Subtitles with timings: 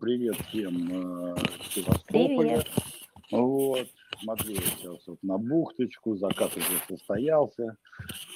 [0.00, 1.36] Привет всем э,
[1.70, 2.64] Севастополя.
[3.30, 3.86] Вот,
[4.20, 7.76] смотрю сейчас вот на бухточку, закат уже состоялся.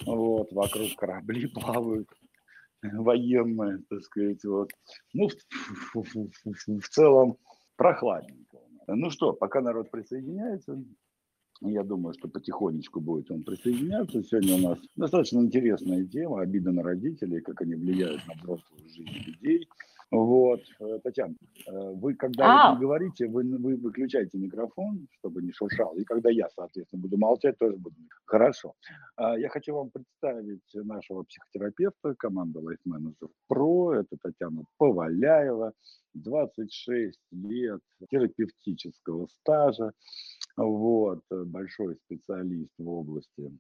[0.07, 2.09] Вот, вокруг корабли плавают
[2.83, 4.71] военные, так сказать, вот.
[5.13, 7.37] Ну, в, в, в, в целом
[7.75, 8.59] прохладненько.
[8.87, 10.81] Ну что, пока народ присоединяется,
[11.61, 14.23] я думаю, что потихонечку будет он присоединяться.
[14.23, 19.09] Сегодня у нас достаточно интересная тема, обида на родителей, как они влияют на взрослую жизнь
[19.27, 19.69] людей.
[20.11, 21.35] Вот, э, Татьяна,
[21.67, 22.75] э, вы когда а.
[22.75, 27.59] вы говорите, вы, вы выключаете микрофон, чтобы не шуршал, и когда я, соответственно, буду молчать,
[27.59, 27.95] тоже буду.
[28.25, 28.73] Хорошо.
[29.17, 33.93] А, я хочу вам представить нашего психотерапевта команды Life Manager Pro.
[33.93, 35.75] Это Татьяна Поваляева,
[36.15, 39.93] 26 лет терапевтического стажа.
[40.57, 43.53] Вот, большой специалист в области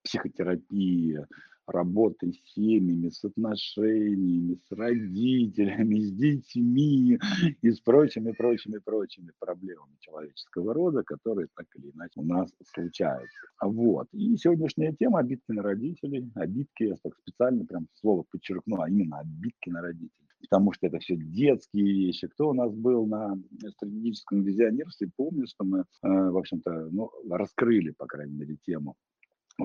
[0.00, 1.18] а, психотерапии,
[1.66, 7.18] работы с семьями, с отношениями, с родителями, с детьми
[7.62, 13.38] и с прочими, прочими, прочими проблемами человеческого рода, которые так или иначе у нас случаются.
[13.62, 14.08] Вот.
[14.12, 16.30] И сегодняшняя тема обидки на родителей.
[16.34, 20.10] Обидки, я так специально прям слово подчеркну, а именно обидки на родителей.
[20.42, 22.26] Потому что это все детские вещи.
[22.28, 23.38] Кто у нас был на
[23.76, 28.96] стратегическом визионерстве, помнит, что мы, э, в общем-то, ну, раскрыли, по крайней мере, тему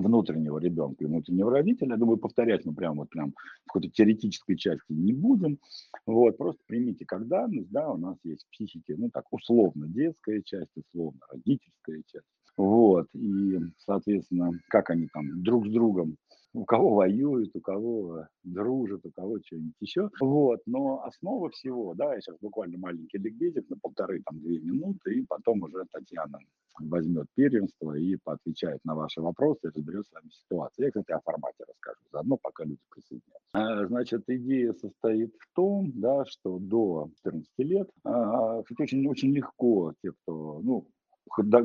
[0.00, 1.90] внутреннего ребенка и внутреннего родителя.
[1.90, 5.58] Я думаю, повторять мы прям вот прям в какой-то теоретической части не будем.
[6.06, 10.42] Вот, просто примите как данность, да, у нас есть в психике, ну так, условно детская
[10.42, 12.26] часть, условно родительская часть.
[12.56, 16.16] Вот, и, соответственно, как они там друг с другом
[16.56, 20.08] у кого воюют, у кого дружат, у кого что-нибудь еще.
[20.20, 25.14] Вот, но основа всего, да, я сейчас буквально маленький ликбезик на полторы, там, две минуты,
[25.14, 26.38] и потом уже Татьяна
[26.80, 30.86] возьмет первенство и поотвечает на ваши вопросы, разберет с вами ситуацию.
[30.86, 33.46] Я, кстати, о формате расскажу заодно, пока люди присоединяются.
[33.52, 39.32] А, значит, идея состоит в том, да, что до 14 лет, а, кстати, очень, очень
[39.34, 40.86] легко те, кто, ну,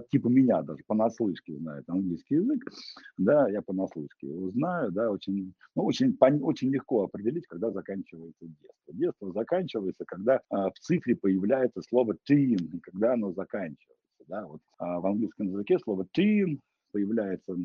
[0.09, 2.63] типа меня даже понаслышке знает английский язык,
[3.17, 8.93] да, я понаслышке его знаю, да, очень, ну, очень, очень легко определить, когда заканчивается детство.
[8.93, 14.99] Детство заканчивается, когда а, в цифре появляется слово teen, когда оно заканчивается, да, вот а,
[14.99, 16.59] в английском языке слово teen
[16.91, 17.55] появляется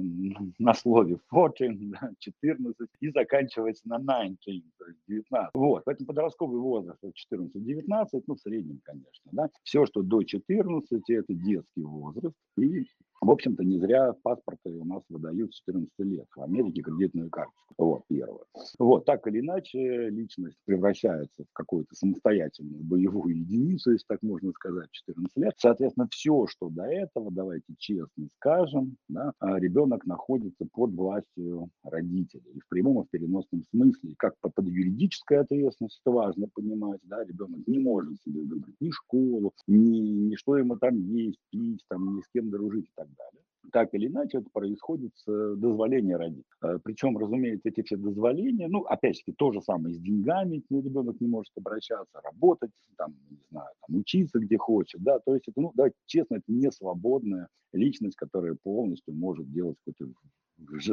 [0.58, 4.40] на слове 14, да, 14 и заканчивается на 19,
[4.78, 5.50] то есть 19.
[5.54, 9.48] Вот, поэтому подростковый возраст 14-19, ну, в среднем, конечно, да.
[9.62, 12.86] Все, что до 14, это детский возраст, и
[13.26, 16.26] в общем-то, не зря паспорты у нас выдают с 14 лет.
[16.34, 17.74] В Америке кредитную карточку.
[17.76, 18.44] Вот, первое.
[18.78, 24.88] Вот, так или иначе, личность превращается в какую-то самостоятельную боевую единицу, если так можно сказать,
[24.92, 25.54] 14 лет.
[25.56, 32.52] Соответственно, все, что до этого, давайте честно скажем, да, а ребенок находится под властью родителей.
[32.54, 34.14] И в прямом и в переносном смысле.
[34.18, 39.52] Как под юридической ответственностью, это важно понимать, да, ребенок не может себе выбрать ни школу,
[39.66, 43.42] ни, ни что ему там есть, пить, там, ни с кем дружить и так далее.
[43.72, 46.44] Так или иначе, это происходит с э, дозволения родителей.
[46.62, 51.28] Э, Причем, разумеется, эти все дозволения, ну, опять-таки, то же самое с деньгами, ребенок не
[51.28, 55.72] может обращаться, работать, там, не знаю, там, учиться где хочет, да, то есть это, ну,
[55.74, 60.12] да, честно, это не свободная личность, которая полностью может делать какой-то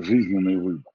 [0.02, 0.92] жизненный выбор.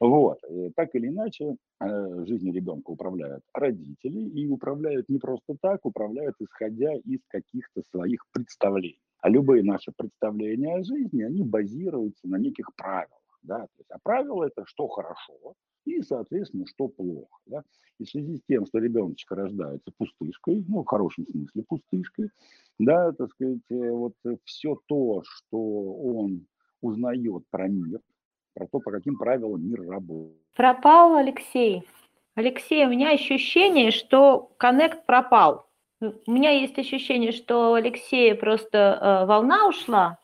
[0.00, 0.38] Вот.
[0.48, 6.36] И так или иначе, э, жизнью ребенка управляют родители, и управляют не просто так, управляют
[6.40, 8.98] исходя из каких-то своих представлений.
[9.20, 13.20] А любые наши представления о жизни, они базируются на неких правилах.
[13.42, 13.60] Да?
[13.60, 17.36] То есть, а правила это что хорошо и, соответственно, что плохо.
[17.46, 17.62] Да?
[17.98, 22.30] И в связи с тем, что ребеночек рождается пустышкой, ну, в хорошем смысле пустышкой,
[22.78, 26.46] да, так сказать, э, вот все то, что он
[26.80, 28.00] узнает про мир,
[28.54, 30.36] про то, по каким правилам мир работает.
[30.54, 31.84] Пропал Алексей.
[32.34, 35.66] Алексей, у меня ощущение, что коннект пропал.
[36.00, 40.18] У меня есть ощущение, что у Алексея просто э, волна ушла,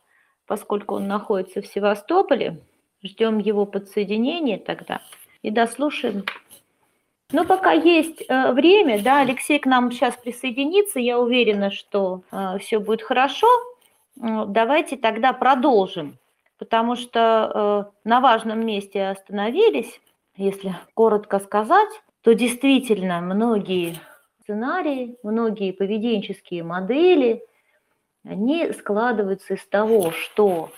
[0.47, 2.63] поскольку он находится в Севастополе.
[3.03, 5.03] Ждем его подсоединения тогда
[5.43, 6.25] и дослушаем.
[7.33, 12.59] Но пока есть э, время, да, Алексей к нам сейчас присоединится, я уверена, что э,
[12.61, 13.49] все будет хорошо.
[14.17, 16.17] Давайте тогда продолжим,
[16.59, 20.01] потому что на важном месте остановились.
[20.37, 21.89] Если коротко сказать,
[22.23, 23.97] то действительно многие
[24.47, 27.43] сценарии, многие поведенческие модели,
[28.25, 30.71] они складываются из того, что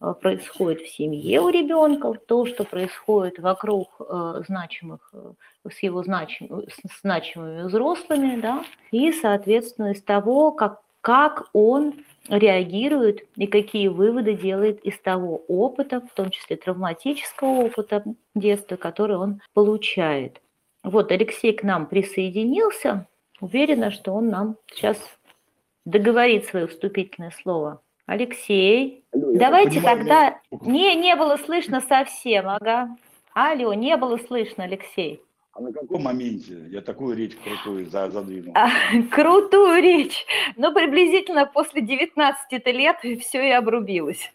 [0.00, 5.32] э, происходит в семье у ребенка, то, что происходит вокруг э, значимых, э,
[5.70, 11.94] с его значим, с значимыми взрослыми, да, и, соответственно, из того, как, как он
[12.28, 18.04] реагирует и какие выводы делает из того опыта, в том числе травматического опыта
[18.34, 20.40] детства, который он получает.
[20.82, 23.06] Вот Алексей к нам присоединился.
[23.40, 24.98] уверена, что он нам сейчас
[25.84, 27.82] договорит свое вступительное слово.
[28.06, 30.40] Алексей, Алло, давайте понимаю, тогда...
[30.50, 32.96] Не, не было слышно совсем, ага.
[33.32, 35.22] Алло, не было слышно, Алексей.
[35.54, 38.54] А на каком моменте я такую речь крутую задвинул?
[38.56, 38.70] А,
[39.10, 40.24] крутую речь.
[40.56, 44.32] Ну, приблизительно после 19 лет все и обрубилось.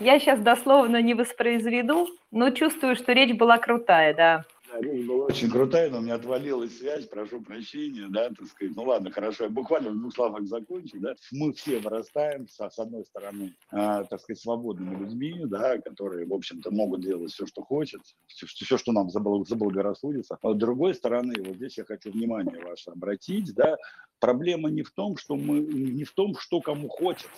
[0.00, 4.44] Я сейчас дословно не воспроизведу, но чувствую, что речь была крутая, да.
[4.80, 8.74] Речь была очень крутая, но у меня отвалилась связь, прошу прощения, да, так сказать.
[8.74, 11.14] Ну ладно, хорошо, я буквально в двух словах закончу, да.
[11.32, 16.70] Мы все вырастаем, с, одной стороны, э, так сказать, свободными людьми, да, которые, в общем-то,
[16.70, 20.38] могут делать все, что хочет, все, все что нам заблагорассудится.
[20.42, 23.76] А с другой стороны, вот здесь я хочу внимание ваше обратить, да,
[24.18, 27.28] проблема не в том, что мы, не в том, что кому хочется,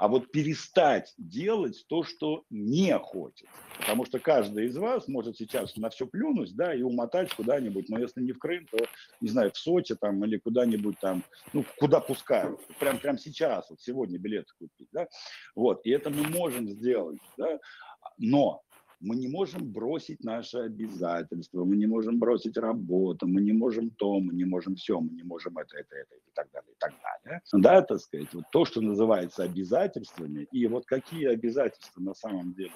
[0.00, 3.52] а вот перестать делать то, что не хочется.
[3.78, 7.98] Потому что каждый из вас может сейчас на все плюнуть, да, и умотать куда-нибудь, но
[7.98, 8.78] если не в Крым, то,
[9.20, 13.82] не знаю, в Сочи там или куда-нибудь там, ну, куда пускают, прям, прям сейчас, вот
[13.82, 15.06] сегодня билеты купить, да,
[15.54, 17.58] вот, и это мы можем сделать, да,
[18.16, 18.62] но
[19.00, 24.20] мы не можем бросить наши обязательства, мы не можем бросить работу, мы не можем то,
[24.20, 26.92] мы не можем все, мы не можем это, это, это и так далее, и так
[27.02, 27.40] далее.
[27.52, 32.72] Да, так сказать, вот то, что называется обязательствами, и вот какие обязательства на самом деле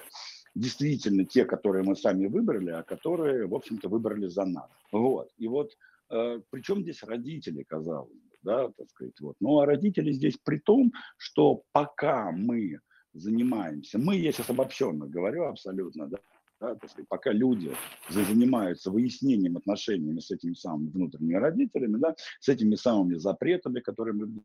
[0.55, 4.69] действительно те, которые мы сами выбрали, а которые, в общем-то, выбрали за нас.
[4.91, 5.29] Вот.
[5.37, 5.71] И вот
[6.09, 9.35] э, причем здесь родители, казалось бы, да, так сказать, вот.
[9.39, 12.79] Ну, а родители здесь при том, что пока мы
[13.15, 16.17] занимаемся, мы, я сейчас обобщенно говорю абсолютно, да,
[16.59, 17.71] да, так сказать, пока люди
[18.09, 24.43] занимаются выяснением отношениями с этими самыми внутренними родителями, да, с этими самыми запретами, которые мы...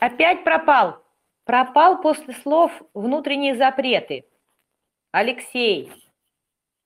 [0.00, 1.04] Опять пропал.
[1.44, 4.24] Пропал после слов внутренние запреты.
[5.10, 5.90] Алексей,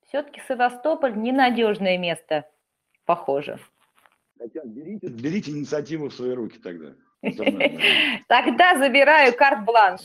[0.06, 2.49] все-таки Севастополь ненадежное место,
[3.05, 3.58] похоже.
[4.38, 6.94] Хотя берите, берите инициативу в свои руки тогда.
[8.29, 10.03] Тогда забираю карт-бланш.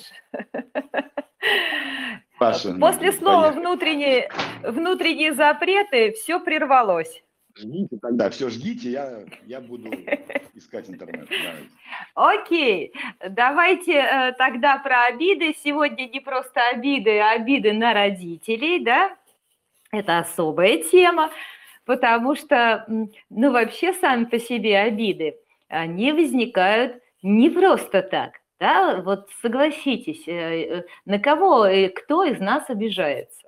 [2.39, 4.29] Паша, После слова внутренние,
[4.63, 7.21] внутренние запреты все прервалось.
[7.55, 9.91] Ждите тогда, все ждите, я, я буду
[10.55, 11.27] искать интернет.
[12.15, 12.93] Окей,
[13.29, 15.53] давайте э, тогда про обиды.
[15.63, 19.15] Сегодня не просто обиды, а обиды на родителей, да?
[19.91, 21.29] Это особая тема,
[21.85, 25.35] потому что, ну, вообще сами по себе обиды,
[25.71, 28.33] они возникают не просто так.
[28.59, 33.47] Да, вот согласитесь, э, э, на кого и кто из нас обижается?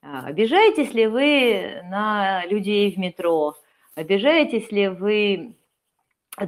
[0.00, 3.56] А, обижаетесь ли вы на людей в метро?
[3.94, 5.54] Обижаетесь ли вы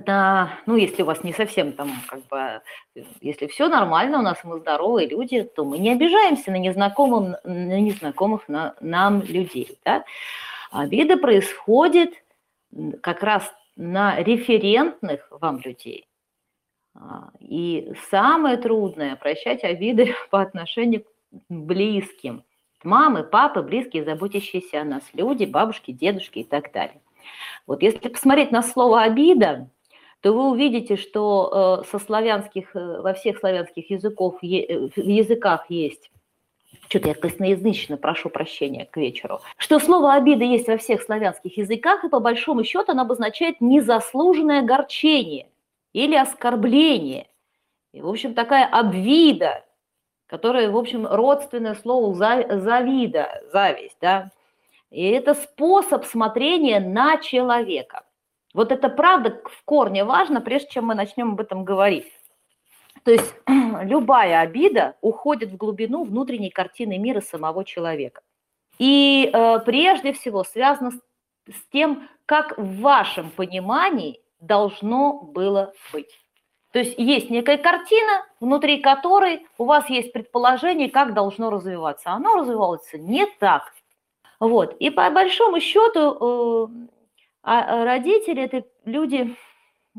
[0.06, 2.62] на, ну, если у вас не совсем там, как бы,
[3.20, 7.80] если все нормально, у нас мы здоровые люди, то мы не обижаемся на незнакомых, на
[7.80, 10.04] незнакомых на, нам людей, да?
[10.70, 12.14] Обида происходит
[13.02, 16.06] как раз на референтных вам людей.
[16.94, 21.06] А, и самое трудное– прощать обиды по отношению к
[21.48, 22.44] близким.
[22.84, 27.00] Мамы, папы, близкие, заботящиеся о нас, люди, бабушки, дедушки и так далее.
[27.66, 29.70] Вот если посмотреть на слово «обида»,
[30.20, 36.10] то вы увидите, что э, со славянских, э, во всех славянских языков, в языках есть
[36.90, 42.04] что-то я косноязычно прошу прощения к вечеру, что слово «обида» есть во всех славянских языках,
[42.04, 45.48] и по большому счету оно обозначает незаслуженное огорчение
[45.92, 47.28] или оскорбление.
[47.92, 49.64] И, в общем, такая обвида,
[50.26, 54.30] которая, в общем, родственное слову завида, зависть, да.
[54.90, 58.02] И это способ смотрения на человека.
[58.52, 62.12] Вот это правда в корне важно, прежде чем мы начнем об этом говорить.
[63.04, 63.35] То есть
[63.83, 68.23] любая обида уходит в глубину внутренней картины мира самого человека.
[68.78, 70.95] И э, прежде всего связано с,
[71.52, 76.11] с тем, как в вашем понимании должно было быть.
[76.73, 82.11] То есть есть некая картина, внутри которой у вас есть предположение, как должно развиваться.
[82.11, 83.73] Оно развивается не так.
[84.38, 84.76] Вот.
[84.78, 86.87] И по большому счету э,
[87.42, 89.37] а, родители– это люди,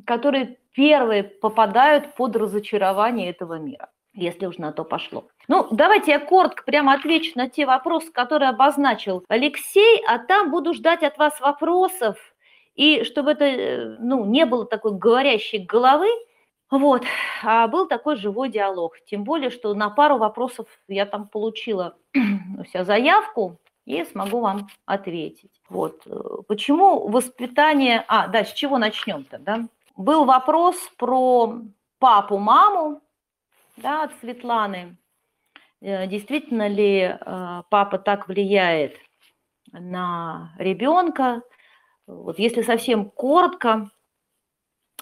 [0.05, 5.27] которые первые попадают под разочарование этого мира, если уж на то пошло.
[5.47, 10.73] Ну, давайте я коротко прямо отвечу на те вопросы, которые обозначил Алексей, а там буду
[10.73, 12.17] ждать от вас вопросов,
[12.75, 16.07] и чтобы это э, ну, не было такой говорящей головы,
[16.69, 17.03] вот,
[17.43, 18.95] а был такой живой диалог.
[19.05, 21.97] Тем более, что на пару вопросов я там получила
[22.65, 25.51] вся заявку и смогу вам ответить.
[25.69, 26.11] Вот, э,
[26.47, 28.05] почему воспитание...
[28.07, 29.67] А, да, с чего начнем-то, да?
[30.01, 31.61] Был вопрос про
[31.99, 33.01] папу, маму,
[33.77, 34.97] да, от Светланы.
[35.79, 37.17] Э, действительно ли э,
[37.69, 38.97] папа так влияет
[39.71, 41.43] на ребенка?
[42.07, 43.91] Вот если совсем коротко,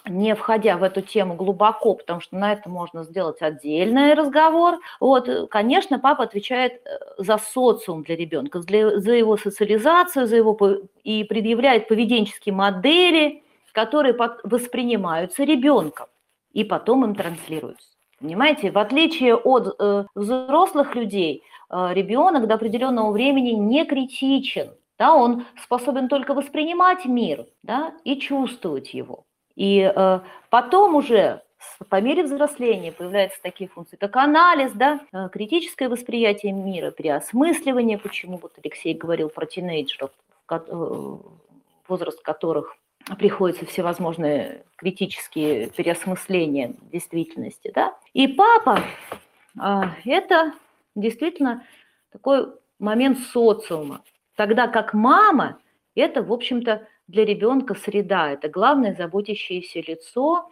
[0.06, 4.80] не входя в эту тему глубоко, потому что на это можно сделать отдельный разговор.
[5.00, 10.58] Вот, конечно, папа отвечает э, за социум для ребенка, за его социализацию, за его
[11.04, 16.06] и предъявляет поведенческие модели, которые воспринимаются ребенком
[16.52, 17.88] и потом им транслируются.
[18.20, 24.70] Понимаете, в отличие от э, взрослых людей, э, ребенок до определенного времени не критичен.
[24.98, 29.24] Да, он способен только воспринимать мир да, и чувствовать его.
[29.56, 31.42] И э, потом уже
[31.88, 38.38] по мере взросления появляются такие функции, как анализ, да, э, критическое восприятие мира, переосмысливание, почему
[38.38, 40.10] вот Алексей говорил про тинейджеров,
[40.50, 41.16] э,
[41.88, 42.76] возраст которых
[43.18, 47.70] приходится всевозможные критические переосмысления действительности.
[47.74, 47.96] Да?
[48.12, 48.80] И папа
[49.60, 50.54] э,– это
[50.94, 51.64] действительно
[52.12, 54.02] такой момент социума,
[54.36, 55.58] тогда как мама–
[55.94, 60.50] это, в общем-то, для ребенка среда, это главное заботящееся лицо,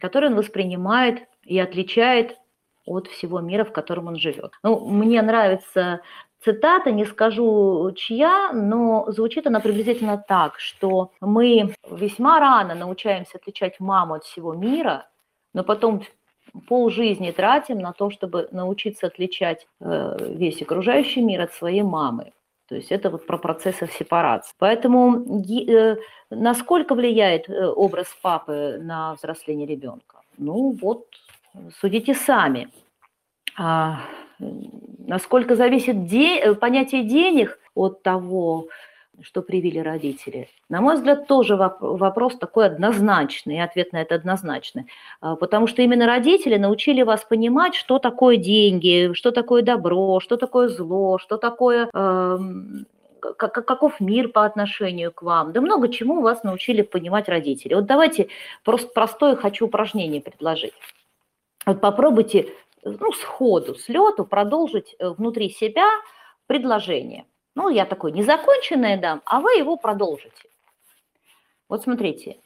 [0.00, 2.38] которое он воспринимает и отличает
[2.86, 4.52] от всего мира, в котором он живет.
[4.62, 6.00] Ну, мне нравится
[6.44, 13.80] цитата, не скажу чья, но звучит она приблизительно так, что мы весьма рано научаемся отличать
[13.80, 15.08] маму от всего мира,
[15.54, 16.02] но потом
[16.68, 22.32] полжизни тратим на то, чтобы научиться отличать э, весь окружающий мир от своей мамы.
[22.68, 24.52] То есть это вот про процессы сепарации.
[24.58, 25.24] Поэтому
[25.68, 25.96] э,
[26.30, 30.20] насколько влияет э, образ папы на взросление ребенка?
[30.38, 31.06] Ну вот,
[31.80, 32.68] судите сами.
[33.58, 34.00] А,
[34.38, 36.38] насколько зависит де...
[36.38, 38.68] Э, понятие денег от того,
[39.22, 40.48] что привили родители?
[40.68, 44.86] На мой взгляд, тоже вопрос такой однозначный, и ответ на это однозначный.
[45.20, 50.36] А, потому что именно родители научили вас понимать, что такое деньги, что такое добро, что
[50.36, 52.38] такое зло, что такое э,
[53.36, 55.52] каков мир по отношению к вам.
[55.52, 57.74] Да много чему вас научили понимать родители.
[57.74, 58.28] Вот давайте
[58.64, 60.74] просто простое хочу упражнение предложить.
[61.64, 62.48] Вот попробуйте
[62.90, 65.86] ну, сходу, с лету продолжить э, внутри себя
[66.46, 67.26] предложение–
[67.56, 70.50] ну, я такой незаконченное дам, а вы его продолжите.
[71.70, 72.38] Вот смотрите.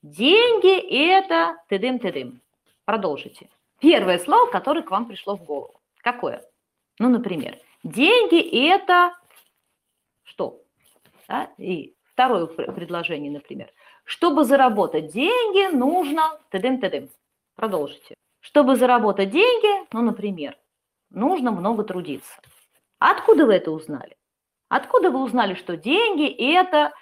[0.00, 0.78] Деньги–
[1.10, 2.40] это тыдым-тыдым.
[2.84, 3.50] Продолжите.
[3.80, 5.80] Первое слово, которое к вам пришло в голову.
[5.96, 6.48] Какое?
[7.00, 9.12] Ну, например, деньги– это
[10.22, 10.62] что?
[11.26, 11.50] Да?
[11.58, 13.72] И второе предложение, например.
[14.04, 17.10] Чтобы заработать деньги, нужно тыдым-тыдым.
[17.56, 18.14] Продолжите.
[18.48, 20.56] Чтобы заработать деньги, ну, например,
[21.10, 22.32] нужно много трудиться.
[22.98, 24.16] Откуда вы это узнали?
[24.70, 26.94] Откуда вы узнали, что деньги– это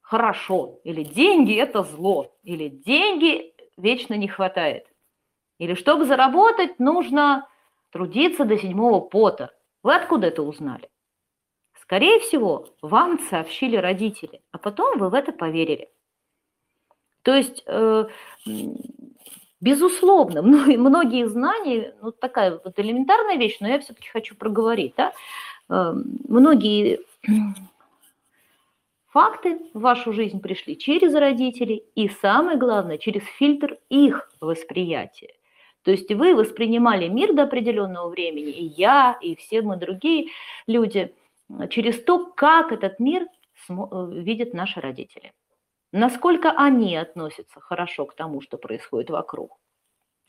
[0.00, 4.88] хорошо, или деньги– это зло, или деньги вечно не хватает?
[5.58, 7.48] Или чтобы заработать, нужно
[7.92, 9.54] трудиться до седьмого пота.
[9.84, 10.90] Вы откуда это узнали?
[11.80, 15.92] Скорее всего, вам сообщили родители, а потом вы в это поверили.
[17.22, 18.08] То есть, э,
[19.60, 25.12] безусловно, многие знания, ну такая вот элементарная вещь, но я все-таки хочу проговорить, да,
[25.68, 25.94] э,
[26.28, 27.00] многие
[29.10, 35.34] Факты в вашу жизнь пришли через родителей и, самое главное, через фильтр их восприятия.
[35.82, 40.28] То есть вы воспринимали мир до определенного времени, и я, и все мы другие
[40.66, 41.14] люди,
[41.70, 43.74] через то, как этот мир э,
[44.12, 45.32] видят наши родители.
[45.92, 49.58] Насколько они относятся хорошо к тому, что происходит вокруг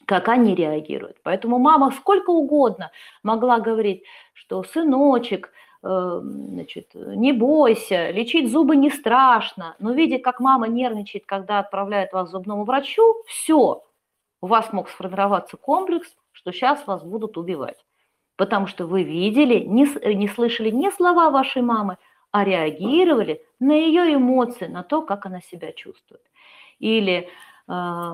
[0.05, 1.17] как они реагируют.
[1.21, 2.89] Поэтому мама сколько угодно
[3.21, 5.51] могла говорить, что сыночек,
[5.81, 9.75] Эм, значит, не бойся, лечить зубы не страшно.
[9.79, 13.83] Но видя, как мама нервничает, когда отправляет вас к зубному врачу, все,
[14.41, 17.77] у вас мог сформироваться комплекс, что сейчас вас будут убивать.
[18.35, 21.97] Потому что вы видели, не, не слышали ни слова вашей мамы,
[22.31, 26.21] а реагировали на ее эмоции, на то, как она себя чувствует.
[26.79, 27.29] Или
[27.67, 28.13] э,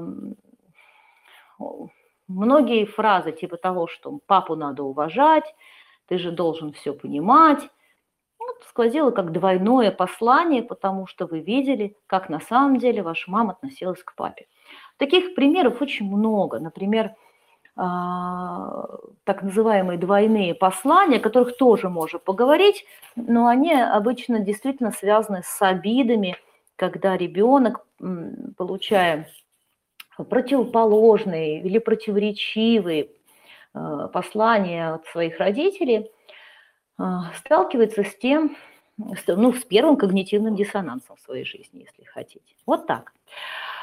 [2.28, 5.56] многие фразы типа того, что папу надо уважать,
[6.08, 7.70] ты же должен все понимать.
[8.40, 13.54] Вот, сквозило как двойное послание, потому что вы видели, как на самом деле ваша мама
[13.54, 14.48] относилась к папе.
[14.98, 16.60] Таких примеров очень много.
[16.60, 17.16] Например,
[17.76, 22.86] так называемые двойные послания, о которых тоже можно поговорить,
[23.18, 26.38] но они обычно действительно связаны с обидами,
[26.78, 27.86] когда ребенок,
[28.56, 29.28] получая
[30.18, 33.10] противоположные или противоречивые
[33.76, 36.10] Э, послание от своих родителей,
[36.98, 37.04] э,
[37.40, 38.56] сталкивается с тем,
[39.28, 42.56] ну, с первым когнитивным диссонансом в своей жизни, если хотите.
[42.66, 43.12] Вот так.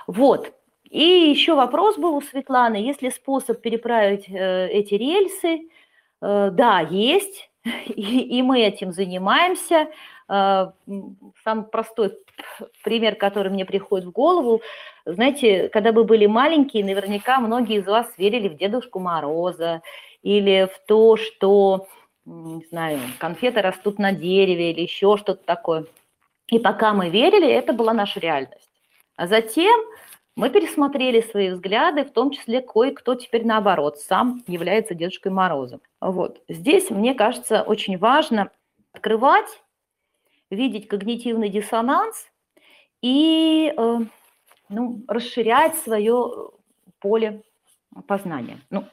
[0.06, 0.54] Вот.
[0.92, 5.68] И еще вопрос был у Светланы, есть ли способ переправить э, эти рельсы?
[6.20, 9.88] Да, есть, и, и мы этим занимаемся.
[10.28, 10.72] а,
[11.44, 12.16] самый простой
[12.84, 14.62] пример, который мне приходит в голову.
[15.04, 19.82] Знаете, когда вы были маленькие, наверняка многие из вас верили в Дедушку Мороза
[20.22, 21.88] или в то, что,
[22.24, 25.86] не знаю, конфеты растут на дереве или еще что-то такое.
[26.48, 28.70] И пока мы верили, это была наша реальность.
[29.16, 29.78] А затем
[30.34, 35.80] мы пересмотрели свои взгляды, в том числе кое-кто теперь наоборот, сам является Дедушкой Морозом.
[36.00, 36.42] Вот.
[36.48, 38.50] Здесь, мне кажется, очень важно
[38.92, 39.62] открывать
[40.50, 42.30] видеть когнитивный диссонанс
[43.00, 43.98] и э,
[44.68, 46.50] ну, расширять свое
[47.00, 47.42] поле
[48.06, 48.60] познания.
[48.70, 48.84] Ну,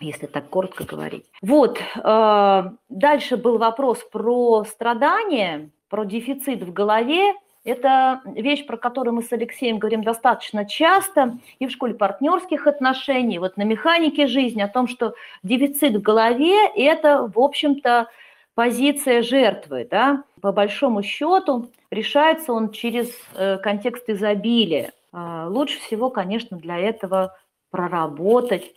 [0.00, 1.26] если так коротко говорить.
[1.42, 7.34] Вот, э, дальше был вопрос про страдания, про дефицит в голове.
[7.62, 13.38] Это вещь, про которую мы с Алексеем говорим достаточно часто и в школе партнерских отношений,
[13.38, 18.08] вот на механике жизни, о том, что дефицит в голове– это, в общем-то,
[18.54, 24.92] позиция жертвы, да, по большому счету решается он через э, контекст изобилия.
[25.12, 27.36] Э, лучше всего, конечно, для этого
[27.70, 28.74] проработать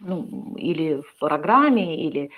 [0.00, 2.30] ну, или в программе, или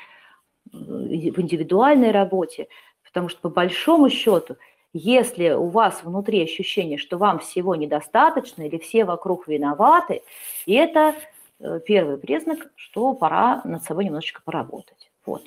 [0.73, 2.69] э, в индивидуальной работе,
[3.05, 4.57] потому что по большому счету,
[4.93, 10.23] если у вас внутри ощущение, что вам всего недостаточно или все вокруг виноваты,
[10.67, 11.15] это
[11.61, 15.11] э, первый признак, что пора над собой немножечко поработать.
[15.25, 15.43] Вот.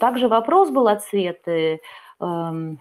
[0.00, 1.80] Также вопрос был от Светы,
[2.20, 2.78] эм,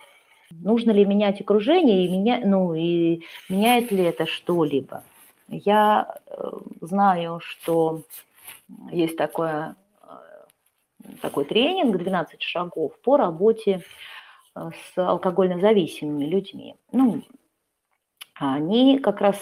[0.52, 5.04] нужно ли менять окружение и, меня, ну, и меняет ли это что-либо.
[5.50, 8.04] Я э, знаю, что
[8.92, 13.84] есть такое, э, такой тренинг «12 шагов» по работе
[14.72, 16.76] с алкогольно зависимыми людьми.
[16.92, 17.24] Ну,
[18.36, 19.38] они как раз,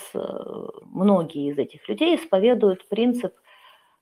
[0.83, 3.33] многие из этих людей исповедуют принцип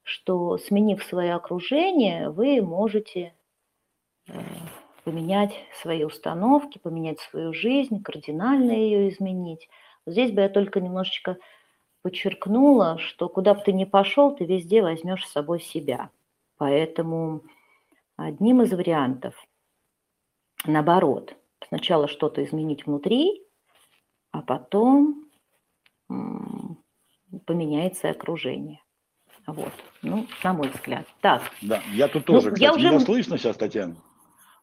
[0.03, 3.33] что сменив свое окружение, вы можете
[4.27, 4.33] э,
[5.05, 9.69] поменять свои установки, поменять свою жизнь, кардинально ее изменить.
[10.05, 11.37] Здесь бы я только немножечко
[12.01, 16.09] подчеркнула, что куда бы ты ни пошел, ты везде возьмешь с собой себя.
[16.57, 17.41] Поэтому
[18.17, 19.35] одним из вариантов,
[20.65, 21.35] наоборот,
[21.67, 23.43] сначала что-то изменить внутри,
[24.31, 25.29] а потом
[27.45, 28.79] поменяется окружение.
[29.45, 31.05] Вот, ну, на мой взгляд.
[31.21, 31.41] Так.
[31.61, 32.87] Да, я тут тоже, ну, кстати, я уже...
[32.87, 33.95] меня слышно сейчас, Татьяна?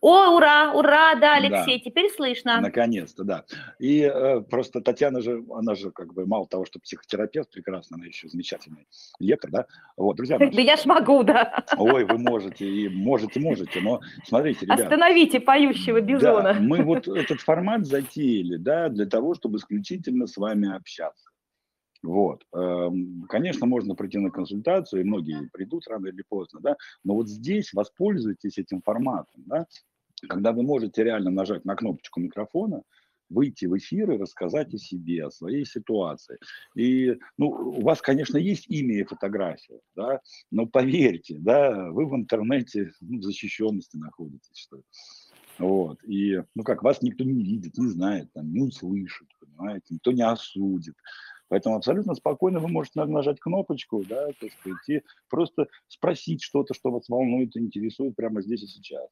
[0.01, 1.85] О, ура, ура, да, Алексей, да.
[1.85, 2.61] теперь слышно.
[2.61, 3.45] Наконец-то, да.
[3.79, 8.07] И э, просто Татьяна же, она же как бы мало того, что психотерапевт прекрасно, она
[8.07, 8.87] еще замечательный
[9.19, 9.67] лектор, да.
[9.99, 10.39] Вот, друзья.
[10.39, 11.65] Да я ж могу, да.
[11.77, 14.85] Ой, вы можете, и можете, можете, но смотрите, ребята.
[14.85, 16.55] Остановите поющего бизона.
[16.55, 21.31] Да, мы вот этот формат затеяли, да, для того, чтобы исключительно с вами общаться.
[22.03, 22.43] Вот.
[22.55, 27.29] Эм, конечно, можно прийти на консультацию, и многие придут рано или поздно, да, но вот
[27.29, 29.67] здесь воспользуйтесь этим форматом, да,
[30.29, 32.83] когда вы можете реально нажать на кнопочку микрофона,
[33.31, 36.39] выйти в эфир и рассказать о себе, о своей ситуации.
[36.75, 42.15] И, ну, у вас, конечно, есть имя и фотография, да, но поверьте, да, вы в
[42.17, 44.83] интернете ну, в защищенности находитесь, что ли.
[45.59, 46.03] Вот.
[46.05, 50.23] И, ну как, вас никто не видит, не знает, там, не услышит, понимаете, никто не
[50.23, 50.95] осудит.
[51.49, 56.91] Поэтому абсолютно спокойно вы можете нажать кнопочку, да, так сказать, и просто спросить что-то, что
[56.91, 59.09] вас волнует, интересует прямо здесь и сейчас.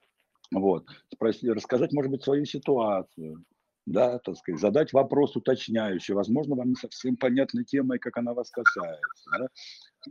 [0.53, 0.87] Вот.
[1.13, 3.45] Спросить, рассказать, может быть, свою ситуацию,
[3.87, 8.35] да, так сказать, задать вопрос уточняющий, возможно, вам не совсем понятна тема и как она
[8.35, 9.31] вас касается.
[9.39, 9.49] Да?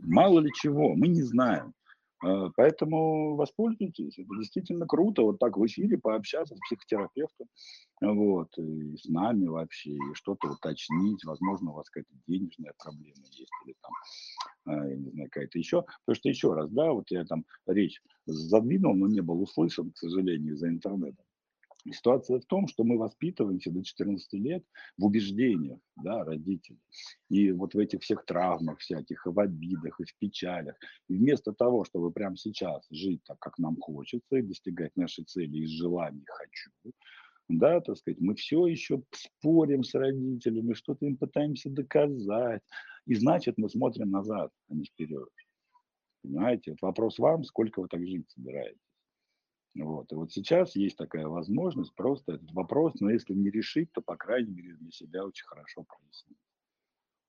[0.02, 1.74] Мало ли чего, мы не знаем.
[2.24, 4.18] А, поэтому воспользуйтесь.
[4.18, 7.46] Это действительно круто вот так в эфире пообщаться с психотерапевтом,
[8.00, 11.24] вот, и с нами вообще, и что-то уточнить.
[11.24, 13.92] Возможно, у вас какая-то денежная проблема есть или там,
[14.72, 15.84] я не знаю, какая-то еще.
[16.04, 19.98] Потому что еще раз, да, вот я там речь задвинул, но не был услышан, к
[19.98, 21.24] сожалению, за интернетом.
[21.90, 24.64] Ситуация в том, что мы воспитываемся до 14 лет
[24.96, 26.80] в убеждениях да, родителей.
[27.30, 30.76] И вот в этих всех травмах всяких, и в обидах, и в печалях.
[31.08, 35.58] И вместо того, чтобы прямо сейчас жить так, как нам хочется, и достигать нашей цели
[35.58, 36.70] из желаний «хочу»,
[37.48, 42.62] да, так сказать, мы все еще спорим с родителями, что-то им пытаемся доказать.
[43.06, 45.28] И значит, мы смотрим назад, а не вперед.
[46.22, 46.76] Понимаете?
[46.82, 48.78] Вопрос вам, сколько вы так жить собираетесь.
[49.74, 50.12] Вот.
[50.12, 54.16] И вот сейчас есть такая возможность просто этот вопрос, но если не решить, то, по
[54.16, 56.38] крайней мере, для себя очень хорошо прояснить.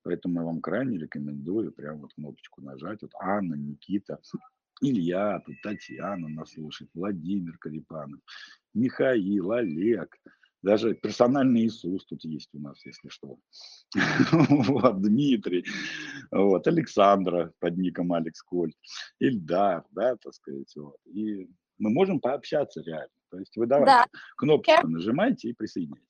[0.03, 3.01] Поэтому я вам крайне рекомендую прям вот кнопочку нажать.
[3.01, 4.19] Вот Анна, Никита,
[4.81, 8.19] Илья, тут Татьяна нас слушает, Владимир Карипанов,
[8.73, 10.15] Михаил, Олег,
[10.61, 13.37] даже персональный Иисус тут есть у нас, если что.
[14.31, 15.65] Вот, Дмитрий,
[16.31, 18.73] вот, Александра под ником Алекс Коль,
[19.19, 20.97] Ильдар, да, так сказать, вот.
[21.05, 23.09] И мы можем пообщаться реально.
[23.29, 24.05] То есть вы давайте да.
[24.37, 26.07] кнопочку нажимайте и присоединяйтесь.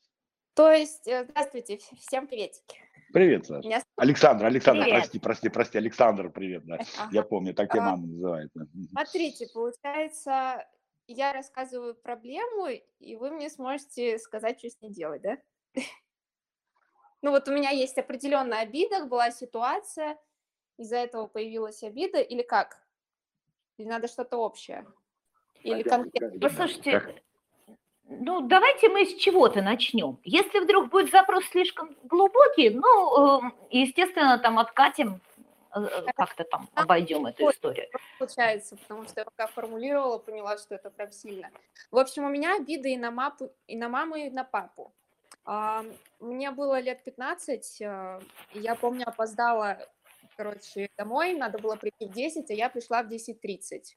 [0.56, 2.78] То есть, э, здравствуйте, всем приветики.
[3.12, 3.68] Привет, Саша.
[3.68, 3.84] Меня...
[3.96, 5.00] Александр, Александр, привет.
[5.00, 6.76] прости, прости, прости, Александр, привет, да.
[6.76, 7.10] Ага.
[7.12, 8.52] Я помню, так тебя а, мама называет.
[8.92, 10.66] Смотрите, получается,
[11.08, 12.68] я рассказываю проблему,
[13.00, 15.38] и вы мне сможете сказать, что с ней делать, да?
[17.22, 20.18] Ну вот у меня есть определенная обида, была ситуация,
[20.78, 22.82] из-за этого появилась обида, или как?
[23.76, 24.86] Или надо что-то общее?
[25.64, 26.40] Или конкретно?
[26.40, 27.22] Послушайте,
[28.10, 30.20] ну, давайте мы с чего-то начнем.
[30.24, 35.22] Если вдруг будет запрос слишком глубокий, ну, эм, естественно, там откатим,
[35.76, 37.88] э, э, как-то там обойдем эту историю.
[38.18, 41.52] Получается, потому что я пока формулировала, поняла, что это прям сильно.
[41.92, 44.92] В общем, у меня обиды и на, мапу, и на маму, и на папу.
[46.20, 48.20] Мне было лет 15, э,
[48.54, 49.78] я помню, опоздала,
[50.36, 53.96] короче, домой, надо было прийти в 10, а я пришла в 10.30.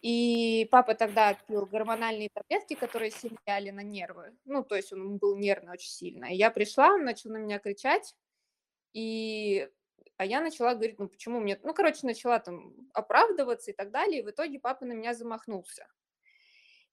[0.00, 4.34] И папа тогда пил гормональные таблетки, которые сильно на нервы.
[4.46, 6.26] Ну, то есть он был нервный очень сильно.
[6.26, 8.16] И я пришла, он начал на меня кричать,
[8.94, 9.68] и...
[10.16, 11.60] а я начала говорить, ну, почему мне...
[11.62, 15.86] Ну, короче, начала там оправдываться и так далее, и в итоге папа на меня замахнулся.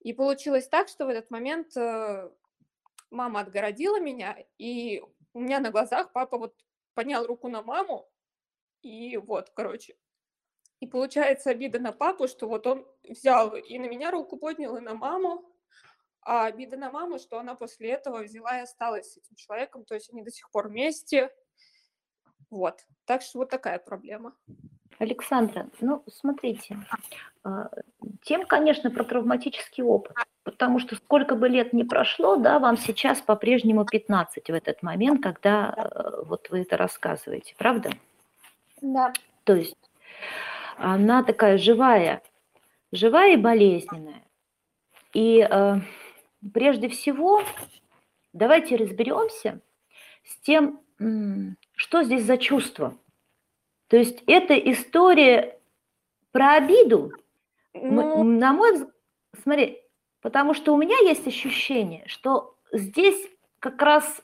[0.02, 2.30] И получилось так, что в этот момент э,
[3.10, 5.02] мама отгородила меня, и
[5.34, 6.56] у меня на глазах папа вот
[6.94, 8.10] поднял руку на маму,
[8.82, 9.96] и вот, короче,
[10.80, 14.82] и получается обида на папу, что вот он взял и на меня руку поднял, и
[14.82, 15.44] на маму.
[16.22, 19.86] А обида на маму, что она после этого взяла и осталась с этим человеком.
[19.86, 21.32] То есть они до сих пор вместе.
[22.50, 22.82] Вот.
[23.06, 24.36] Так что вот такая проблема.
[25.00, 26.78] Александра, ну, смотрите,
[27.44, 27.70] а,
[28.24, 33.22] тем, конечно, про травматический опыт, потому что сколько бы лет ни прошло, да, вам сейчас
[33.22, 37.92] по-прежнему 15 в этот момент, когда э, вот вы это рассказываете, правда?
[38.82, 39.14] Да.
[39.44, 39.78] То есть
[40.78, 42.22] она такая живая,
[42.92, 44.24] живая и болезненная.
[45.14, 45.76] И э,
[46.54, 47.44] прежде всего
[48.34, 49.62] давайте разберемся
[50.24, 50.82] с тем,
[51.76, 52.98] что здесь за чувство.
[53.88, 55.58] То есть это история
[56.32, 57.12] про обиду.
[57.74, 58.24] Ну...
[58.24, 58.92] На мой взгляд,
[59.44, 59.82] смотри,
[60.22, 63.20] потому что у меня есть ощущение, что здесь
[63.60, 64.22] как раз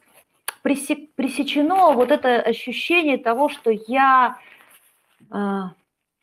[0.64, 4.40] пресечено вот это ощущение того, что я
[5.30, 5.74] а,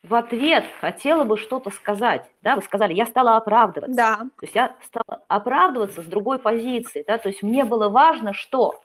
[0.03, 3.95] в ответ хотела бы что-то сказать, да, вы сказали, я стала оправдываться.
[3.95, 4.17] Да.
[4.17, 8.81] То есть я стала оправдываться с другой позиции, да, то есть мне было важно что?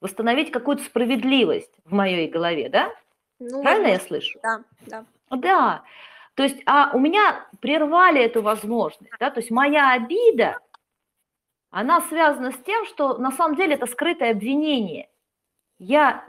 [0.00, 2.90] Восстановить какую-то справедливость в моей голове, да?
[3.38, 4.38] Ну, Правильно я слышу?
[4.42, 5.04] Да, да.
[5.30, 5.82] Да.
[6.34, 10.58] То есть, а у меня прервали эту возможность, да, то есть моя обида,
[11.70, 15.08] она связана с тем, что на самом деле это скрытое обвинение.
[15.78, 16.24] Я,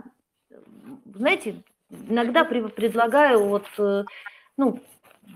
[1.06, 4.04] знаете, иногда предлагаю вот э,
[4.58, 4.80] ну,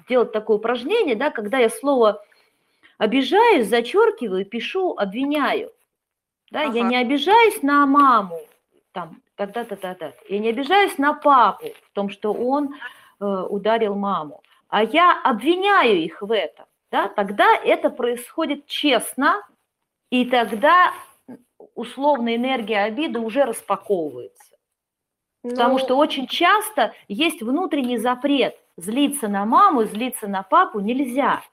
[0.09, 2.23] делать такое упражнение, да, когда я слово
[2.97, 5.71] обижаюсь, зачеркиваю, пишу, обвиняю.
[6.51, 6.77] Да, ага.
[6.77, 8.39] Я не обижаюсь на маму,
[8.91, 10.13] там, тогда-то, тогда.
[10.29, 12.75] Я не обижаюсь на папу в том, что он
[13.19, 16.65] э, ударил маму, а я обвиняю их в этом.
[16.91, 19.41] Да, тогда это происходит честно,
[20.11, 20.93] и тогда
[21.73, 24.55] условная энергия обиды уже распаковывается.
[25.43, 25.49] Но...
[25.49, 31.43] Потому ну что очень часто есть внутренний запрет злиться на маму, злиться на папу нельзя.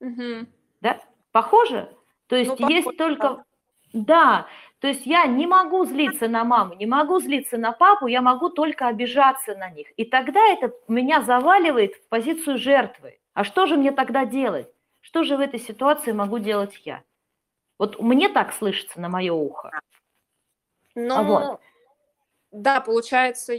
[0.00, 0.46] Угу.
[0.80, 1.00] Да?
[1.32, 1.90] Похоже?
[2.28, 3.44] То есть ну, есть только...
[3.92, 4.46] Да,
[4.80, 8.50] то есть я не могу злиться на маму, не могу злиться на папу, я могу
[8.50, 9.88] только обижаться на них.
[9.96, 13.18] И тогда это меня заваливает в позицию жертвы.
[13.32, 14.68] А что же мне тогда делать?
[15.00, 17.02] Что же в этой ситуации могу делать я?
[17.78, 19.70] Вот мне так слышится на мое ухо.
[20.94, 21.60] Ну, а вот.
[22.50, 23.54] да, получается,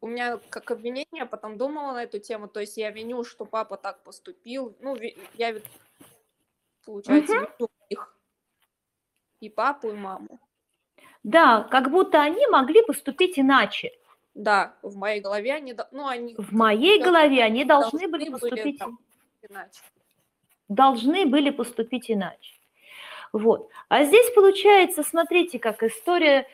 [0.00, 3.76] у меня как обвинение, потом думала на эту тему, то есть я виню, что папа
[3.76, 4.96] так поступил, ну,
[5.34, 5.64] я ведь,
[6.84, 7.46] получается, угу.
[7.58, 8.16] виню их,
[9.40, 10.40] и папу, и маму.
[11.24, 13.92] Да, как будто они могли поступить иначе.
[14.34, 16.34] Да, в моей голове они, ну, они...
[16.36, 18.98] В моей голове они должны, должны были поступить были, там,
[19.42, 19.80] иначе.
[20.68, 22.54] Должны были поступить иначе.
[23.32, 23.68] Вот.
[23.88, 26.46] А здесь получается, смотрите, как история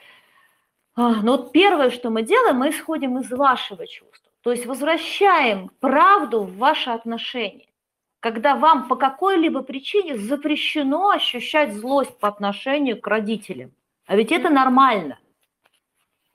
[0.97, 4.31] а, Но вот первое, что мы делаем, мы исходим из вашего чувства.
[4.43, 7.67] То есть возвращаем правду в ваши отношения.
[8.21, 13.73] Когда вам по какой-либо причине запрещено ощущать злость по отношению к родителям.
[14.07, 15.19] А ведь это нормально.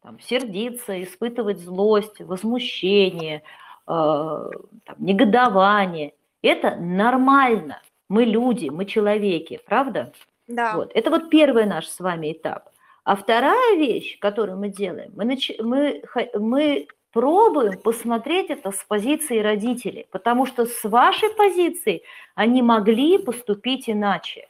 [0.02, 3.44] Там, сердиться, испытывать злость, возмущение,
[3.88, 6.14] э, там, негодование.
[6.42, 7.82] Это нормально.
[8.08, 10.14] Мы люди, мы человеки, правда?
[10.48, 10.76] Да.
[10.76, 10.92] Вот.
[10.96, 12.70] Это вот первый наш с вами этап.
[13.04, 15.52] А вторая вещь, которую мы делаем, мы, нач...
[15.60, 16.04] мы,
[16.36, 22.04] мы пробуем посмотреть это с позиции родителей, потому что с вашей позиции
[22.36, 24.48] они могли поступить иначе.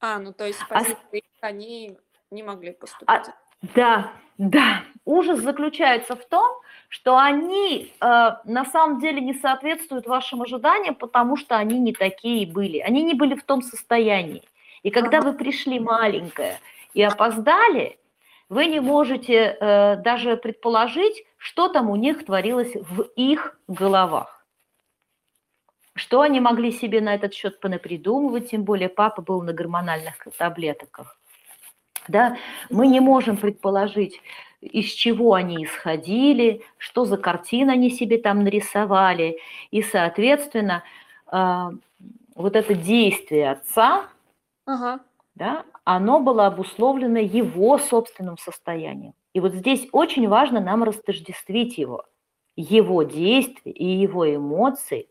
[0.00, 1.96] А, ну то есть с А позиции они
[2.30, 3.08] не могли поступить.
[3.08, 3.22] А,
[3.74, 4.84] да, да.
[5.04, 11.36] Ужас заключается в том, что они э, на самом деле не соответствуют вашим ожиданиям, потому
[11.36, 12.78] что они не такие были.
[12.78, 14.42] Они не были в том состоянии.
[14.82, 16.60] И когда вы пришли маленькая
[16.98, 17.96] и опоздали,
[18.48, 24.44] вы не можете э, даже предположить, что там у них творилось в их головах.
[25.94, 31.20] Что они могли себе на этот счет понапридумывать, тем более папа был на гормональных таблетках.
[32.08, 32.36] Да,
[32.68, 34.20] мы не можем предположить,
[34.60, 39.38] из чего они исходили, что за картины они себе там нарисовали.
[39.70, 40.82] И, соответственно,
[41.28, 41.70] а,
[42.34, 44.08] вот это действие отца,
[44.66, 44.98] Ага.
[45.36, 45.64] да,
[45.96, 49.14] оно было обусловлено его собственным состоянием.
[49.32, 52.04] И вот здесь очень важно нам растождествить его.
[52.56, 55.08] Его действия и его эмоции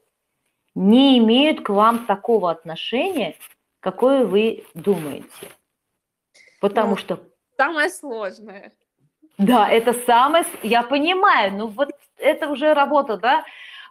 [0.75, 3.35] не имеют к вам такого отношения,
[3.79, 5.27] какое вы думаете.
[6.61, 7.19] Потому Ну, что
[7.55, 8.71] Самое сложное.
[9.39, 13.43] да, это самое, я понимаю, ну вот это уже работа, да,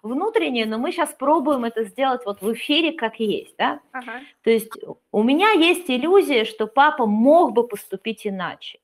[0.07, 3.81] внутренняя, но мы сейчас пробуем это сделать вот в эфире как есть, да.
[3.93, 4.21] Ага.
[4.43, 4.73] То есть
[5.13, 8.79] у меня есть иллюзия, что папа мог бы поступить иначе.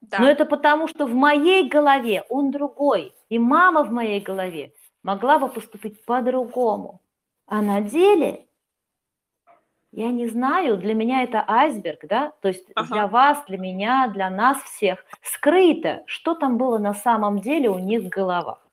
[0.00, 0.18] Да.
[0.20, 4.72] Но это потому, что в моей голове он другой, и мама в моей голове
[5.02, 7.00] могла бы поступить по-другому.
[7.46, 8.46] А на деле,
[9.92, 12.94] я не знаю, для меня это айсберг, да, то есть Ага.
[12.94, 17.78] для вас, для меня, для нас всех скрыто, что там было на самом деле у
[17.78, 18.65] них в головах.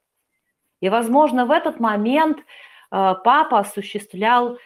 [0.84, 2.44] И, возможно, в этот момент э,
[3.24, 4.58] папа осуществлял, э,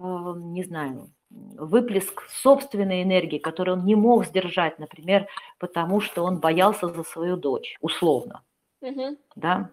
[0.00, 5.26] не знаю, выплеск собственной энергии, которую он не мог сдержать, например,
[5.58, 8.42] потому что он боялся за свою дочь, условно,
[8.80, 9.18] Мгм.
[9.34, 9.68] да?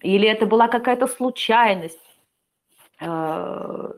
[0.00, 2.00] Или это была какая-то случайность,
[3.00, 3.92] э,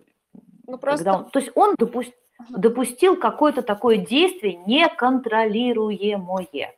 [0.67, 2.59] Ну просто когда он, то есть он допус- Ага.
[2.59, 6.75] допустил какое-то такое действие неконтролируемое.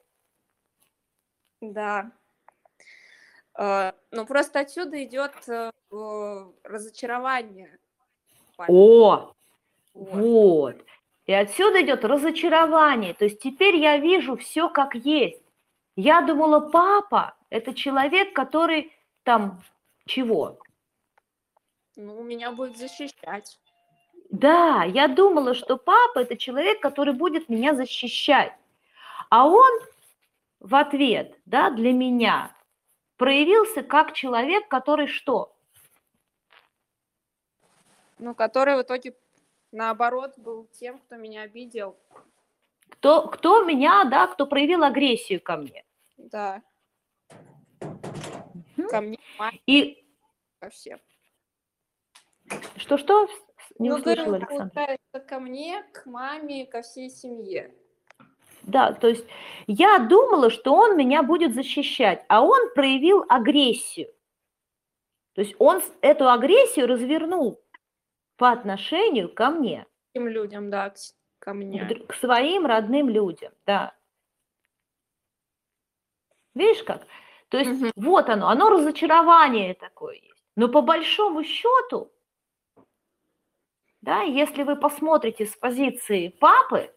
[1.63, 2.11] Да.
[3.59, 5.71] Ну, просто отсюда идет э,
[6.63, 7.79] разочарование.
[8.59, 9.35] О, Вот.
[9.95, 10.77] Вот.
[11.27, 13.15] И отсюда идет разочарование.
[13.15, 15.43] То есть теперь я вижу все как есть.
[15.97, 18.93] Я думала, папа– это человек, который
[19.25, 19.63] там
[20.05, 20.59] чего?
[21.97, 23.59] Ну, меня будет защищать.
[24.31, 28.53] Да, я думала, что папа– это человек, который будет меня защищать.
[29.31, 29.73] А он
[30.61, 32.56] в ответ, да, для меня
[33.17, 35.55] проявился как человек, который что?
[38.19, 39.15] Ну, который в итоге,
[39.73, 41.97] наоборот, был тем, кто меня обидел.
[42.89, 45.85] Кто, кто меня, да, кто проявил агрессию ко мне.
[46.17, 46.63] Да.
[48.77, 48.89] Мгм.
[48.89, 49.19] Ко мне,
[49.67, 50.07] И
[50.61, 51.01] ко всем.
[52.77, 53.29] что-что?
[53.79, 54.75] Не ну, услышала, говорю, Александр.
[54.75, 57.75] получается, ко мне, к маме, ко всей семье.
[58.67, 59.25] Да, то есть
[59.69, 64.09] я думала, что он меня будет защищать, а он проявил агрессию.
[65.35, 67.61] То есть он эту агрессию развернул
[68.37, 70.97] по отношению ко мне, Тем людям, да, к,
[71.39, 71.85] ко к, мне.
[72.09, 73.95] к своим родным людям, да.
[76.55, 77.07] Видишь как?
[77.49, 77.93] То есть Мгм.
[77.97, 80.43] вот оно, оно разочарование такое есть.
[80.57, 82.11] Но по большому счету,
[84.01, 86.91] да, если вы посмотрите с позиции папы,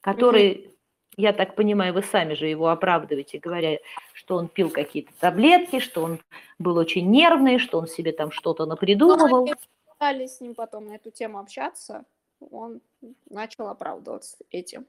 [0.00, 0.76] который,
[1.20, 3.78] я так понимаю, вы сами же его оправдываете, говоря,
[4.12, 6.20] что он пил какие-то таблетки, что он
[6.58, 9.46] был очень нервный, что он себе там что-то напридумывал.
[9.46, 9.54] мы
[9.86, 12.04] пытались с ним потом на эту тему общаться.
[12.50, 12.80] Он
[13.28, 14.86] начал оправдываться этим.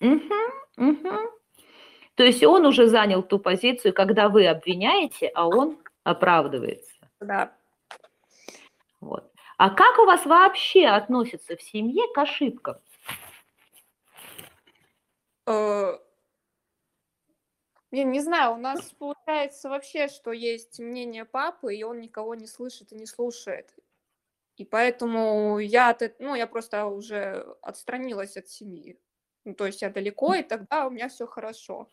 [0.00, 1.30] Мгм, мгм.
[2.14, 6.92] То есть он уже занял ту позицию, когда вы обвиняете, а он оправдывается.
[7.20, 7.52] Да.
[9.00, 9.30] Вот.
[9.56, 12.76] А как у вас вообще относятся в семье к ошибкам?
[15.48, 15.98] Э,
[17.90, 22.46] Я не знаю, у нас получается вообще, что есть мнение папы, и он никого не
[22.46, 23.72] слышит и не слушает.
[24.56, 28.98] И поэтому я от ну, я просто уже отстранилась от семьи.
[29.44, 31.88] Ну, то есть я далеко, и тогда у меня все хорошо.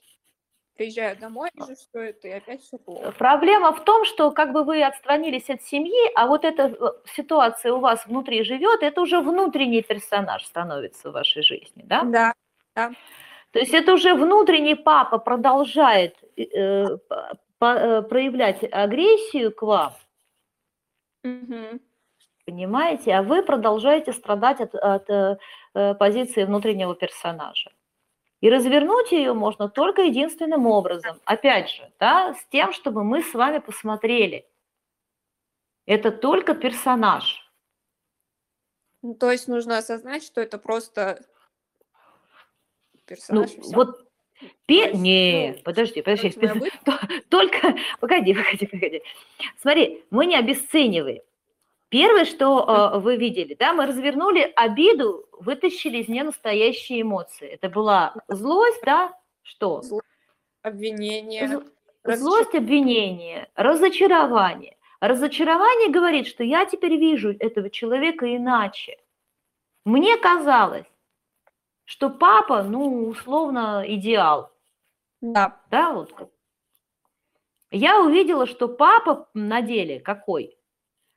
[0.75, 3.13] Приезжаю домой, вижу все это, и опять все плохо.
[3.13, 7.71] Проблема в том, что как бы вы отстранились от семьи, а вот эта э, ситуация
[7.71, 12.03] у вас внутри живет, это уже внутренний персонаж становится в вашей жизни, да?
[12.03, 12.33] Да,
[13.55, 16.97] То есть это уже внутренний папа продолжает э,
[17.57, 19.93] по- э, проявлять агрессию к вам,
[22.45, 25.37] понимаете, а вы продолжаете страдать от, от, э,
[25.73, 27.71] э, позиции внутреннего персонажа.
[28.41, 31.21] И развернуть ее можно только единственным образом.
[31.23, 34.45] Опять же, да, с тем, чтобы мы с вами посмотрели.
[35.85, 37.49] Это только персонаж.
[39.01, 41.23] Ну, то есть нужно осознать, что это просто
[43.05, 43.51] персонаж.
[43.51, 43.75] и всё.
[43.75, 44.05] вот
[44.65, 44.75] Пе...
[44.75, 46.31] есть, Не, ну, подожди, подожди.
[47.29, 49.01] Только, погоди, погоди, погоди.
[49.61, 51.21] Смотри, мы не обесцениваем.
[51.89, 57.47] Первое, что э, вы видели, да, мы развернули обиду, вытащили из нее настоящие эмоции.
[57.47, 59.13] Это была злость, да,
[59.43, 59.81] что?
[60.61, 61.61] обвинение.
[62.03, 64.75] Злость, обвинение, разочарование.
[64.99, 68.97] Разочарование говорит, что я теперь вижу этого человека иначе.
[69.85, 70.85] Мне казалось,
[71.85, 74.51] что папа, ну, условно, идеал.
[75.21, 76.31] Да, Да, вот.
[77.71, 80.55] Я увидела, что папа на деле какой?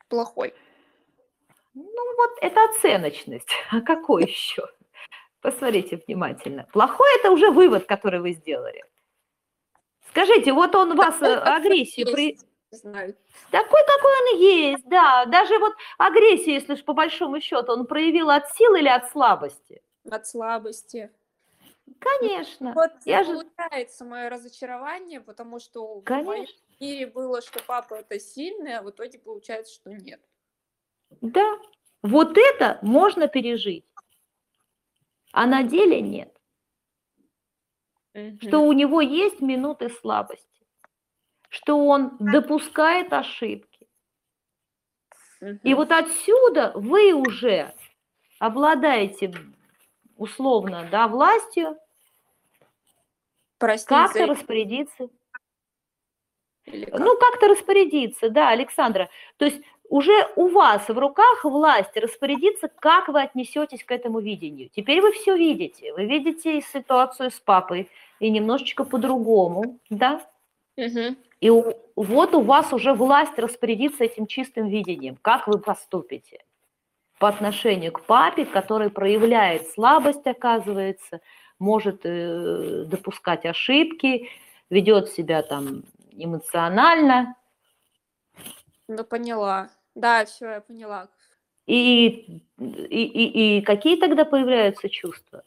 [0.09, 0.55] плохой.
[1.75, 3.49] Ну, вот это оценочность.
[3.71, 4.67] А какой еще?
[5.41, 6.67] Посмотрите внимательно.
[6.73, 8.85] Плохой– это уже вывод, который вы сделали.
[10.09, 12.39] Скажите, вот он вас э, агрессию при...
[12.71, 13.15] Знаю.
[13.51, 15.27] Такой, какой он есть, да.
[15.27, 19.81] Даже вот агрессию, если ж по большому счету, он проявил от силы или от слабости?
[20.11, 21.11] От слабости.
[21.99, 22.73] Конечно.
[22.75, 26.33] Вот Я и же- получается мое разочарование, потому что в Конечно.
[26.33, 26.47] моем
[26.81, 30.21] мире было, что папа это сильный, а в итоге получается, что нет.
[31.21, 31.59] Да.
[32.03, 33.85] Вот это можно пережить.
[35.33, 36.35] А на деле нет.
[38.41, 40.67] что у него есть минуты слабости,
[41.51, 43.87] что он допускает ошибки.
[45.41, 45.61] Мгм.
[45.63, 47.73] И вот отсюда вы уже
[48.41, 49.33] обладаете
[50.19, 51.79] условно да, властью
[53.59, 55.09] как-то за- распорядиться.
[56.67, 57.01] или как?
[57.01, 59.09] Ну, как-то распорядиться, да, Александра.
[59.39, 64.69] То есть уже у вас в руках власть распорядиться, как вы отнесетесь к этому видению.
[64.69, 65.95] Теперь вы все видите.
[65.95, 67.89] Вы видите ситуацию с папой,
[68.21, 70.21] и немножечко по-другому, да?
[70.77, 71.17] Мгм.
[71.41, 75.17] И у- вот у вас уже власть распорядиться этим чистым видением.
[75.23, 76.45] Как вы поступите
[77.19, 81.21] по отношению к папе, который проявляет слабость, оказывается,
[81.59, 84.29] может э, допускать ошибки,
[84.71, 87.37] ведет себя там эмоционально.
[88.87, 89.71] Ну, поняла.
[89.95, 91.09] Да, все, я поняла.
[91.67, 95.43] И, и, и, и какие тогда появляются чувства?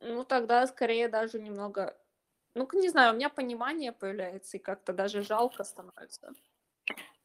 [0.00, 1.96] Ну, тогда скорее даже немного...
[2.54, 6.32] Ну, не знаю, у меня понимание появляется, и как-то даже жалко становится.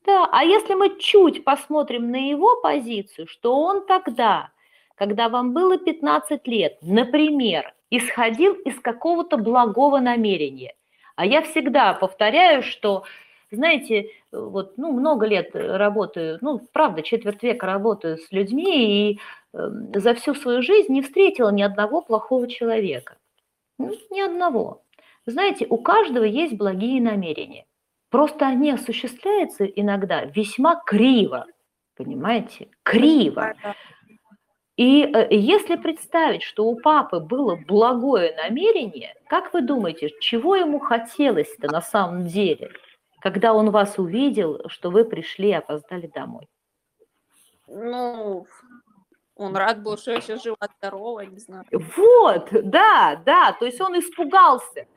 [0.05, 4.51] Да, а если мы чуть посмотрим на его позицию, что он тогда,
[4.95, 10.75] когда вам было 15 лет, например, исходил из какого-то благого намерения.
[11.15, 13.03] А я всегда повторяю, что,
[13.49, 19.19] знаете, вот, ну, много лет работаю, ну, правда, четверть века работаю с людьми, и
[19.53, 23.17] э, за всю свою жизнь не встретила ни одного плохого человека.
[23.79, 24.83] Ну, ни одного.
[25.25, 27.65] Знаете, у каждого есть благие намерения.
[28.15, 31.47] Просто они осуществляются иногда весьма криво,
[31.97, 32.69] понимаете?
[32.83, 33.53] Криво.
[33.61, 33.75] Да,
[34.77, 40.79] И э, если представить, что у папы было благое намерение, как вы думаете, чего ему
[40.79, 42.71] хотелось-то на самом деле,
[43.19, 46.47] когда он вас увидел, что вы пришли и опоздали домой?
[47.67, 48.47] Ну,
[49.35, 51.65] он рад был, что я еще жива-здорова, не знаю.
[51.97, 54.87] Вот, да, да, то есть он испугался.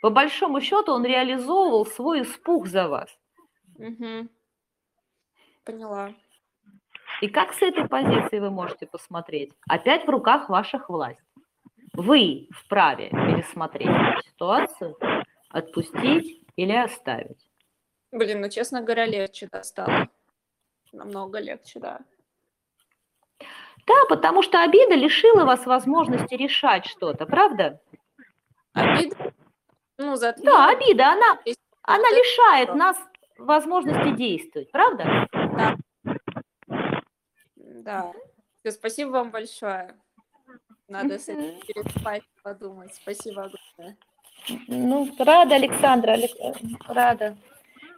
[0.00, 3.10] По большому счету он реализовывал свой испуг за вас.
[3.76, 4.30] Мгм.
[5.64, 6.14] Поняла.
[7.20, 9.52] И как с этой позиции вы можете посмотреть?
[9.68, 11.20] Опять в руках ваших власть.
[11.92, 14.96] Вы вправе пересмотреть эту ситуацию,
[15.48, 17.50] отпустить или оставить.
[18.12, 20.08] Блин, ну, честно говоря, легче да, стало.
[20.92, 22.00] Намного легче, да.
[23.86, 27.80] Да, потому что обида лишила вас возможности решать что-то, правда?
[28.74, 29.32] Обида,
[29.98, 31.38] ну, за Да, обида, она,
[31.82, 32.96] она лишает нас
[33.36, 35.26] возможности действовать, правда?
[37.56, 38.12] Да.
[38.62, 39.94] Всё, спасибо вам большое.
[40.88, 41.60] Надо с этим Мгм.
[41.66, 42.94] переспать, подумать.
[42.94, 43.96] Спасибо огромное.
[44.68, 46.52] Ну, рада, Александра, Алек- э,
[46.88, 47.36] рада.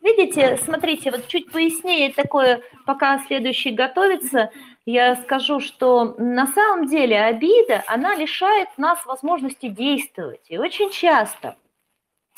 [0.03, 4.51] Видите, смотрите, вот чуть пояснее такое, пока следующий готовится,
[4.87, 10.41] я скажу, что на самом деле обида, она лишает нас возможности действовать.
[10.49, 11.57] И очень часто,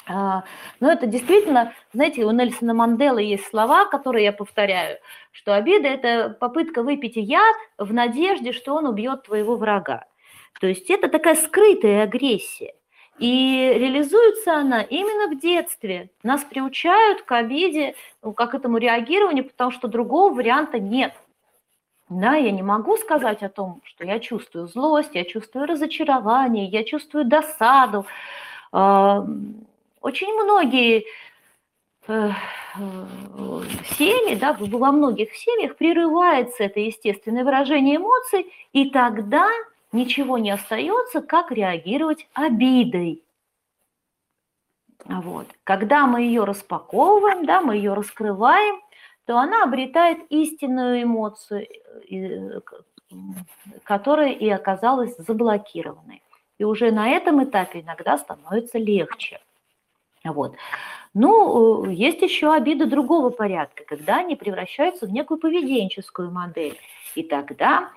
[0.07, 0.45] а,
[0.81, 4.99] ну это действительно, знаете, у Нельсона Манделы есть слова, которые я повторяю,
[5.31, 10.05] что обида– это попытка выпить яд в надежде, что он убьет твоего врага.
[10.61, 12.75] То есть это такая скрытая агрессия.
[13.19, 16.11] И реализуется она именно в детстве.
[16.23, 21.15] Нас приучают к обиде, ну, как этому реагированию, потому что другого варианта нет.
[22.09, 26.85] Да, я не могу сказать о том, что я чувствую злость, я чувствую разочарование, я
[26.85, 28.07] чувствую досаду.
[30.03, 31.05] А, очень многие
[32.09, 32.31] э,
[33.97, 39.49] семьи, да, во многих семьях прерывается это естественное выражение эмоций, и тогда
[39.93, 43.23] ничего не остается, как реагировать обидой.
[45.05, 45.49] Вот.
[45.65, 48.81] Когда мы ее распаковываем, да, мы ее раскрываем,
[49.27, 51.67] то она обретает истинную эмоцию,
[52.11, 52.61] э,
[53.85, 56.23] которая и оказалась заблокированной.
[56.59, 59.41] И уже на этом этапе иногда становится легче.
[60.25, 60.55] Вот.
[61.15, 66.79] Ну, э, есть еще обиды другого порядка, когда они превращаются в некую поведенческую модель.
[67.15, 67.91] И тогда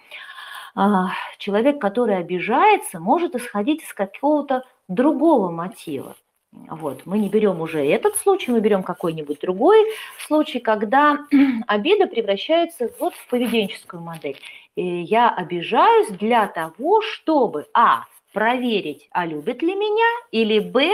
[0.75, 6.15] а, человек, который обижается, может исходить из какого-то другого мотива.
[6.51, 7.01] Вот.
[7.05, 9.85] Мы не берем уже этот случай, мы берем какой-нибудь другой
[10.25, 11.19] случай, когда
[11.67, 14.37] обида превращается вот в поведенческую модель.
[14.75, 20.91] И я обижаюсь для того, чтобы, а, проверить, а любят ли меня, или, б,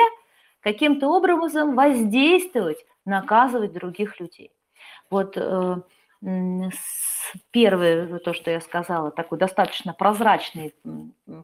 [0.61, 4.51] каким-то образом воздействовать, наказывать других людей.
[5.09, 5.81] Вот э,
[7.49, 10.75] Первое, то, что я сказала, такой достаточно прозрачный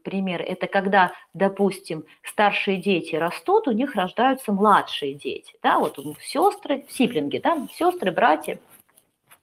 [0.04, 6.86] пример, это когда, допустим, старшие дети растут, у них рождаются младшие дети, да, вот сестры,
[6.90, 8.60] сиблинги, да, сестры, братья,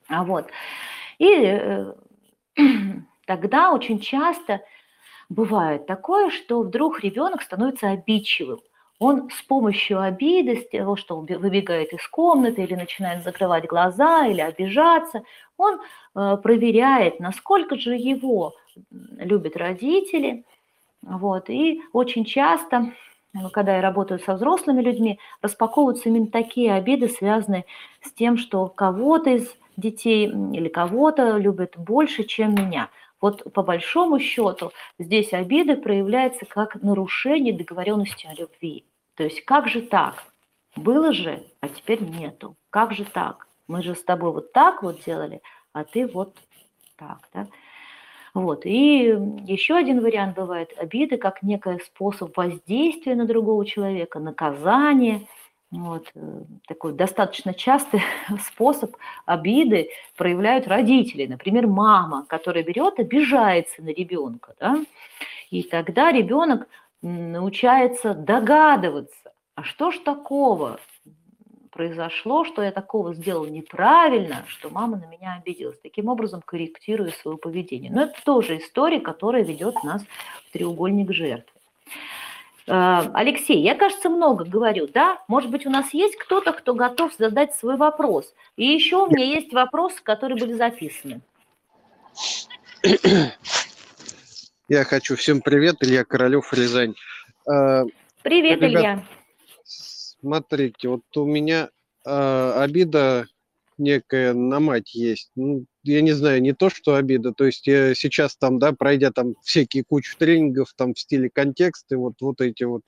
[0.09, 0.47] а вот.
[1.19, 1.95] И э,
[3.27, 4.61] тогда очень часто
[5.29, 8.61] бывает такое, что вдруг ребенок становится обидчивым,
[8.99, 14.27] он с помощью обиды, с того, что он выбегает из комнаты или начинает закрывать глаза
[14.27, 15.25] или обижаться,
[15.57, 15.81] он
[16.15, 18.55] э, проверяет, насколько же его
[19.19, 20.45] любят родители.
[21.03, 21.51] Вот.
[21.51, 22.93] И очень часто,
[23.33, 27.65] ну, когда я работаю со взрослыми людьми, распаковываются именно такие обиды, связанные
[28.03, 32.91] с тем, что кого-то из детей или кого-то любят больше, чем меня.
[33.25, 38.85] Вот по большому счету здесь обида проявляется как нарушение договоренности о любви.
[39.15, 40.25] То есть как же так?
[40.77, 42.55] Было же, а теперь нету.
[42.69, 43.47] Как же так?
[43.67, 45.41] Мы же с тобой вот так вот делали,
[45.73, 46.37] а ты вот
[46.99, 47.47] так, да?
[48.35, 48.67] Вот.
[48.67, 49.17] И
[49.47, 55.27] еще один вариант бывает обиды как некий способ воздействия на другого человека, наказание.
[55.75, 56.11] Вот.
[56.15, 58.01] Э, такой достаточно частый
[58.47, 58.97] способ
[59.27, 61.27] обиды проявляют родители.
[61.27, 64.55] Например, мама, которая берет, обижается на ребенка.
[64.61, 64.85] Да?
[65.51, 66.69] И тогда ребенок
[67.03, 70.81] научается догадываться, а что ж такого
[71.71, 75.79] произошло, что я такого сделал неправильно, что мама на меня обиделась.
[75.81, 77.91] Таким образом, корректируя свое поведение.
[77.93, 80.03] Но это тоже история, которая ведет нас
[80.49, 81.61] в треугольник жертвы.
[82.67, 85.23] Э, Алексей, я, кажется, много говорю, да?
[85.29, 88.33] Может быть, у нас есть кто-то, кто готов задать свой вопрос?
[88.57, 91.21] И еще у меня есть вопросы, которые были записаны.
[94.69, 96.95] Я хочу всем привет, Илья Королев, Рязань.
[97.47, 97.85] А,
[98.23, 99.05] привет, Ребят, Илья.
[99.65, 101.69] Смотрите, вот у меня
[102.07, 103.27] э, обида
[103.77, 105.31] некая на мать есть.
[105.35, 107.33] Ну, я не знаю, не то, что обида.
[107.33, 111.97] То есть я сейчас там, да, пройдя там всякие кучу тренингов там в стиле контексты,
[111.97, 112.83] вот, вот эти вот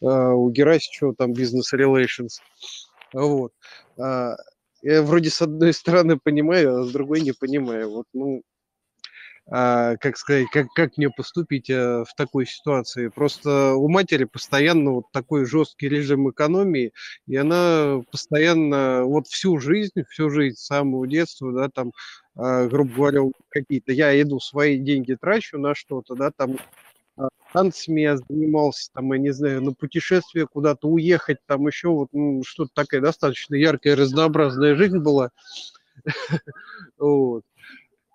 [0.00, 2.40] э, у Герасичева там бизнес-релейшнс.
[3.12, 3.52] Вот.
[3.98, 4.36] А,
[4.82, 7.90] я вроде с одной стороны понимаю, а с другой не понимаю.
[7.90, 8.42] Вот, ну,
[9.52, 13.08] как сказать, как, как мне поступить а, в такой ситуации.
[13.08, 16.92] Просто у матери постоянно вот такой жесткий режим экономии,
[17.26, 21.92] и она постоянно вот всю жизнь, всю жизнь с самого детства, да, там,
[22.34, 26.56] а, грубо говоря, какие-то, я иду свои деньги трачу на что-то, да, там,
[27.52, 32.42] танцами я занимался, там, я не знаю, на путешествие куда-то уехать, там еще вот ну,
[32.44, 35.30] что-то такая достаточно яркая, разнообразная жизнь была.
[36.98, 37.42] Вот.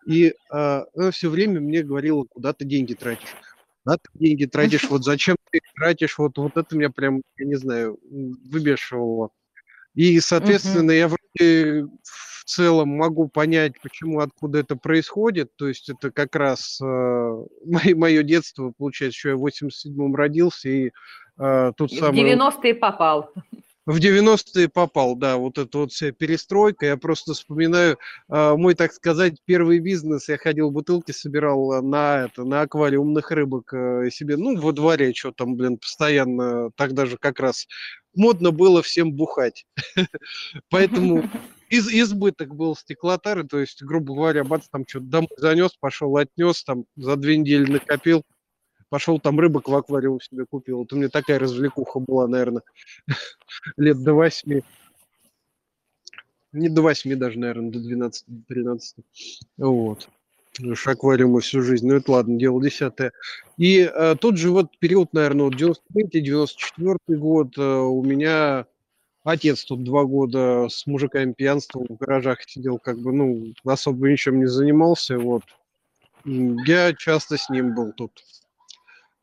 [0.08, 3.36] И э, она все время мне говорила, куда ты деньги тратишь.
[3.84, 7.46] Куда ты деньги тратишь, вот зачем ты их тратишь, вот, вот это меня прям, я
[7.46, 9.32] не знаю, выбешивало.
[9.96, 15.52] И, соответственно, я вроде в целом могу понять, почему, откуда это происходит.
[15.58, 20.70] То есть это как раз э, мое, мое детство, получается, что я в 87-м родился,
[20.70, 20.92] и
[21.38, 22.38] э, тут самое...
[22.38, 23.34] В 90-е попал
[23.88, 26.86] в 90-е попал, да, вот эта вот вся перестройка.
[26.86, 27.98] Я просто вспоминаю
[28.30, 30.28] э, мой, так сказать, первый бизнес.
[30.28, 35.32] Я ходил бутылки, собирал на это, на аквариумных рыбок э, себе, ну, во дворе, что
[35.32, 37.66] там, блин, постоянно, тогда же как раз
[38.14, 39.66] модно было всем бухать.
[40.70, 41.24] Поэтому
[41.70, 46.62] из, избыток был стеклотары, то есть, грубо говоря, бац, там что-то домой занес, пошел, отнес,
[46.66, 48.24] там за две недели накопил,
[48.90, 50.80] пошел там рыбок в аквариум себе купил.
[50.80, 52.64] Вот у меня такая развлекуха была, наверное,
[53.78, 54.64] лет до восьми.
[56.54, 58.80] Не до восьми даже, наверное, до 12-13.
[59.58, 60.10] Вот.
[60.60, 61.88] Уж аквариумы всю жизнь.
[61.88, 63.12] Ну, это ладно, дело десятое.
[63.58, 68.66] И э, тот же вот период, наверное, вот 93-94 год, э, у меня
[69.24, 74.40] отец тут два года с мужиками пьянствовал, в гаражах сидел, как бы, ну, особо ничем
[74.40, 75.44] не занимался, вот.
[76.26, 78.12] Я часто с ним был тут.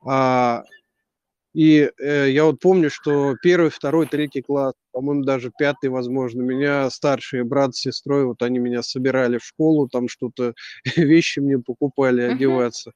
[0.06, 0.64] А,
[1.54, 6.90] и э, я вот помню, что первый, второй, третий класс, по-моему, даже пятый, возможно, меня
[6.90, 10.54] старшие брат с сестрой, вот они меня собирали в школу, там что-то,
[10.96, 12.92] вещи мне покупали одеваться.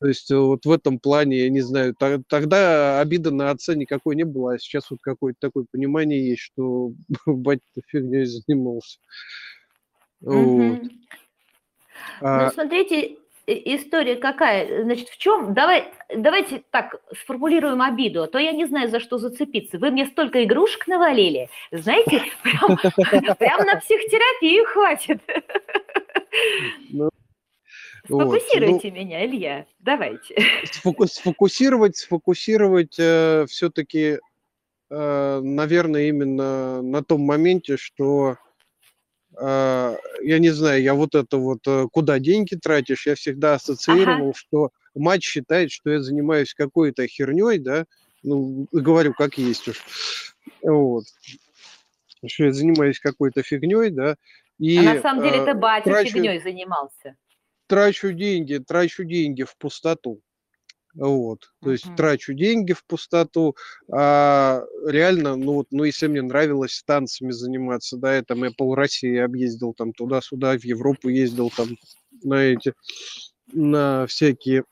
[0.00, 4.16] То есть э, вот в этом плане, я не знаю, тогда обида на отца никакой
[4.16, 6.92] не было, а сейчас вот какое-то такое понимание есть, что
[7.26, 8.98] батя фигней занимался.
[10.20, 10.80] Вот.
[12.20, 12.46] А...
[12.46, 13.18] Ну, смотрите,
[13.52, 14.84] история какая?
[14.84, 15.54] Значит, в чем?
[15.54, 19.78] Давай, давайте так сформулируем обиду, а то я не знаю, за что зацепиться.
[19.78, 22.76] Вы мне столько игрушек навалили, знаете, прям,
[23.36, 25.20] прям на психотерапию хватит.
[26.90, 27.10] Ну,
[28.06, 30.36] Сфокусируйте вот, ну, меня, Илья, давайте.
[31.06, 34.18] Сфокусировать, сфокусировать э, все-таки,
[34.90, 38.36] э, наверное, именно на том моменте, что
[39.42, 44.34] я не знаю, я вот это вот, э, куда деньги тратишь, я всегда ассоциировал, ага.
[44.34, 47.86] что мать считает, что я занимаюсь какой-то херней, да,
[48.22, 49.82] ну, говорю, как есть уж,
[50.62, 51.04] вот,
[52.26, 54.16] что я занимаюсь какой-то фигней, да,
[54.58, 54.78] и...
[54.78, 57.16] А на самом деле это батя трачу, фигней занимался.
[57.66, 60.20] Трачу деньги, трачу деньги в пустоту.
[60.94, 61.96] Вот, то есть uh-huh.
[61.96, 63.54] трачу деньги в пустоту,
[63.92, 68.74] а реально, ну вот, ну если мне нравилось танцами заниматься, да, я там я пол
[68.74, 71.68] России объездил там туда-сюда, в Европу ездил там
[72.24, 72.74] на эти,
[73.52, 74.64] на всякие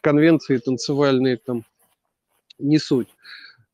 [0.00, 1.64] конвенции танцевальные там,
[2.60, 3.08] не суть.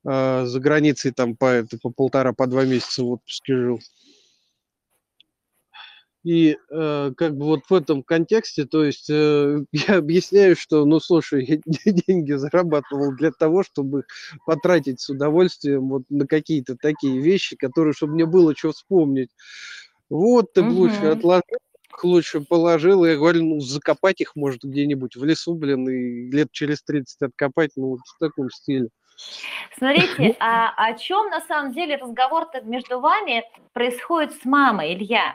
[0.04, 3.80] А, за границей там по, это, по полтора, по два месяца в отпуске жил.
[6.24, 11.00] И э, как бы вот в этом контексте, то есть э, я объясняю, что, ну
[11.00, 11.58] слушай, я
[12.06, 14.04] деньги зарабатывал для того, чтобы
[14.46, 19.30] потратить с удовольствием вот на какие-то такие вещи, которые, чтобы мне было что вспомнить.
[20.08, 20.72] Вот ты угу.
[20.72, 21.42] лучше отложил,
[22.02, 26.82] лучше положил, я говорю, ну закопать их может где-нибудь в лесу, блин, и лет через
[26.82, 28.88] 30 откопать, ну вот в таком стиле.
[29.76, 35.34] Смотрите, а о чем на самом деле разговор-то между вами происходит с мамой, Илья?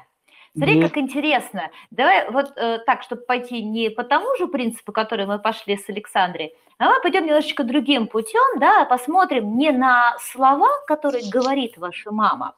[0.58, 1.70] Смотри, как интересно.
[1.91, 5.88] Давай вот э, так, чтобы пойти не по тому же принципу, который мы пошли с
[5.88, 12.12] Александрой, а мы пойдем немножечко другим путем, да, посмотрим не на слова, которые говорит ваша
[12.12, 12.55] мама,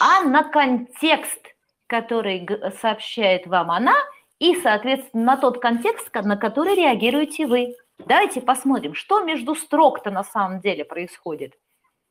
[0.00, 1.40] а на контекст,
[1.86, 2.46] который
[2.80, 3.94] сообщает вам она,
[4.38, 7.74] и, соответственно, на тот контекст, на который реагируете вы.
[7.98, 11.54] Давайте посмотрим, что между строк-то на самом деле происходит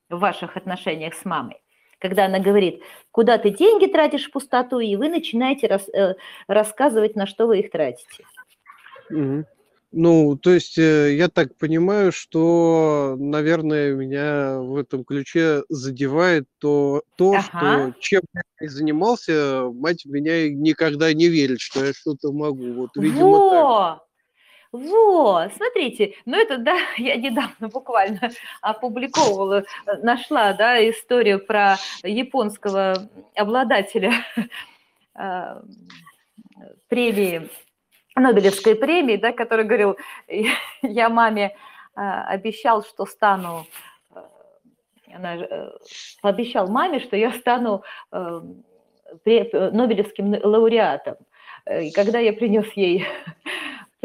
[0.10, 1.62] в ваших отношениях с мамой
[2.00, 2.82] когда она говорит,
[3.12, 6.16] куда ты деньги тратишь в пустоту, и вы начинаете рас, э,
[6.48, 8.26] рассказывать, на что вы их тратите.
[9.10, 9.46] Угу.
[9.98, 17.04] Ну, то есть э, я так понимаю, что, наверное, меня в этом ключе задевает то,
[17.16, 17.44] то ага.
[17.44, 18.22] что чем
[18.60, 22.74] я занимался, мать меня никогда не верит, что я что-то могу.
[22.74, 23.50] Вот, видимо, Во!
[23.50, 24.05] так.
[24.76, 29.64] Вот, смотрите, ну это, да, я недавно буквально опубликовывала,
[30.02, 34.12] нашла, да, историю про японского обладателя
[35.14, 35.62] а,
[36.90, 37.50] премии,
[38.18, 39.98] Нобелевской премии, да, который говорил,
[40.82, 41.56] я маме
[41.96, 43.66] а, обещал, что стану,
[44.14, 44.30] а,
[45.14, 45.72] она э,
[46.22, 48.42] пообещал маме, что я стану э,
[49.24, 51.16] Нобелевским лауреатом.
[51.82, 53.08] И когда я принес ей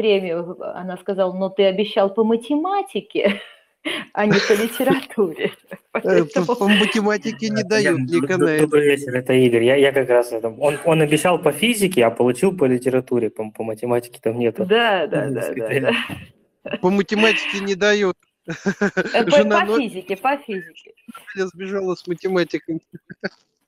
[0.01, 3.39] премию, она сказала, но ты обещал по математике,
[4.13, 5.51] а не по литературе.
[5.93, 8.59] По математике не дают никогда.
[8.59, 9.63] Добрый вечер, это Игорь.
[9.63, 13.63] Я, как раз это, он, он обещал по физике, а получил по литературе, по, по
[13.63, 14.65] математике там нету.
[14.65, 18.15] Да, да, да, да, По математике не дают.
[18.47, 20.93] Э, по, Жена по физике, по физике.
[21.35, 22.81] Я сбежала с математикой.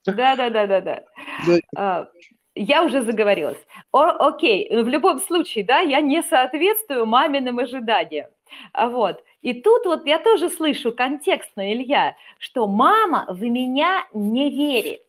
[0.06, 2.08] Да, да, да, да, да
[2.54, 3.58] я уже заговорилась.
[3.92, 8.28] О, окей, в любом случае, да, я не соответствую маминым ожиданиям.
[8.72, 9.22] А вот.
[9.42, 15.02] И тут вот я тоже слышу контекстно, Илья, что мама в меня не верит.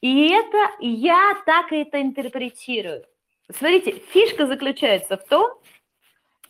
[0.00, 3.04] И это я так это интерпретирую.
[3.50, 5.50] Смотрите, фишка заключается в том,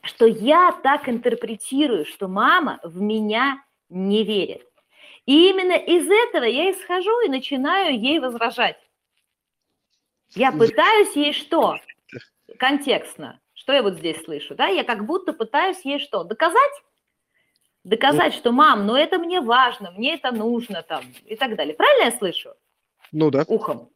[0.03, 4.67] что я так интерпретирую, что мама в меня не верит.
[5.27, 8.79] И именно из этого я исхожу и начинаю ей возражать.
[10.35, 11.77] Я пытаюсь ей что?
[12.59, 13.41] Контекстно.
[13.55, 14.55] Что я вот здесь слышу?
[14.55, 14.67] Да?
[14.67, 16.25] Я как будто пытаюсь ей что?
[16.25, 16.83] Доказать?
[17.85, 21.75] Доказать, что, мам, ну это мне важно, мне это нужно там и так далее.
[21.75, 22.55] Правильно я слышу?
[23.13, 23.45] Ну да.
[23.47, 23.91] Ухом.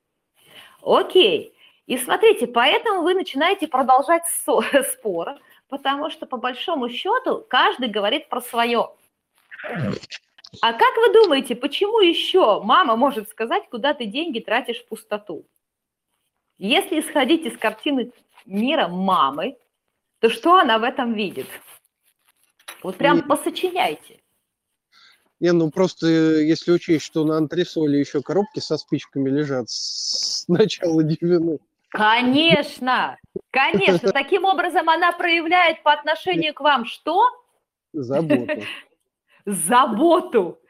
[0.83, 1.55] Окей.
[1.87, 4.23] И смотрите, поэтому вы начинаете продолжать
[4.93, 8.91] спор, потому что по большому счету каждый говорит про свое.
[10.61, 15.47] А как вы думаете, почему еще мама может сказать, куда ты деньги тратишь в пустоту?
[16.65, 18.13] Если исходить из картины
[18.47, 19.57] мира мамы,
[20.21, 21.49] то что она в этом видит?
[22.85, 24.21] Вот прям не, посочиняйте.
[25.41, 30.45] Не, ну просто э, если учесть, что на антресоле еще коробки со спичками лежат с
[30.49, 31.59] начала 90
[31.89, 33.19] Конечно,
[33.51, 34.13] конечно.
[34.13, 37.29] Таким образом она проявляет по отношению к вам что?
[37.93, 38.63] Заботу.
[39.47, 40.61] Заботу.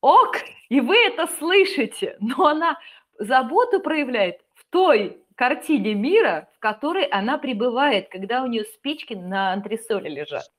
[0.00, 0.38] Ок,
[0.70, 2.80] и вы это слышите, но она
[3.20, 9.52] заботу проявляет в той картине мира, в которой она пребывает, когда у нее спички на
[9.52, 10.50] антресоле лежат.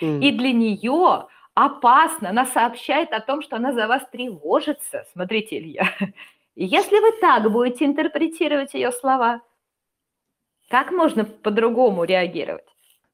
[0.00, 0.20] Mm.
[0.20, 5.04] И для нее опасно, она сообщает о том, что она за вас тревожится.
[5.12, 5.92] Смотрите, Илья,
[6.54, 9.42] если вы так будете интерпретировать ее слова,
[10.70, 12.64] как можно по-другому реагировать?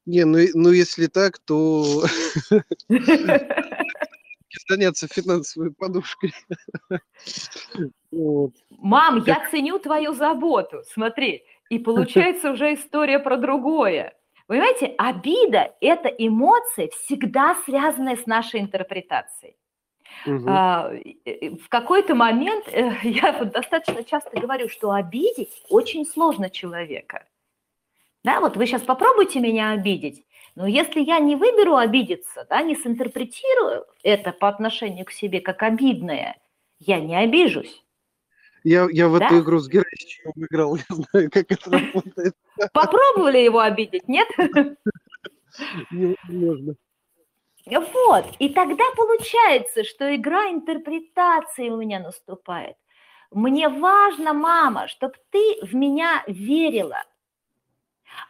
[0.06, 2.04] Не, ну, ну если так, то
[4.68, 6.32] заняться финансовой подушкой.
[8.10, 8.52] Вот.
[8.70, 10.82] Мам, я ценю твою заботу.
[10.92, 14.14] Смотри, и получается уже история про другое.
[14.46, 19.56] Понимаете, обида– это эмоция, всегда связанная с нашей интерпретацией.
[20.26, 20.44] Угу.
[20.48, 20.90] А,
[21.62, 27.26] в какой-то момент э, я вот достаточно часто говорю, что обидеть очень сложно человека.
[28.24, 32.74] Да, вот вы сейчас попробуйте меня обидеть, но если я не выберу обидеться, да, не
[32.74, 36.36] синтерпретирую это по отношению к себе как обидное,
[36.80, 37.84] я не обижусь.
[38.64, 39.26] Я, я в да?
[39.26, 42.34] эту игру с Герасичем играл, я знаю, как это работает.
[42.72, 44.28] Попробовали его обидеть, нет?
[45.90, 46.74] Невозможно.
[47.66, 52.76] Вот, и тогда получается, что игра интерпретации у меня наступает.
[53.30, 57.02] Мне важно, мама, чтобы ты в меня верила,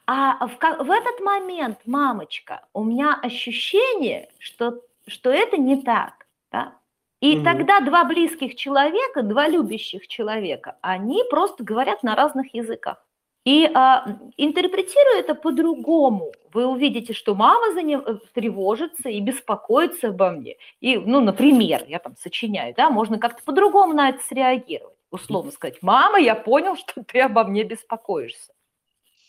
[0.06, 6.26] а в, в этот момент, мамочка, у меня ощущение, что, что это не так.
[6.50, 6.76] Да?
[7.20, 7.44] И угу.
[7.44, 13.04] тогда два близких человека, два любящих человека, они просто говорят на разных языках.
[13.44, 20.08] И а, интерпретируя это по-другому, вы увидите, что мама за ним э, тревожится и беспокоится
[20.08, 20.56] обо мне.
[20.80, 24.96] И, ну, например, я там сочиняю, да, можно как-то по-другому на это среагировать.
[25.10, 28.52] Условно сказать, мама, я понял, что ты обо мне беспокоишься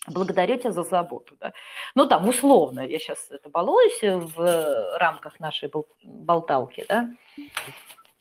[0.10, 1.36] благодарю тебя за заботу.
[1.40, 1.54] Да?
[1.96, 5.72] Ну, там, условно, я сейчас это балуюсь в рамках нашей
[6.04, 7.10] болталки, да?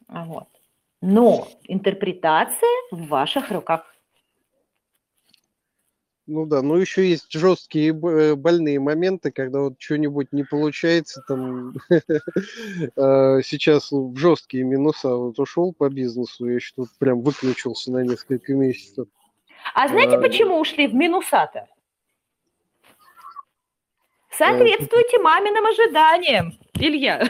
[0.09, 0.49] Вот.
[1.01, 3.95] Но интерпретация в ваших руках.
[6.27, 11.73] Ну да, ну еще есть жесткие э, больные моменты, когда вот что-нибудь не получается, там
[12.99, 19.09] сейчас в жесткие минуса вот ушел по бизнесу, я что прям выключился на несколько месяцев.
[19.75, 21.67] А знаете, почему ушли в минуса-то?
[24.39, 27.29] Соответствуйте маминым ожиданиям, Илья.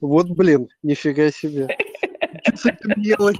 [0.00, 1.76] Вот, блин, нифига себе.
[2.44, 3.36] Что с этим делать?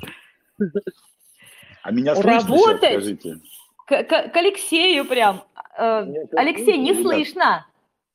[1.83, 2.81] А меня слышно Работать?
[2.81, 3.41] Сейчас, скажите?
[3.87, 5.45] К, к, к Алексею прям.
[5.79, 7.65] Э, Алексей, не слышно.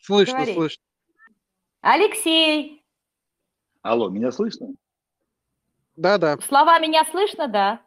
[0.02, 0.54] Слышно, Говори.
[0.54, 0.84] слышно.
[1.80, 2.84] Алексей.
[3.82, 4.74] Алло, меня слышно?
[5.96, 6.38] Да, да.
[6.40, 7.82] Слова меня слышно, да.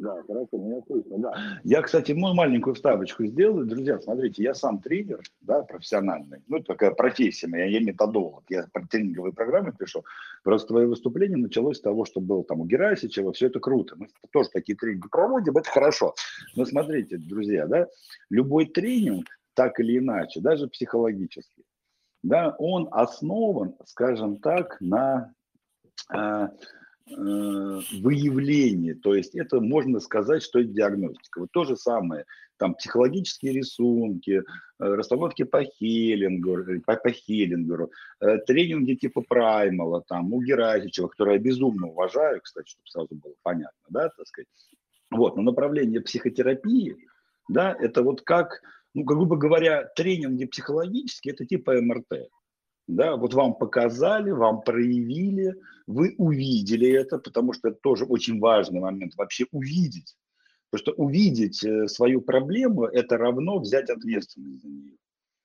[0.00, 1.34] Да, хорошо, меня слышно, да.
[1.62, 3.66] Я, кстати, ну, маленькую вставочку сделаю.
[3.66, 6.42] Друзья, смотрите, я сам тренер, да, профессиональный.
[6.48, 8.44] Ну, такая профессия моя, я методолог.
[8.48, 10.02] Я по тренинговой программе пришел.
[10.42, 13.34] Просто твое выступление началось с того, что был там у Герасичева.
[13.34, 13.96] Все это круто.
[13.98, 16.14] Мы тоже такие тренинги проводим, это хорошо.
[16.56, 17.86] Но смотрите, друзья, да,
[18.30, 21.62] любой тренинг, так или иначе, даже психологически,
[22.22, 25.34] да, он основан, скажем так, на
[26.12, 26.48] Э,
[27.16, 31.40] выявление, то есть это можно сказать, что это диагностика.
[31.40, 32.24] Вот то же самое,
[32.56, 34.42] там психологические рисунки, э,
[34.78, 37.90] расстановки по Хеллингу, э, по, по Хеллингеру,
[38.46, 43.86] тренинги типа Праймала, там, у Герасичева, которого я безумно уважаю, кстати, чтобы сразу было понятно,
[43.88, 44.48] да, так сказать.
[45.10, 46.96] Вот, но направление психотерапии,
[47.48, 48.62] да, это вот как,
[48.94, 52.28] ну, грубо говоря, тренинги психологические, это типа МРТ.
[52.90, 55.54] Да, вот вам показали, вам проявили,
[55.86, 60.16] вы увидели это, потому что это тоже очень важный момент вообще увидеть.
[60.70, 64.96] Потому что увидеть э, свою проблему– это равно взять ответственность за нее.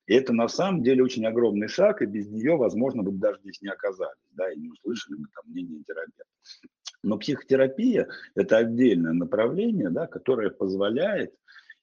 [0.08, 3.39] И это на самом деле очень огромный шаг, и без нее, возможно, вы бы даже
[3.41, 6.24] здесь не оказались, да, и не услышали бы там мнение терапевта.
[7.04, 11.34] Но психотерапия– это отдельное направление, да, которое позволяет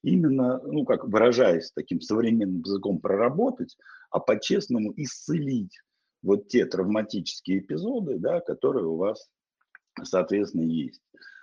[0.02, 3.76] именно, ну, как выражаясь таким современным языком, проработать,
[4.10, 5.80] а по-честному исцелить
[6.22, 9.28] вот те травматические эпизоды, да, которые у вас,
[10.02, 11.00] соответственно, есть.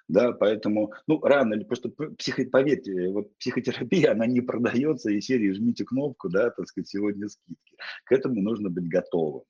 [0.07, 5.51] Да, поэтому, ну, рано или просто, психо, поверьте, вот психотерапия, она не продается из серии
[5.51, 7.75] «жмите кнопку», да, так сказать, сегодня скидки.
[8.05, 9.43] К этому нужно быть готовым.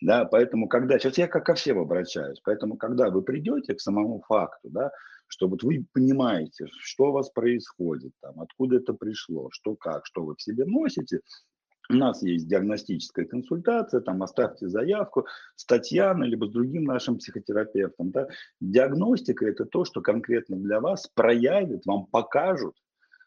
[0.00, 4.22] Да, поэтому, когда, сейчас я как ко всем обращаюсь, поэтому, когда вы придете к самому
[4.28, 4.92] факту, да,
[5.28, 10.24] что вот вы понимаете, что у вас происходит, там, откуда это пришло, что как, что
[10.24, 11.20] вы в себе носите,
[11.90, 15.26] у нас есть диагностическая консультация, там оставьте заявку
[15.56, 18.10] с Татьяной, либо с другим нашим психотерапевтом.
[18.10, 18.28] Да.
[18.60, 22.74] Диагностика– это то, что конкретно для вас проявит, вам покажут,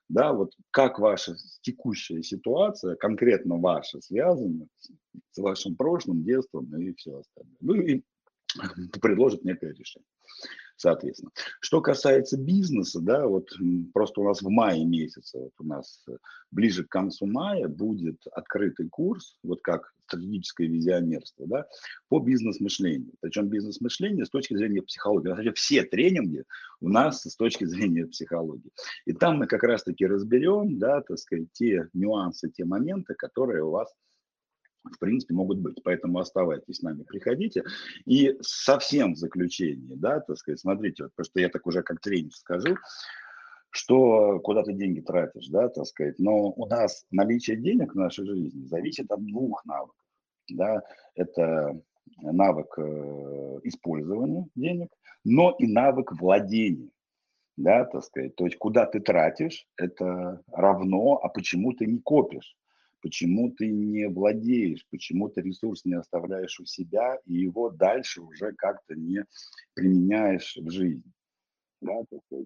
[0.10, 4.68] да, вот как ваша текущая ситуация, конкретно ваша, связана
[5.32, 7.58] с вашим прошлым, детством и все остальное.
[7.62, 8.04] Ну и
[9.02, 10.06] предложит некое решение
[10.82, 11.32] соответственно.
[11.60, 13.50] Что касается бизнеса, да, вот
[13.94, 16.18] просто у нас в мае месяце, вот у нас э,
[16.50, 21.68] ближе к концу мая будет открытый курс, вот как стратегическое визионерство, да,
[22.10, 23.14] по бизнес-мышлению.
[23.22, 25.30] Причем бизнес-мышление с точки зрения психологии.
[25.30, 26.44] Вообще все тренинги
[26.82, 28.72] у нас с точки зрения психологии.
[29.06, 33.72] И там мы как раз-таки разберем, да, так сказать, те нюансы, те моменты, которые у
[33.72, 33.94] вас
[34.84, 35.82] в принципе, могут быть.
[35.84, 37.64] Поэтому оставайтесь с нами, приходите.
[38.06, 42.34] И совсем в заключение, да, так сказать, смотрите, вот, просто я так уже как тренер
[42.34, 42.76] скажу,
[43.70, 48.26] что куда ты деньги тратишь, да, так сказать, но у нас наличие денег в нашей
[48.26, 49.96] жизни зависит от двух навыков,
[50.50, 50.84] да,
[51.16, 51.80] это
[52.22, 54.90] навык э, использования денег,
[55.24, 56.90] но и навык владения,
[57.56, 62.58] да, так сказать, то есть куда ты тратишь, это равно, а почему ты не копишь,
[63.02, 68.54] почему ты не владеешь, почему ты ресурс не оставляешь у себя и его дальше уже
[68.54, 69.26] как-то не
[69.74, 71.12] применяешь в жизни.
[71.82, 71.94] Да,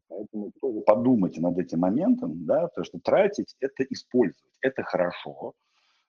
[0.07, 5.53] поэтому тоже подумайте над этим моментом, да, то, что тратить– это использовать, это хорошо,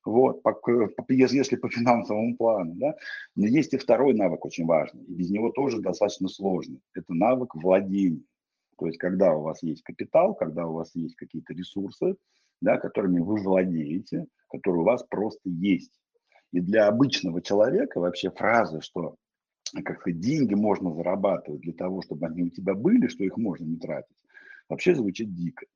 [0.06, 0.40] вот,
[1.08, 2.94] если по финансовому плану, да,
[3.34, 7.56] но есть и второй навык очень важный, и без него тоже достаточно сложный, это навык
[7.56, 8.22] владения.
[8.78, 12.14] То есть, когда у вас есть капитал, когда у вас есть какие-то ресурсы,
[12.60, 15.92] да, которыми вы владеете, которые у вас просто есть.
[16.52, 19.16] И для обычного человека вообще фраза, что
[19.84, 23.64] как сказать, деньги можно зарабатывать для того, чтобы они у тебя были, что их можно
[23.64, 24.16] не тратить,
[24.68, 25.66] вообще звучит дико.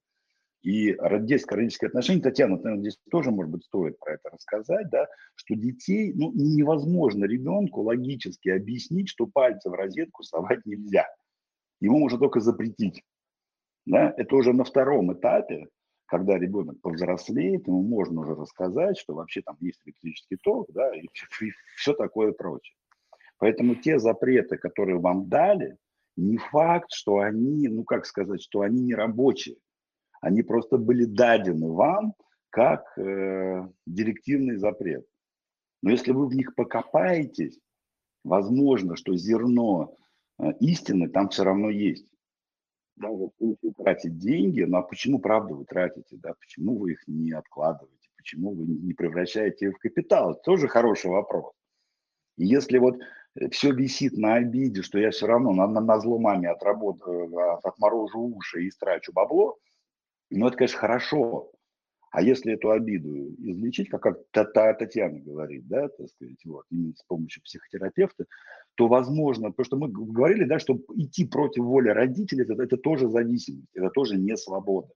[0.63, 5.55] И детско-родительские отношения, Татьяна, наверное, здесь тоже, может быть, стоит про это рассказать, да, что
[5.55, 11.07] детей, ну, невозможно ребенку логически объяснить, что пальцы в розетку совать нельзя.
[11.81, 13.03] Ему можно только запретить.
[13.87, 14.13] Да?
[14.19, 15.69] Это уже на втором этапе,
[16.11, 21.03] когда ребенок повзрослеет, ему можно уже рассказать, что вообще там есть электрический ток, да, и,
[21.05, 22.75] и все такое прочее.
[23.39, 25.77] Поэтому те запреты, которые вам дали,
[26.17, 29.57] не факт, что они, ну как сказать, что они не рабочие.
[30.21, 32.15] Они просто были дадены вам
[32.51, 35.07] как э, директивный запрет.
[35.81, 37.61] Но если вы в них покопаетесь,
[38.25, 39.97] возможно, что зерно
[40.41, 42.07] э, истины там все равно есть
[43.01, 47.03] да, вот будете тратить деньги, ну а почему, правда, вы тратите, да, почему вы их
[47.07, 51.53] не откладываете, почему вы не превращаете их в капитал, это тоже хороший вопрос.
[52.37, 52.97] И если вот
[53.37, 57.37] э, все висит на обиде, что я все равно на, на, на зло маме отработаю,
[57.37, 59.59] а, отморожу уши и страчу бабло,
[60.31, 61.53] ну это, конечно, хорошо,
[62.11, 67.03] а если эту обиду излечить, как, как Татьяна говорит, да, так сказать, вот, именно с
[67.05, 68.27] помощью психотерапевта,
[68.75, 73.09] то возможно, потому что мы говорили, да, что идти против воли родителей, это, это тоже
[73.09, 74.89] зависимость, это тоже не свобода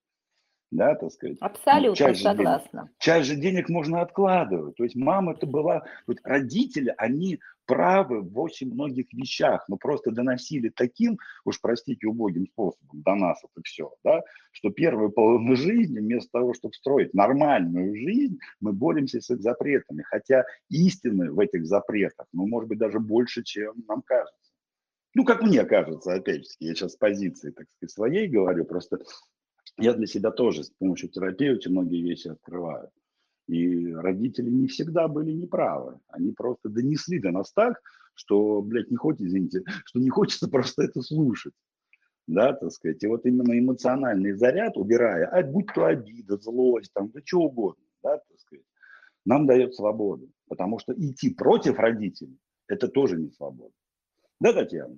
[0.71, 1.39] да, так сказать.
[1.41, 2.83] Абсолютно часть согласна.
[2.83, 4.77] Денег, часть же денег можно откладывать.
[4.77, 10.11] То есть мама это была, вот родители, они правы в очень многих вещах, но просто
[10.11, 16.01] доносили таким, уж простите, убогим способом до нас это все, да, что первую половину жизни,
[16.01, 21.67] вместо того, чтобы строить нормальную жизнь, мы боремся с их запретами, хотя истины в этих
[21.67, 24.53] запретах, ну, может быть, даже больше, чем нам кажется.
[25.15, 28.99] Ну, как мне кажется, опять же, я сейчас с позиции, так сказать, своей говорю, просто
[29.79, 32.91] я для себя тоже с помощью терапевта многие вещи открываю.
[33.47, 36.01] И родители не всегда были неправы.
[36.09, 37.81] Они просто донесли до нас так,
[38.14, 41.53] что, блядь, не хочется, извините, что не хочется просто это слушать.
[42.27, 43.03] Да, так сказать.
[43.03, 47.85] И вот именно эмоциональный заряд, убирая, а будь то обида, злость, там, да что угодно,
[48.03, 48.64] да, так сказать,
[49.27, 50.31] нам дает свободу.
[50.49, 53.75] Потому что идти против родителей– это тоже не свобода.
[54.41, 54.97] Да, Татьяна?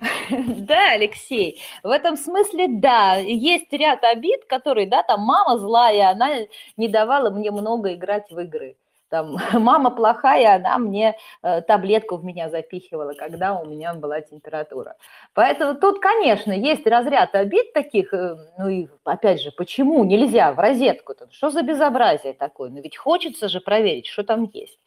[0.30, 6.30] Да, Алексей, в этом смысле, да, есть ряд обид, которые, да, там мама злая, она
[6.76, 8.76] не давала мне много играть в игры.
[9.08, 14.96] Там, мама плохая, она мне э, таблетку в меня запихивала, когда у меня была температура.
[15.32, 20.58] Поэтому тут, конечно, есть разряд обид таких, э, ну и опять же, почему нельзя в
[20.58, 21.12] розетку?
[21.12, 21.28] -то?
[21.30, 22.70] Что за безобразие такое?
[22.70, 24.78] Ну ведь хочется же проверить, что там есть.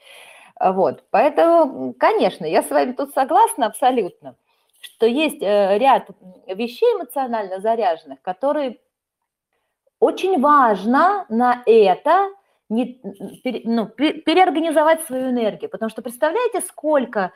[0.59, 4.35] Вот, поэтому, конечно, я с вами тут согласна абсолютно.
[4.79, 6.07] Что есть э, ряд
[6.47, 8.79] вещей эмоционально заряженных, которые
[9.99, 12.29] очень важно на это
[12.69, 13.01] не,
[13.65, 15.69] ну, переорганизовать свою энергию.
[15.69, 17.33] Потому что представляете, сколько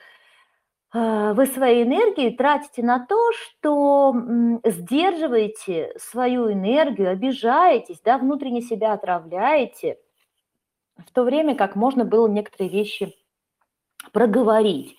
[0.93, 4.15] э, вы своей энергии тратите на то, что
[4.63, 9.97] сдерживаете свою энергию, обижаетесь, да, внутренне себя отравляете,
[10.95, 13.13] в то время как можно было некоторые вещи
[14.11, 14.95] проговорить.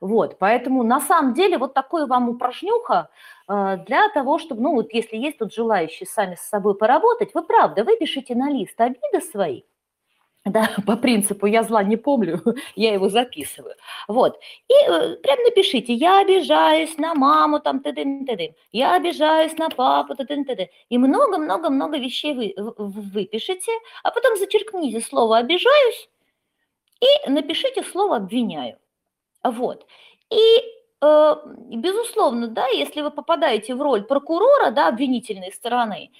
[0.00, 3.08] Вот, поэтому на самом деле вот такое вам упражнюха
[3.48, 7.42] э, для того, чтобы, ну вот если есть тут желающие сами с собой поработать, вы
[7.42, 9.62] правда выпишите на лист обиды свои,
[10.44, 12.42] да, по принципу «я зла не помню»,
[12.76, 13.74] я его записываю.
[14.08, 14.38] Вот.
[14.68, 19.56] И э, прям напишите «я обижаюсь на маму», там, т -д -т -т, «я обижаюсь
[19.58, 23.72] на папу», т -т -т И много-много-много вещей вы выпишите,
[24.02, 26.10] а потом зачеркните слово «обижаюсь»
[27.00, 28.76] и напишите слово «обвиняю».
[29.44, 29.86] Вот.
[30.30, 30.62] И,
[31.02, 31.34] э,
[31.70, 36.10] безусловно, да, если вы попадаете в роль прокурора, да, обвинительной стороны,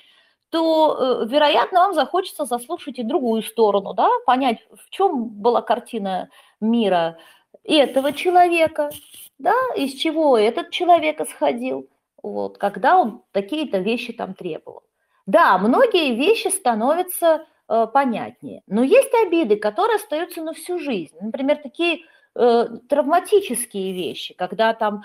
[0.51, 6.29] то, э, вероятно, вам захочется заслушать и другую сторону, да, понять, в чем была картина
[6.61, 7.18] мира
[7.64, 8.91] этого человека,
[9.39, 11.89] да, из чего этот человек исходил,
[12.22, 14.83] вот, когда он такие-то вещи там требовал.
[15.27, 21.16] Да, многие вещи становятся э, понятнее, но есть обиды, которые остаются на всю жизнь.
[21.20, 22.01] Например, такие
[22.35, 25.05] э, травматические вещи, когда там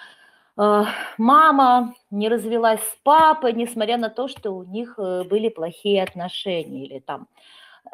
[0.57, 0.84] э,
[1.17, 6.86] мама не развелась с папой, несмотря на то, что у них э, были плохие отношения,
[6.86, 7.27] или там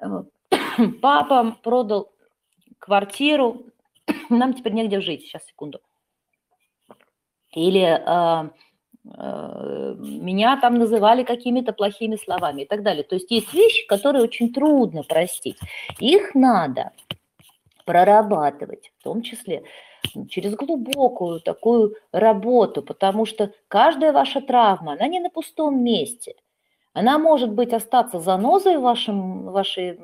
[0.02, 0.24] э,
[1.02, 2.12] папа продал
[2.80, 3.64] квартиру,
[4.30, 5.80] нам теперь негде жить, сейчас, секунду.
[7.54, 8.50] Или э,
[9.18, 13.04] э, меня там называли какими-то плохими словами и так далее.
[13.04, 15.58] То есть есть вещи, которые очень трудно простить.
[16.00, 16.92] Их надо
[17.86, 19.64] прорабатывать, в том числе
[20.30, 26.36] через глубокую такую работу, потому что каждая ваша травма, она не на пустом месте.
[26.94, 30.00] Она может быть остаться занозой в вашем, в вашей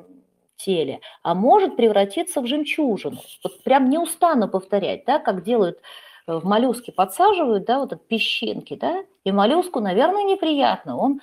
[0.57, 3.17] теле, а может превратиться в жемчужину.
[3.43, 5.79] Вот прям не устану повторять, да, как делают
[6.27, 10.97] э, в моллюске, подсаживают, да, вот от песчинки, да, и моллюску, наверное, неприятно.
[10.97, 11.21] Он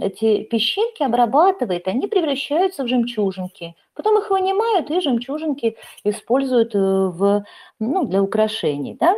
[0.00, 3.74] эти песчинки обрабатывает, они превращаются в жемчужинки.
[3.96, 7.44] Потом их вынимают и жемчужинки используют э, в,
[7.80, 8.94] ну, для украшений.
[9.00, 9.16] Да?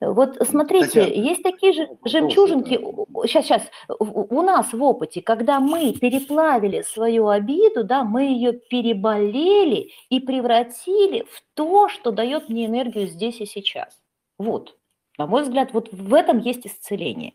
[0.00, 2.78] Вот смотрите, Татьяна, есть такие же жемчужинки,
[3.26, 3.62] сейчас, сейчас,
[3.98, 11.22] у нас в опыте, когда мы переплавили свою обиду, да, мы ее переболели и превратили
[11.22, 13.98] в то, что дает мне энергию здесь и сейчас.
[14.36, 14.76] Вот,
[15.16, 17.32] на мой взгляд, вот в этом есть исцеление.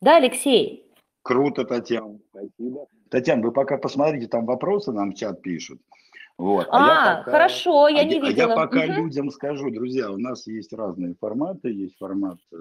[0.00, 0.87] Да, Алексей?
[1.28, 2.86] Круто, Татьяна, спасибо.
[3.10, 5.78] Татьяна, вы пока посмотрите, там вопросы нам в чат пишут.
[6.38, 6.66] Вот.
[6.70, 8.46] А, а я пока, хорошо, я а не видела.
[8.46, 8.92] А я пока угу.
[8.92, 12.56] людям скажу, друзья, у нас есть разные форматы, есть формат э,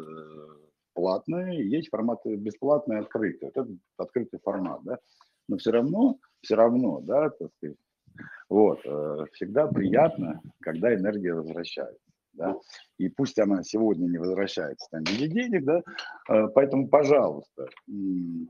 [0.93, 3.51] платный, есть формат бесплатный, открытый.
[3.55, 4.99] Вот это открытый формат, да.
[5.47, 7.77] Но все равно, все равно, да, так сказать,
[8.49, 12.06] вот, э, всегда приятно, когда энергия возвращается
[12.37, 12.55] да,
[12.97, 15.81] и пусть она сегодня не возвращается там виде денег, да,
[16.29, 17.67] э, поэтому, пожалуйста,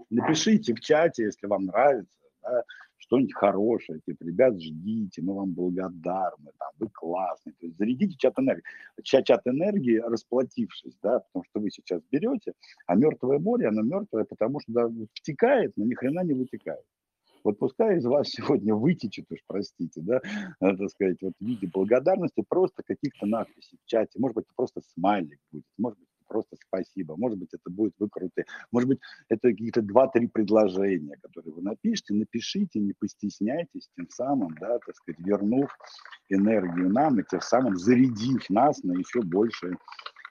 [0.10, 2.64] напишите в чате, если вам нравится, да,
[3.00, 8.38] что-нибудь хорошее, типа, ребят, ждите, мы вам благодарны, там, вы классные, то есть зарядите чат
[8.38, 8.64] энергии.
[9.04, 12.54] Чат, чат энергии, расплатившись, да, потому что вы сейчас берете,
[12.86, 16.84] а мертвое море, оно мертвое, потому что да, втекает, но ни хрена не вытекает.
[17.44, 20.22] Вот пускай из вас сегодня вытечет, уж простите, да,
[20.60, 25.40] так сказать, вот в виде благодарности просто каких-то надписей в чате, может быть, просто смайлик
[25.52, 30.28] будет, может быть, просто спасибо, может быть, это будет выкруты, может быть, это какие-то два-три
[30.28, 35.70] предложения, которые вы напишите, напишите, не постесняйтесь, тем самым, да, так сказать, вернув
[36.30, 39.78] энергию нам и тем самым зарядив нас на еще больше,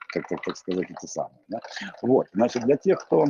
[0.08, 1.60] как, как, так сказать, эти самые, да.
[2.02, 3.24] Вот, значит, для тех, кто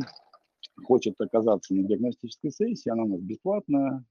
[0.85, 4.05] хочет оказаться на диагностической сессии, она у нас бесплатная,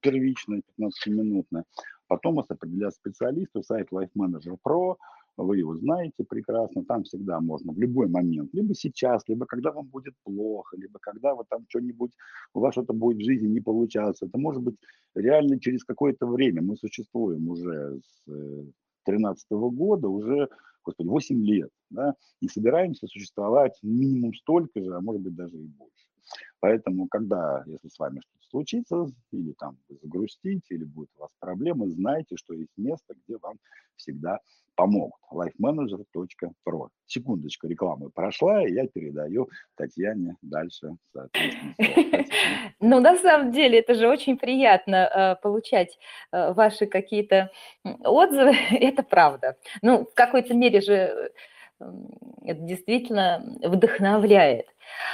[0.00, 1.64] первичная, 15-минутная.
[2.06, 4.96] Потом вас определят специалисты, сайт Life Manager Pro,
[5.38, 9.86] вы его знаете прекрасно, там всегда можно в любой момент, либо сейчас, либо когда вам
[9.86, 12.10] будет плохо, либо когда вы там что-нибудь,
[12.54, 14.26] у вас что-то будет в жизни не получаться.
[14.26, 14.74] Это может быть
[15.14, 16.62] реально через какое-то время.
[16.62, 20.48] Мы существуем уже с 2013 э, года, уже
[20.88, 25.66] господи, 8 лет, да, и собираемся существовать минимум столько же, а может быть даже и
[25.66, 26.07] больше.
[26.60, 31.30] Поэтому, когда, если с вами что-то случится, или там вы загрустите, или будет у вас
[31.38, 33.58] проблемы, знайте, что есть место, где вам
[33.96, 34.40] всегда
[34.78, 35.20] помогут.
[35.32, 36.88] lifemanager.pro.
[37.06, 40.96] Секундочку рекламы прошла, и я передаю Татьяне дальше,
[42.80, 45.98] Ну, на самом деле, это же очень приятно э, получать
[46.30, 47.50] э, ваши какие-то
[47.82, 49.56] отзывы, это правда.
[49.82, 51.32] Ну, в какой-то мере же
[51.80, 54.66] Это действительно вдохновляет.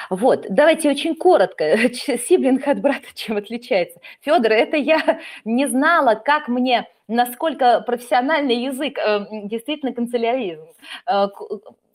[0.08, 1.76] Вот, давайте очень коротко.
[1.92, 4.00] Сиблинг от брата чем отличается?
[4.20, 10.66] Федор, это я не знала, как мне, насколько профессиональный язык, э, действительно канцеляризм.
[11.06, 11.28] Э,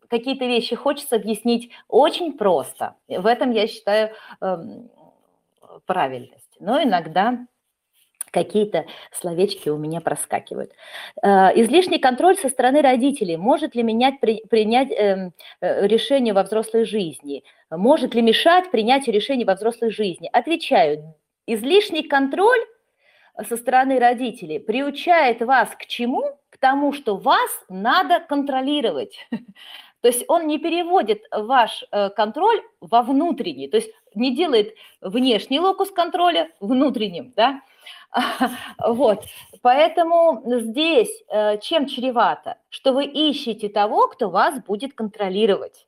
[0.10, 2.96] какие-то вещи хочется объяснить очень просто.
[3.08, 4.12] В этом я считаю
[4.42, 4.90] эм,
[5.86, 6.58] правильность.
[6.60, 7.46] Но иногда
[8.32, 10.72] какие-то словечки у меня проскакивают.
[11.22, 16.44] Э, излишний контроль со стороны родителей может ли менять, при, принять э, э, решение во
[16.44, 17.44] взрослой жизни?
[17.70, 20.30] Может ли мешать принятию решений во взрослой жизни?
[20.32, 21.16] Отвечаю,
[21.46, 22.60] излишний контроль
[23.48, 26.24] со стороны родителей приучает вас к чему?
[26.50, 29.28] К тому, что вас надо контролировать.
[30.02, 31.84] То есть он не переводит ваш
[32.16, 37.62] контроль во внутренний, то есть не делает внешний локус контроля внутренним, да,
[38.88, 39.24] Вот,
[39.62, 42.58] поэтому здесь э, чем чревато?
[42.70, 45.88] Что вы ищете того, кто вас будет контролировать.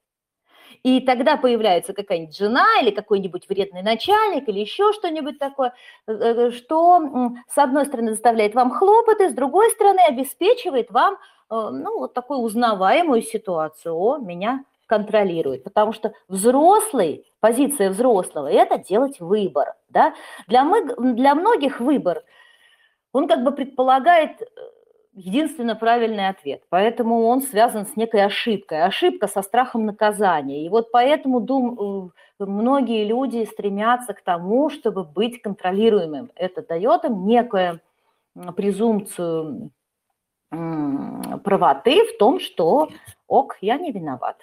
[0.83, 5.73] И тогда появляется какая-нибудь жена или какой-нибудь вредный начальник или еще что-нибудь такое,
[6.07, 7.01] э, э, что
[7.47, 11.17] с одной стороны заставляет вам хлопоты, с другой стороны обеспечивает вам
[11.49, 13.93] ну, вот такую узнаваемую ситуацию.
[13.93, 19.75] О, меня контролирует, потому что взрослый, позиция взрослого– это делать выбор.
[19.87, 20.13] Да?
[20.47, 20.83] Для, мы,
[21.13, 22.23] для многих выбор,
[23.13, 24.45] он как бы предполагает э,
[25.13, 30.65] единственно правильный ответ, поэтому он связан с некой ошибкой, ошибка со страхом наказания.
[30.65, 36.31] И вот поэтому дум, э, многие люди стремятся к тому, чтобы быть контролируемым.
[36.35, 37.79] Это дает им некую
[38.57, 39.71] презумпцию
[41.43, 42.89] правоты в том, что
[43.27, 44.37] ок, я не виноват.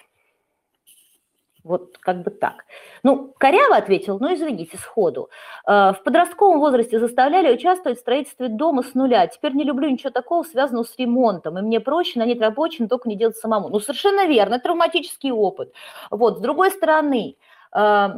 [1.69, 2.65] Вот как бы так.
[3.03, 5.29] Ну, коряво ответил, ну, извините, сходу.
[5.67, 9.27] Э, в подростковом возрасте заставляли участвовать в строительстве дома с нуля.
[9.27, 11.59] Теперь не люблю ничего такого, связанного с ремонтом.
[11.59, 13.69] И мне проще нанять рабочим, только не делать самому.
[13.69, 15.75] Ну, совершенно верно, травматический опыт.
[16.11, 17.37] Вот, с другой стороны,
[17.77, 18.09] э,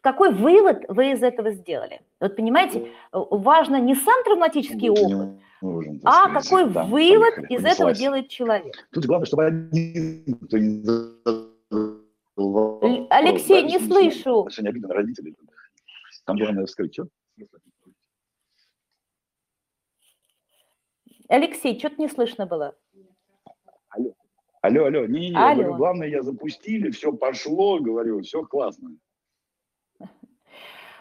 [0.00, 2.00] какой вывод вы из этого сделали?
[2.20, 7.62] Вот понимаете, важно не сам травматический опыт, нужен, а сказать, какой да, вывод поехали, из
[7.62, 7.74] понеслась.
[7.74, 8.74] этого делает человек.
[8.92, 10.82] Тут главное, чтобы один кто не
[13.10, 14.40] Алексей, не слышу.
[14.40, 15.36] Отношение обиды на родителей.
[16.24, 16.94] Там главное вскрыть.
[16.94, 17.08] Что?
[21.28, 22.76] Алексей, что-то не слышно было.
[23.90, 24.14] Алло,
[24.62, 25.06] алло, алло.
[25.06, 25.54] Не, не, алло.
[25.54, 28.90] Говорю, главное, я запустили, все пошло, говорю, все классно.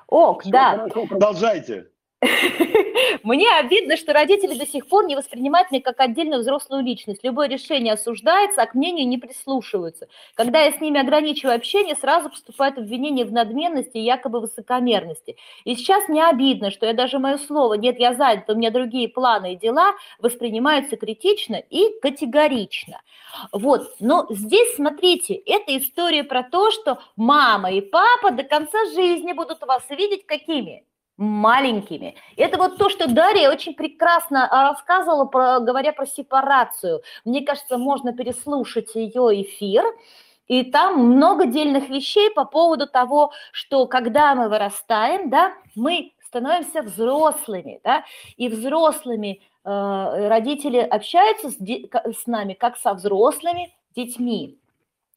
[0.08, 0.78] Ок, все да.
[0.78, 1.92] Хорошо, продолжайте.
[3.24, 7.24] Мне обидно, что родители до сих пор не воспринимают меня как отдельную взрослую личность.
[7.24, 10.07] Любое решение осуждается, а к мнению не прислушиваются.
[10.34, 15.38] Когда я с ними ограничиваю общение, сразу поступают обвинения в надменности и якобы высокомерности.
[15.63, 19.09] И сейчас мне обидно, что я даже мое слово «нет, я занят, у меня другие
[19.09, 23.01] планы и дела» воспринимаются критично и категорично.
[23.51, 29.34] Вот, но здесь, смотрите, это история про то, что мама и папа до конца жизни
[29.34, 30.84] будут вас видеть какими?
[31.18, 32.15] Маленькими.
[32.36, 37.01] Это вот то, что Дарья очень прекрасно а, рассказывала, про, говоря про сепарацию.
[37.26, 39.84] Мне кажется, можно переслушать ее эфир,
[40.47, 46.84] и там много дельных вещей по поводу того, что когда мы вырастаем, да, мы становимся
[46.84, 48.03] взрослыми, да,
[48.38, 54.57] и взрослыми э, родители общаются с, с нами как со взрослыми детьми.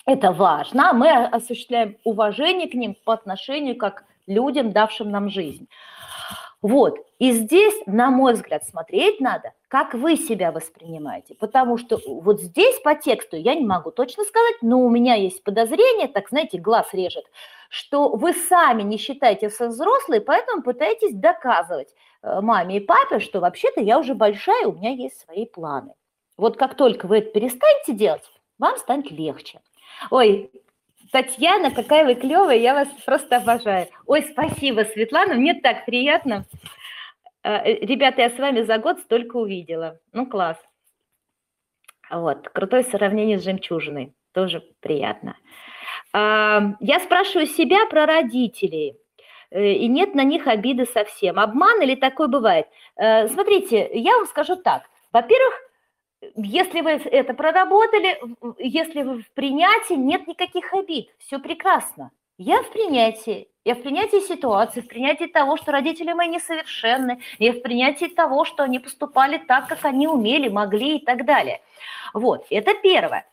[0.07, 0.93] Это важно.
[0.93, 5.69] Мы осуществляем уважение к ним по отношению как людям, давшим нам жизнь.
[6.63, 6.99] Вот.
[7.19, 11.35] И здесь, на мой взгляд, смотреть надо, как вы себя воспринимаете.
[11.35, 15.43] Потому что вот здесь по тексту я не могу точно сказать, но у меня есть
[15.43, 17.25] подозрение, так знаете, глаз режет,
[17.71, 23.41] что вы сами не считаете себя взрослые, поэтому пытаетесь доказывать э, маме и папе, что
[23.41, 25.95] вообще-то я уже большая, у меня есть свои планы.
[26.37, 28.25] Вот как только вы это перестанете делать,
[28.59, 29.61] вам станет легче.
[30.11, 30.51] Ой,
[31.13, 33.89] Татьяна, какая вы клевая, я вас просто обожаю.
[34.07, 36.47] Ой, спасибо, Светлана, мне так приятно.
[37.43, 39.99] Э, э, ребята, я с вами за год столько увидела.
[40.13, 40.57] Ну, класс.
[42.11, 45.37] Вот, крутое сравнение с жемчужиной, тоже приятно.
[46.13, 48.97] А, я спрашиваю себя про родителей,
[49.51, 51.41] э, и нет на них обиды совсем.
[51.41, 52.67] Обман или такое бывает?
[52.97, 54.83] Смотрите, я вам скажу так.
[55.13, 55.55] Во-первых,
[56.37, 58.21] если вы это проработали,
[58.59, 62.11] если вы в принятии, нет никаких обид, все прекрасно.
[62.39, 67.53] Я в принятии, я в принятии ситуации, в принятии того, что родители мои несовершенны, я
[67.53, 71.61] в принятии того, что они поступали так, как они умели, могли и так далее.
[72.15, 73.27] Вот, это первое.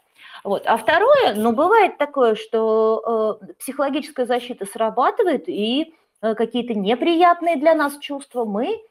[0.44, 0.64] Вот.
[0.66, 7.76] А второе, ну, бывает такое, что э, психологическая защита срабатывает, и э, какие-то неприятные для
[7.76, 8.82] нас чувства мы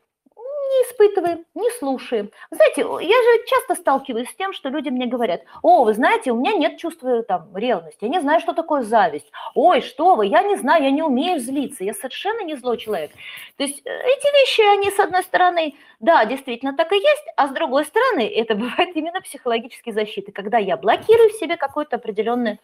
[0.68, 2.30] не испытываем, не слушаем.
[2.50, 6.36] Знаете, я же часто сталкиваюсь с тем, что люди мне говорят, о, вы знаете, у
[6.36, 9.30] меня нет чувства там ревности, я не знаю, что такое зависть.
[9.54, 13.10] Ой, что вы, я не знаю, я не умею злиться, я совершенно не злой человек.
[13.56, 17.48] То есть э, эти вещи, они с одной стороны, да, действительно так и есть, а
[17.48, 22.58] с другой стороны, это бывает именно психологические защиты, когда я блокирую в себе какой-то определенный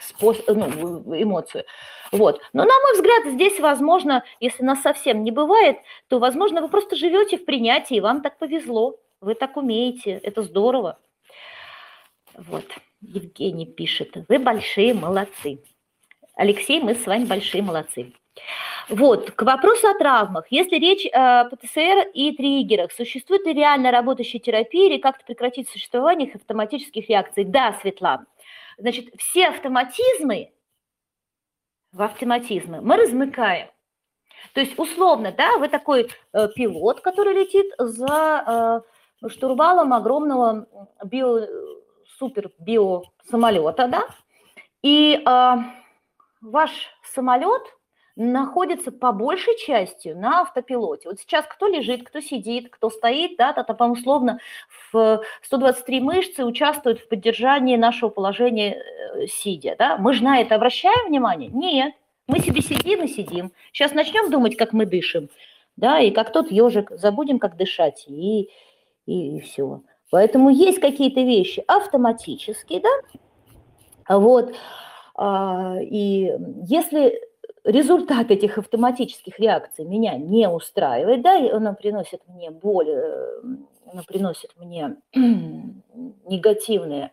[0.00, 1.64] способ, ну, эмоцию.
[2.12, 2.40] Вот.
[2.52, 5.78] Но, на мой взгляд, здесь, возможно, если нас совсем не бывает,
[6.08, 10.42] то, возможно, вы просто живете в принятии, и вам так повезло, вы так умеете, это
[10.42, 10.98] здорово.
[12.36, 12.64] Вот,
[13.00, 15.62] Евгений пишет, вы большие молодцы.
[16.34, 18.12] Алексей, мы с вами большие молодцы.
[18.88, 20.46] Вот, к вопросу о травмах.
[20.50, 26.28] Если речь о ПТСР и триггерах, существует ли реально работающая терапия или как-то прекратить существование
[26.28, 27.44] их автоматических реакций?
[27.44, 28.26] Да, Светлана.
[28.80, 30.52] Значит, все автоматизмы,
[31.92, 33.68] в автоматизмы мы размыкаем.
[34.54, 38.82] То есть, условно, да, вы такой э, пилот, который летит за
[39.22, 40.66] э, штурвалом огромного
[41.04, 41.46] био,
[42.18, 44.08] супер био самолета, да,
[44.82, 45.54] и э,
[46.40, 46.70] ваш
[47.12, 47.62] самолет
[48.20, 51.08] находится по большей части на автопилоте.
[51.08, 54.40] Вот сейчас кто лежит, кто сидит, кто стоит, да, то там условно
[54.92, 59.74] в 123 мышцы участвуют в поддержании нашего положения э, сидя.
[59.78, 59.96] Да?
[59.96, 61.48] Мы же на это обращаем внимание?
[61.48, 61.94] Нет.
[62.26, 63.52] Мы себе сидим и сидим.
[63.72, 65.30] Сейчас начнем думать, как мы дышим,
[65.76, 68.50] да, и как тот ежик, забудем, как дышать, и,
[69.06, 69.80] и, и все.
[70.10, 74.54] Поэтому есть какие-то вещи автоматические, да, вот,
[75.16, 76.32] а, и
[76.68, 77.29] если
[77.64, 83.42] результат этих автоматических реакций меня не устраивает, да, и она приносит мне боль, э,
[83.86, 87.12] она приносит мне негативные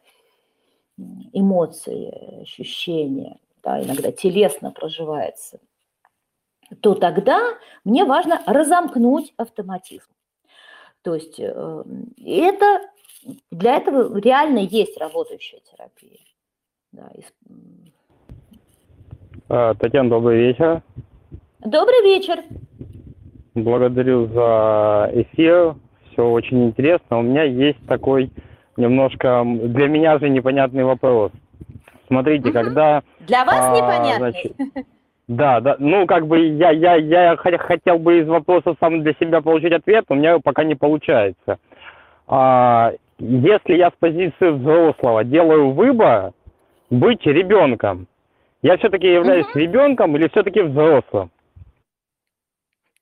[1.33, 5.59] эмоции, ощущения, да, иногда телесно проживается,
[6.81, 10.11] то тогда мне важно разомкнуть автоматизм.
[11.01, 11.83] То есть э,
[12.25, 12.91] это,
[13.51, 16.19] для этого реально есть работающая терапия.
[16.91, 17.11] Да,
[19.47, 20.81] Татьяна, добрый вечер.
[21.59, 22.39] Добрый вечер.
[23.55, 25.75] Благодарю за эфир.
[26.11, 27.19] Все очень интересно.
[27.19, 28.29] У меня есть такой
[28.75, 31.31] немножко для меня же непонятный вопрос.
[32.07, 32.53] Смотрите, угу.
[32.53, 33.03] когда...
[33.21, 34.17] Для вас а, непонятный?
[34.17, 34.53] Значит,
[35.27, 35.75] да, да.
[35.79, 40.05] Ну, как бы я, я, я хотел бы из вопросов сам для себя получить ответ,
[40.09, 41.57] у меня пока не получается.
[42.27, 46.31] А, если я с позиции взрослого делаю выбор
[46.89, 48.07] быть ребенком,
[48.61, 49.59] я все-таки являюсь угу.
[49.59, 51.31] ребенком или все-таки взрослым?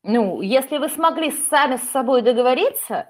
[0.04, 3.10] Ну, если вы смогли сами с собой договориться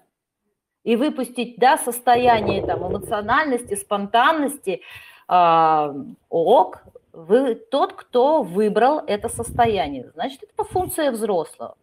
[0.83, 4.81] и выпустить, да, состояние там эмоциональности, спонтанности,
[5.27, 5.93] э,
[6.29, 10.11] ок, вы тот, кто выбрал это состояние.
[10.13, 11.75] Значит, это функция взрослого.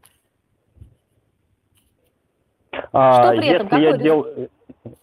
[2.93, 3.79] А, Что при этом?
[3.79, 4.27] Если я, дел...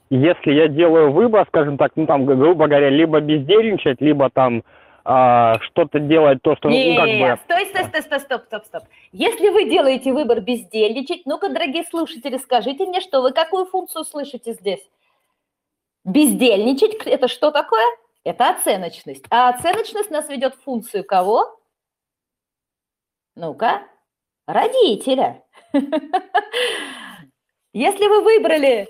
[0.09, 4.63] если я делаю выбор, скажем так, ну там, грубо говоря, либо бездельничать, либо там
[5.03, 6.69] а, что-то делать, то, что...
[6.69, 7.43] Не, ну, как бы...
[7.43, 8.83] стой, стой, стой, стой, стоп, стоп, стоп.
[9.11, 14.53] Если вы делаете выбор бездельничать, ну-ка, дорогие слушатели, скажите мне, что вы какую функцию слышите
[14.53, 14.87] здесь?
[16.05, 17.85] Бездельничать– это что такое?
[18.23, 19.25] Это оценочность.
[19.29, 21.59] А оценочность нас ведет в функцию кого?
[23.35, 23.83] Ну-ка,
[24.47, 25.43] родителя.
[27.73, 28.89] Если вы выбрали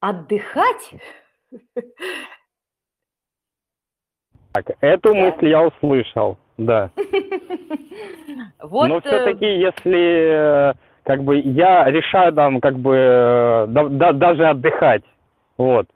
[0.00, 0.90] отдыхать,
[4.56, 5.20] Так, эту да.
[5.20, 6.90] мысль я услышал, да.
[8.62, 10.72] Вот, Но все-таки, э, если э,
[11.04, 15.02] как бы я решаю там как бы э, да, да, даже отдыхать,
[15.58, 15.86] вот.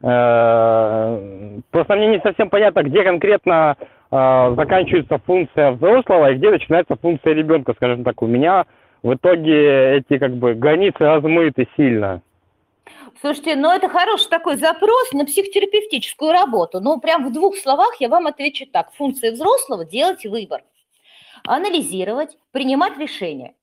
[0.00, 3.76] Просто мне не совсем понятно, где конкретно
[4.10, 8.20] заканчивается функция взрослого и где начинается функция ребенка, скажем так.
[8.22, 8.66] У меня
[9.02, 12.20] в итоге эти как бы границы размыты сильно.
[13.20, 16.80] Слушайте, ну это хороший такой запрос на психотерапевтическую работу.
[16.80, 18.92] Ну, прям в двух словах я вам отвечу так.
[18.94, 20.62] Функция взрослого– делать выбор,
[21.44, 23.54] анализировать, принимать решения.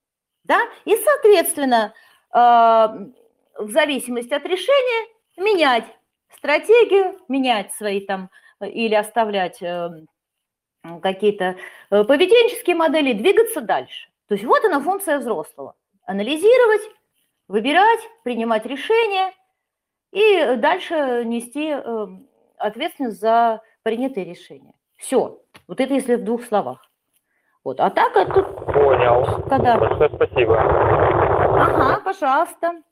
[0.44, 0.60] Да?
[0.84, 1.94] И, соответственно,
[2.32, 5.84] э, в зависимости от решения менять
[6.36, 8.30] стратегию, менять свои там
[8.60, 9.90] или оставлять э,
[11.02, 11.56] какие-то
[11.90, 14.08] э, поведенческие модели, двигаться дальше.
[14.28, 15.74] То есть вот она функция взрослого.
[16.06, 16.82] Анализировать,
[17.48, 19.32] выбирать, принимать решения–
[20.14, 24.72] и дальше нести эм, ответственность за принятые решения.
[24.96, 25.40] Все.
[25.66, 26.88] Вот это если в двух словах.
[27.64, 27.80] Вот.
[27.80, 28.44] А так это...
[28.44, 29.42] Понял.
[29.48, 29.76] Когда...
[29.76, 30.56] Большое спасибо.
[30.56, 32.82] Ага, пожалуйста.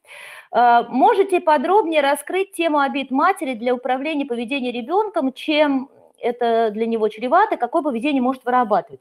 [0.52, 7.08] Э, можете подробнее раскрыть тему обид матери для управления поведением ребенком, чем это для него
[7.08, 9.00] чревато, какое поведение может вырабатывать?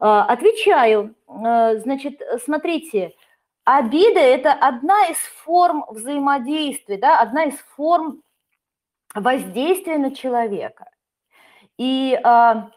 [0.00, 1.14] Э, отвечаю.
[1.28, 3.12] Э, значит, смотрите,
[3.64, 8.22] обида– это одна из форм взаимодействия, да, одна из форм
[9.14, 10.90] воздействия на человека.
[11.78, 12.70] И, а,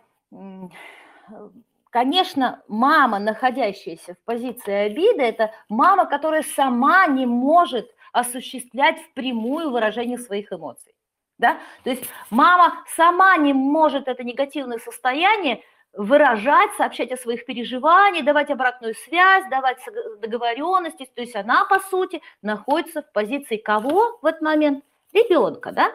[1.90, 10.18] конечно, мама, находящаяся в позиции обиды, это мама, которая сама не может осуществлять впрямую выражение
[10.18, 10.94] своих эмоций.
[11.38, 11.58] Да?
[11.84, 15.62] То есть мама сама не может это негативное состояние
[15.98, 19.78] выражать, сообщать о своих переживаниях, давать обратную связь, давать
[20.22, 21.10] договоренности.
[21.16, 24.84] То есть она, по сути, находится в позиции кого в этот момент?
[25.14, 25.94] Ребенка, да?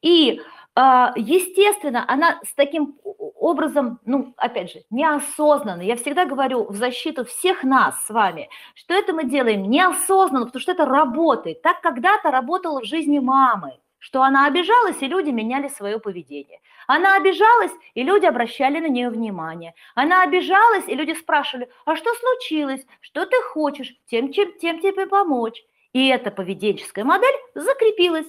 [0.00, 0.40] И,
[0.74, 2.98] а, естественно, она с таким
[3.46, 8.94] образом, ну, опять же, неосознанно, я всегда говорю в защиту всех нас с вами, что
[8.94, 11.60] это мы делаем неосознанно, потому что это работает.
[11.60, 16.60] Так когда-то работало в жизни мамы, что она обижалась, и люди меняли свое поведение.
[16.86, 19.74] Она обижалась, и люди обращали на нее внимание.
[19.94, 25.06] Она обижалась, и люди спрашивали, а что случилось, что ты хочешь, тем, чем, тем тебе
[25.06, 25.62] помочь.
[25.92, 28.26] И эта поведенческая модель закрепилась.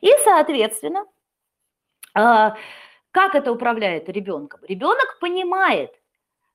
[0.00, 1.04] И, соответственно,
[2.14, 2.56] а,
[3.10, 4.60] как это управляет ребенком?
[4.66, 5.92] Ребенок понимает,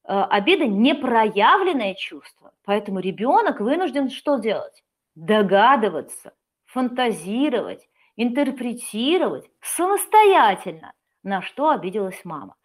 [0.04, 4.84] а, обида непроявленное чувство, поэтому ребенок вынужден что делать?
[5.16, 6.34] Догадываться,
[6.66, 10.94] фантазировать, интерпретировать самостоятельно,
[11.28, 12.56] на что обиделась мама.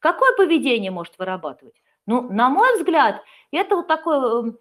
[0.00, 1.74] Какое поведение может вырабатывать?
[2.06, 3.22] Ну, на мой взгляд,
[3.52, 4.54] это вот такое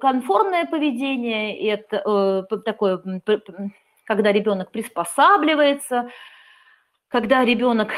[0.00, 3.02] конформное поведение, это э, такое,
[4.04, 6.10] когда ребенок приспосабливается,
[7.08, 7.90] когда ребенок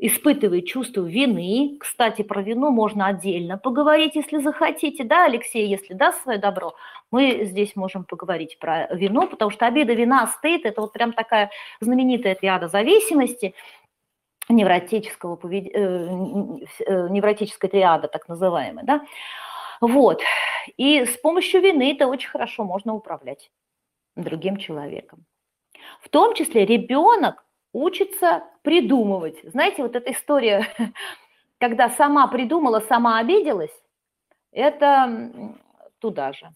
[0.00, 1.76] испытывает чувство вины.
[1.78, 6.74] Кстати, про вину можно отдельно поговорить, если захотите, да, Алексей, если даст свое добро,
[7.10, 11.50] мы здесь можем поговорить про вину, потому что обида, вина, стыд– это вот прям такая
[11.80, 13.54] знаменитая триада зависимости,
[14.48, 15.66] невротического повед...
[15.74, 16.08] Э,
[16.86, 19.04] э, невротическая триада, так называемая, да,
[19.82, 20.22] вот.
[20.78, 23.50] И с помощью вины это очень хорошо можно управлять
[24.16, 25.26] другим человеком.
[26.00, 29.38] В том числе ребенок учится придумывать.
[29.44, 30.66] Знаете, вот эта история,
[31.58, 33.74] когда сама придумала, сама обиделась,
[34.52, 35.54] это
[35.98, 36.50] туда же.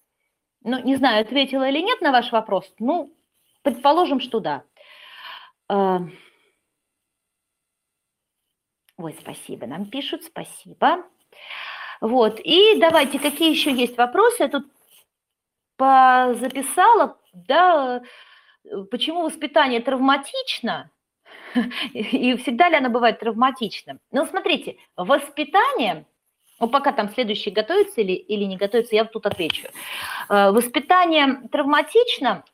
[0.63, 2.73] Ну, не знаю, ответила или нет на ваш вопрос.
[2.79, 3.15] Ну,
[3.63, 4.65] предположим, что да.
[5.69, 6.01] А,
[8.97, 11.05] ой, спасибо, нам пишут, спасибо.
[12.01, 14.43] Вот, и давайте, какие еще есть вопросы?
[14.43, 14.67] Я тут
[15.79, 18.03] записала, да,
[18.91, 20.91] почему воспитание травматично,
[21.93, 24.01] и всегда ли оно бывает травматичным?
[24.11, 26.07] Ну, смотрите, воспитание,
[26.61, 29.69] ну, пока там следующий готовится или, или не готовится, я тут отвечу.
[30.29, 32.45] Э, воспитание травматично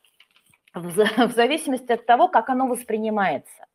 [0.74, 3.66] в, зависимости от того, как оно воспринимается.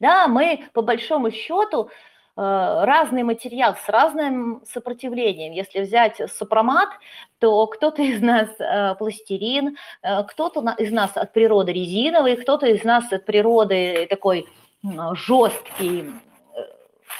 [0.00, 1.90] Да, мы по большому счету
[2.36, 5.52] разный материал с разным сопротивлением.
[5.52, 6.90] Если взять сопромат,
[7.38, 12.84] то кто-то из нас э, пластилин, э, кто-то из нас от природы резиновый, кто-то из
[12.84, 14.46] нас от природы такой
[15.14, 16.12] жесткий,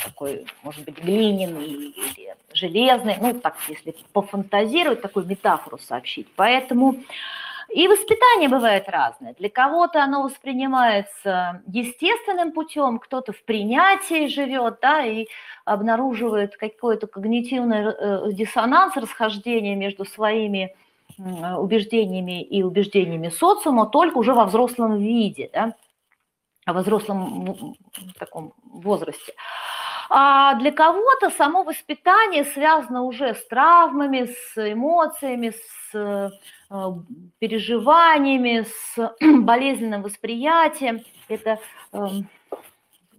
[0.05, 6.29] такой, может быть, глиняный или железный, ну, так, если пофантазировать, такую метафору сообщить.
[6.37, 6.97] Поэтому
[7.69, 9.35] и воспитание бывает разное.
[9.35, 15.27] Для кого-то оно воспринимается естественным путем, кто-то в принятии живет, да, и
[15.65, 20.75] обнаруживает какой-то когнитивный э, диссонанс, расхождение между своими
[21.19, 25.75] убеждениями и убеждениями социума только уже во взрослом виде, да,
[26.67, 27.75] во взрослом
[28.19, 29.33] таком возрасте.
[30.09, 36.31] А для кого-то само воспитание связано уже с травмами, с эмоциями, с
[36.69, 36.93] Э,
[37.39, 41.01] переживаниями, с болезненным восприятием.
[41.29, 41.61] Это
[41.93, 42.29] эм,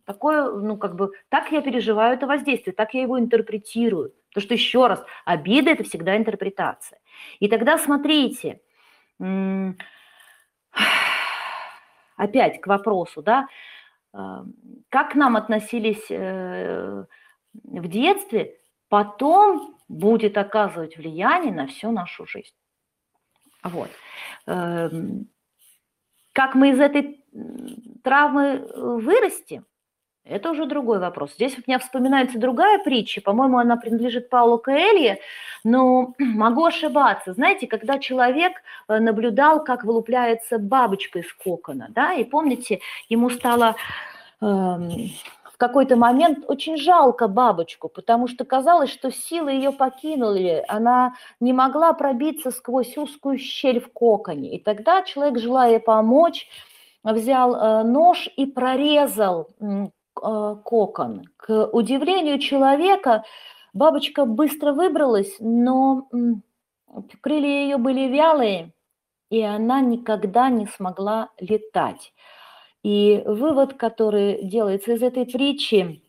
[0.06, 4.14] такое, ну, как бы, так я переживаю это воздействие, так я его интерпретирую.
[4.30, 7.00] Потому что, еще раз, обида– это всегда интерпретация.
[7.40, 8.60] И тогда смотрите,
[12.18, 13.48] опять к вопросу, да, э,
[14.12, 17.06] как к нам относились э,
[17.54, 18.58] в детстве,
[18.90, 22.56] потом будет оказывать влияние на всю нашу жизнь.
[23.64, 23.90] Вот.
[24.46, 25.30] Эм,
[26.34, 27.24] как мы из этой
[28.04, 29.66] травмы э, вырастем,
[30.30, 31.34] это уже другой вопрос.
[31.34, 35.20] Здесь у меня вспоминается другая притча, по-моему, она принадлежит Паулу Коэлье,
[35.64, 37.34] но могу ошибаться.
[37.34, 38.54] Знаете, когда человек
[38.88, 42.80] э, наблюдал, как вылупляется бабочка из кокона, да, и помните,
[43.10, 43.76] ему стало
[44.42, 45.10] эм,
[45.58, 51.94] какой-то момент очень жалко бабочку, потому что казалось, что силы ее покинули, она не могла
[51.94, 54.56] пробиться сквозь узкую щель в коконе.
[54.56, 56.48] И тогда человек, желая помочь,
[57.04, 59.50] взял э, нож и прорезал
[60.20, 61.24] кокон.
[61.38, 63.24] К удивлению человека,
[63.74, 66.08] бабочка быстро выбралась, но
[67.22, 68.74] крылья ее были вялые,
[69.30, 72.14] и она никогда не смогла летать.
[72.84, 76.02] И вывод, который делается из этой притчи,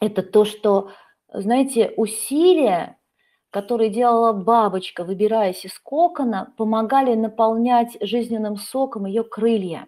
[0.00, 0.90] это то, что,
[1.32, 2.98] знаете, усилия,
[3.50, 9.86] которые делала бабочка, выбираясь из кокона, помогали наполнять жизненным соком ее крылья.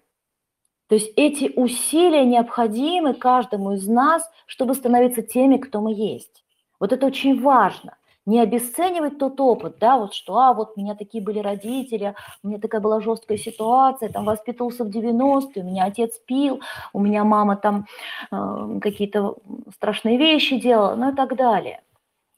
[0.93, 6.45] То есть эти усилия необходимы каждому из нас, чтобы становиться теми, кто мы есть.
[6.79, 7.97] Вот это очень важно
[8.27, 12.49] не обесценивать тот опыт, да, вот что, а, вот у меня такие были родители, у
[12.49, 16.61] меня такая была жесткая ситуация, там воспитывался в 90-е, у меня отец пил,
[16.93, 17.87] у меня мама там
[18.31, 19.37] э, какие-то
[19.75, 21.83] страшные вещи делала, ну и так далее.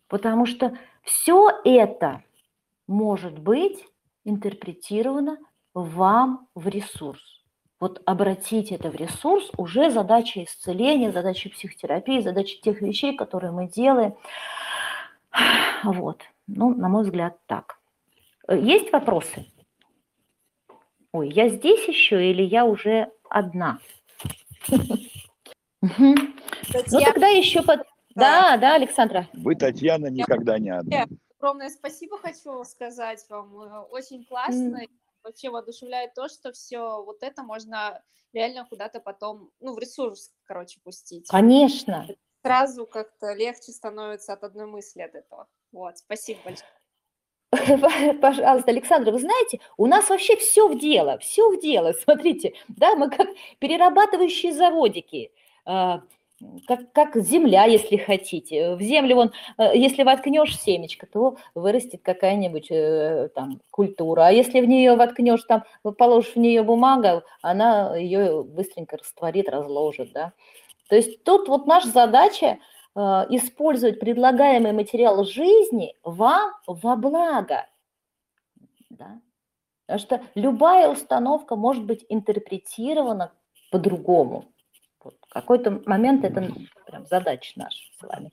[0.07, 2.23] Потому что все это
[2.87, 3.85] может быть
[4.25, 5.39] интерпретировано
[5.75, 7.34] вам в ресурс.
[7.85, 13.69] Вот обратить это в ресурс уже задача исцеления, задача психотерапии, задача тех вещей, которые мы
[13.69, 14.17] делаем.
[15.83, 16.23] Вот.
[16.47, 17.79] Ну, на мой взгляд, так.
[18.49, 19.45] Э, есть вопросы?
[21.13, 23.79] Ой, я здесь еще или я уже одна?
[24.71, 27.83] Ну, тогда еще под...
[28.15, 29.29] Да, да, Александра.
[29.35, 31.05] Вы, Татьяна, никогда не одна.
[31.39, 33.61] Огромное спасибо хочу сказать вам.
[33.61, 34.81] Э, очень классно.
[35.25, 38.03] Вообще воодушевляет то, что все вот это можно
[38.33, 41.29] реально куда-то потом, ну, в ресурс, короче, пустить.
[41.29, 42.07] Конечно
[42.45, 45.49] сразу как-то легче становится от одной мысли от этого.
[45.73, 46.69] Вот, спасибо большое.
[48.21, 51.93] Пожалуйста, Александр, вы знаете, у нас вообще все в дело, все в дело.
[52.05, 53.29] Смотрите, да, мы как
[53.61, 55.33] перерабатывающие заводики,
[55.65, 56.03] а,
[56.67, 58.75] как, как земля, если хотите.
[58.75, 64.27] В землю, вон, э, если воткнешь семечко, то вырастет какая-нибудь э, там культура.
[64.27, 65.65] А если в нее воткнешь, там,
[65.97, 70.33] положишь в нее бумагу, она ее быстренько растворит, разложит, да.
[70.89, 72.59] То есть тут вот наша задача
[72.95, 73.01] э,
[73.31, 77.67] использовать предлагаемый материал жизни вам во благо.
[78.91, 79.21] Да?
[79.87, 83.33] Потому что любая установка может быть интерпретирована
[83.71, 84.47] по-другому.
[85.05, 86.51] Вот, в какой-то момент это
[86.87, 88.31] прям задача наша с вами.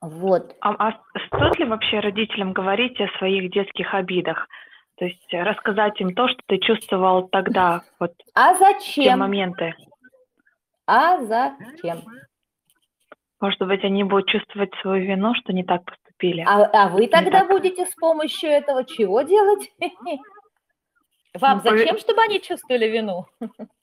[0.00, 0.56] Вот.
[0.60, 4.48] А, а стоит ли вообще родителям говорить о своих детских обидах?
[4.96, 9.04] То есть рассказать им то, что ты чувствовал тогда, вот а зачем?
[9.04, 9.74] те моменты.
[10.86, 12.02] А зачем?
[13.40, 16.44] Может быть, они будут чувствовать свою вину, что не так поступили.
[16.46, 17.50] А, а вы тогда так.
[17.50, 19.72] будете с помощью этого чего делать?
[21.34, 23.26] Вам ну, зачем, чтобы они чувствовали вину?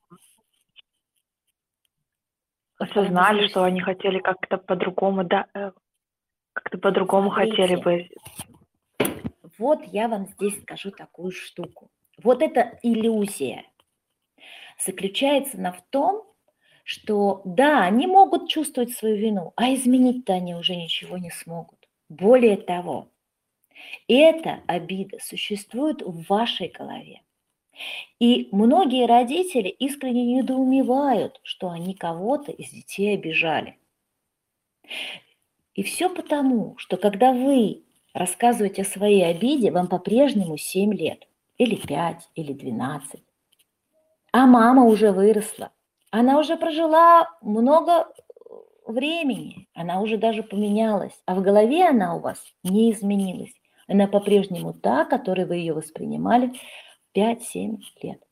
[2.79, 5.71] Осознали, что они хотели как-то по-другому, да, э,
[6.53, 8.09] как-то по-другому хотели бы.
[9.57, 11.89] Вот я вам здесь скажу такую штуку.
[12.23, 13.65] Вот эта иллюзия
[14.83, 16.25] заключается на в том,
[16.83, 21.87] что да, они могут чувствовать свою вину, а изменить-то они уже ничего не смогут.
[22.07, 23.11] Более того,
[24.07, 27.21] эта обида существует в вашей голове.
[28.19, 33.77] И многие родители искренне недоумевают, что они кого-то из детей обижали.
[35.75, 37.83] И все потому, что когда вы
[38.13, 41.27] рассказываете о своей обиде, вам по-прежнему 7 лет,
[41.57, 43.21] или 5, или 12.
[44.31, 45.71] А мама уже выросла,
[46.11, 48.07] она уже прожила много
[48.85, 53.53] времени, она уже даже поменялась, а в голове она у вас не изменилась.
[53.87, 56.53] Она по-прежнему та, которой вы ее воспринимали
[57.15, 58.23] 5-7 лет.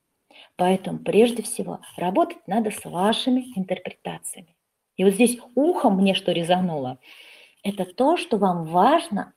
[0.56, 4.56] Поэтому прежде всего работать надо с вашими интерпретациями.
[4.96, 7.00] И вот здесь ухом мне что резануло,
[7.64, 9.34] это то, что вам важно,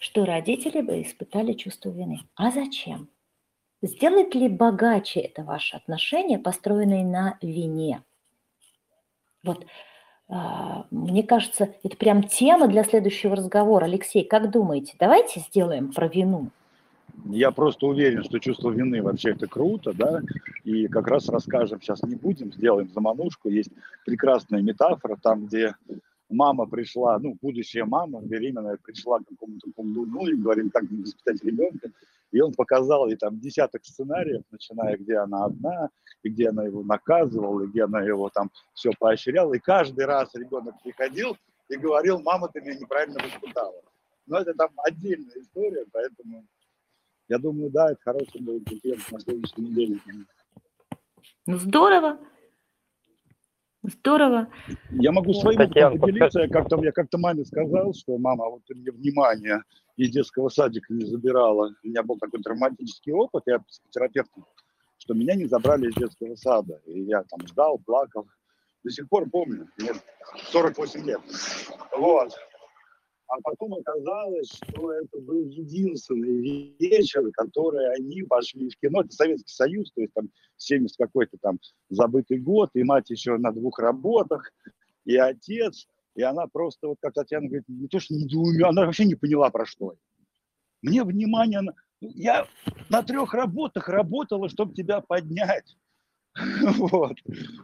[0.00, 2.20] что родители бы испытали чувство вины.
[2.34, 3.08] А зачем?
[3.82, 8.02] Сделает ли богаче это ваши отношения, построенные на вине?
[9.42, 9.66] Вот,
[10.28, 13.84] а, мне кажется, это прям тема для следующего разговора.
[13.84, 16.50] Алексей, как думаете, давайте сделаем про вину?
[17.24, 20.20] Я просто уверен, что чувство вины вообще это круто, да,
[20.64, 23.70] и как раз расскажем, сейчас не будем, сделаем заманушку, есть
[24.04, 25.74] прекрасная метафора, там, где
[26.28, 31.42] мама пришла, ну, будущая мама, беременная, пришла к какому-то колдуну и говорит, как мне воспитать
[31.42, 31.90] ребенка,
[32.32, 35.88] и он показал ей там десяток сценариев, начиная, где она одна,
[36.22, 39.54] и где она его наказывала, и где она его там все поощряла.
[39.54, 41.36] И каждый раз ребенок приходил
[41.68, 43.80] и говорил, мама, ты меня неправильно воспитала.
[44.26, 46.44] Но это там отдельная история, поэтому
[47.28, 50.00] я думаю, да, это хороший будет эфир на следующей неделе.
[51.46, 52.18] Ну, здорово.
[53.82, 54.48] Здорово.
[54.90, 56.40] Я могу своим опытом поделиться.
[56.40, 59.62] Я как-то, я как-то маме сказал, что мама, вот ты мне внимание
[59.96, 61.72] из детского садика не забирала.
[61.82, 64.30] У меня был такой травматический опыт, я психотерапевт,
[64.98, 66.80] что меня не забрали из детского сада.
[66.86, 68.26] И я там ждал, плакал.
[68.82, 69.92] До сих пор помню, мне
[70.50, 71.20] 48 лет.
[71.96, 72.32] Вот.
[73.28, 79.00] А потом оказалось, что это был единственный вечер, который они пошли в кино.
[79.00, 81.58] Это Советский Союз, то есть там 70 какой-то там
[81.88, 84.52] забытый год, и мать еще на двух работах,
[85.04, 85.88] и отец.
[86.14, 89.50] И она просто, вот как Татьяна говорит, не то что недоумела, она вообще не поняла,
[89.50, 89.96] про что.
[90.80, 91.74] Мне внимание, на...
[92.00, 92.46] я
[92.88, 95.76] на трех работах работала, чтобы тебя поднять.
[96.78, 97.16] Вот.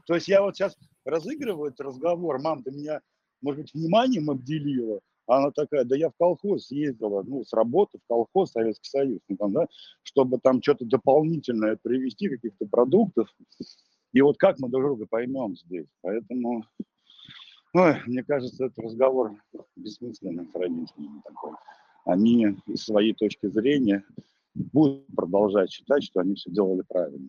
[0.06, 3.00] То есть я вот сейчас разыгрываю этот разговор, мам, ты меня,
[3.42, 8.06] может быть, вниманием обделила, она такая, да я в колхоз ездила, ну, с работы в
[8.08, 9.66] колхоз Советский Союз, ну, там, да,
[10.02, 13.28] чтобы там что-то дополнительное привезти, каких-то продуктов.
[14.12, 15.86] И вот как мы друг друга поймем здесь.
[16.02, 16.64] Поэтому,
[17.72, 19.36] ой, мне кажется, этот разговор
[19.76, 21.52] бессмысленный родителями такой.
[22.04, 24.04] Они из своей точки зрения
[24.54, 27.28] будут продолжать считать, что они все делали правильно.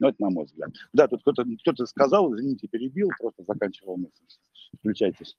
[0.00, 0.70] Ну, это на мой взгляд.
[0.92, 4.24] Да, тут кто-то кто, -то, сказал, извините, перебил, просто заканчивал мысль.
[4.78, 5.36] Включайтесь.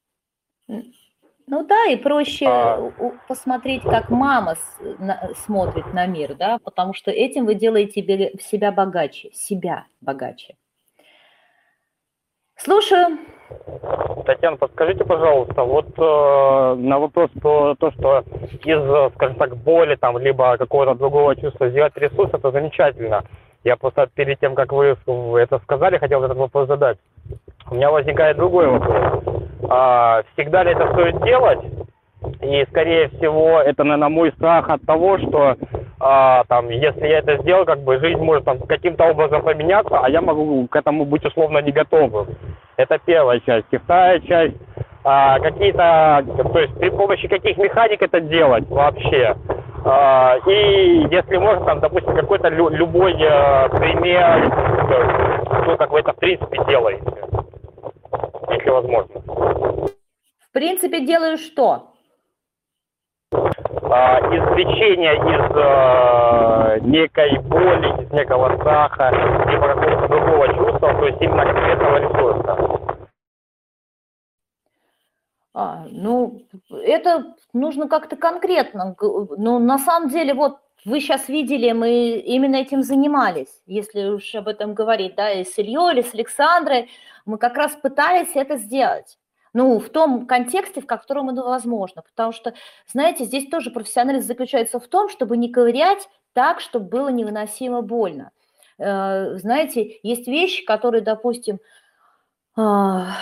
[1.52, 2.92] Ну да, и проще а...
[3.28, 4.56] посмотреть, как мама
[5.00, 8.04] на, смотрит на мир, да, потому что этим вы делаете
[8.40, 10.56] себя богаче, себя богаче.
[12.56, 13.18] Слушаю.
[14.28, 18.20] Татьяна, подскажите, пожалуйста, вот э, на вопрос про то, что
[18.64, 23.24] из, скажем так, боли там, либо какого-то другого чувства сделать ресурс, это замечательно.
[23.64, 24.96] Я просто перед тем, как вы
[25.40, 27.00] это сказали, хотел этот вопрос задать.
[27.72, 29.39] У меня возникает другой вопрос.
[29.70, 31.60] А, всегда ли это стоит делать?
[32.42, 35.56] И, скорее всего, это, наверное, мой страх от того, что
[36.00, 40.10] а, там, если я это сделал, как бы жизнь может там, каким-то образом поменяться, а
[40.10, 42.28] я могу к этому быть условно не готовым.
[42.78, 43.68] Это первая часть.
[43.72, 44.56] И вторая часть,
[45.04, 49.36] а, какие-то, то есть при помощи каких механик это делать вообще.
[49.86, 54.52] А, и если можно, там, допустим, какой-то лю- любой э, пример,
[55.66, 57.04] ну, как вы это в принципе делаете,
[58.70, 59.90] если возможно.
[60.40, 61.94] В принципе, делаю что?
[63.32, 69.12] А, извлечение из э, некой боли, из некого страха,
[69.50, 72.58] либо какого-то другого чувства, то есть именно конкретного ресурса.
[75.54, 76.42] А, ну,
[76.72, 78.96] это нужно как-то конкретно.
[79.00, 84.48] Ну, на самом деле, вот вы сейчас видели, мы именно этим занимались, если уж об
[84.48, 86.90] этом говорить, да, и с Ильей, или с Александрой,
[87.30, 89.18] мы как раз пытались это сделать.
[89.54, 92.04] Ну, в том контексте, в котором это возможно.
[92.04, 92.54] Потому что,
[92.88, 98.32] знаете, здесь тоже профессионализм заключается в том, чтобы не ковырять так, чтобы было невыносимо больно.
[98.78, 101.60] Э, знаете, есть вещи, которые, допустим,
[102.56, 103.16] а,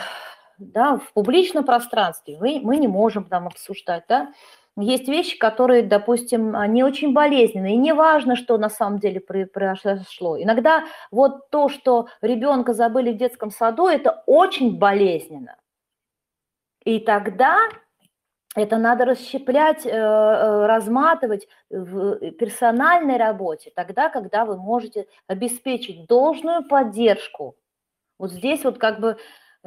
[0.58, 4.34] да, в публичном пространстве мы, мы не можем там обсуждать, да,
[4.78, 10.42] есть вещи, которые, допустим, не очень болезненные, и не важно, что на самом деле произошло.
[10.42, 15.56] Иногда вот то, что ребенка забыли в детском саду, это очень болезненно.
[16.84, 17.58] И тогда
[18.56, 26.68] это надо расщеплять, э, э, разматывать в персональной работе, тогда, когда вы можете обеспечить должную
[26.68, 27.56] поддержку.
[28.18, 29.18] Вот здесь вот как бы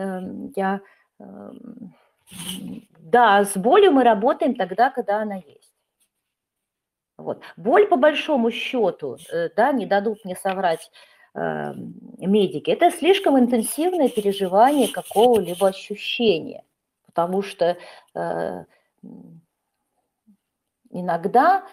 [0.01, 0.81] Эм, я,
[1.19, 1.95] эм,
[2.99, 5.75] да, с болью мы работаем тогда, когда она есть.
[7.17, 7.43] Вот.
[7.57, 10.91] Боль, по большому счету, э, да, не дадут мне соврать
[11.35, 11.75] э,
[12.19, 16.65] медики, это слишком интенсивное переживание какого-либо ощущения,
[17.07, 17.77] потому что
[18.15, 18.65] э,
[20.91, 21.67] иногда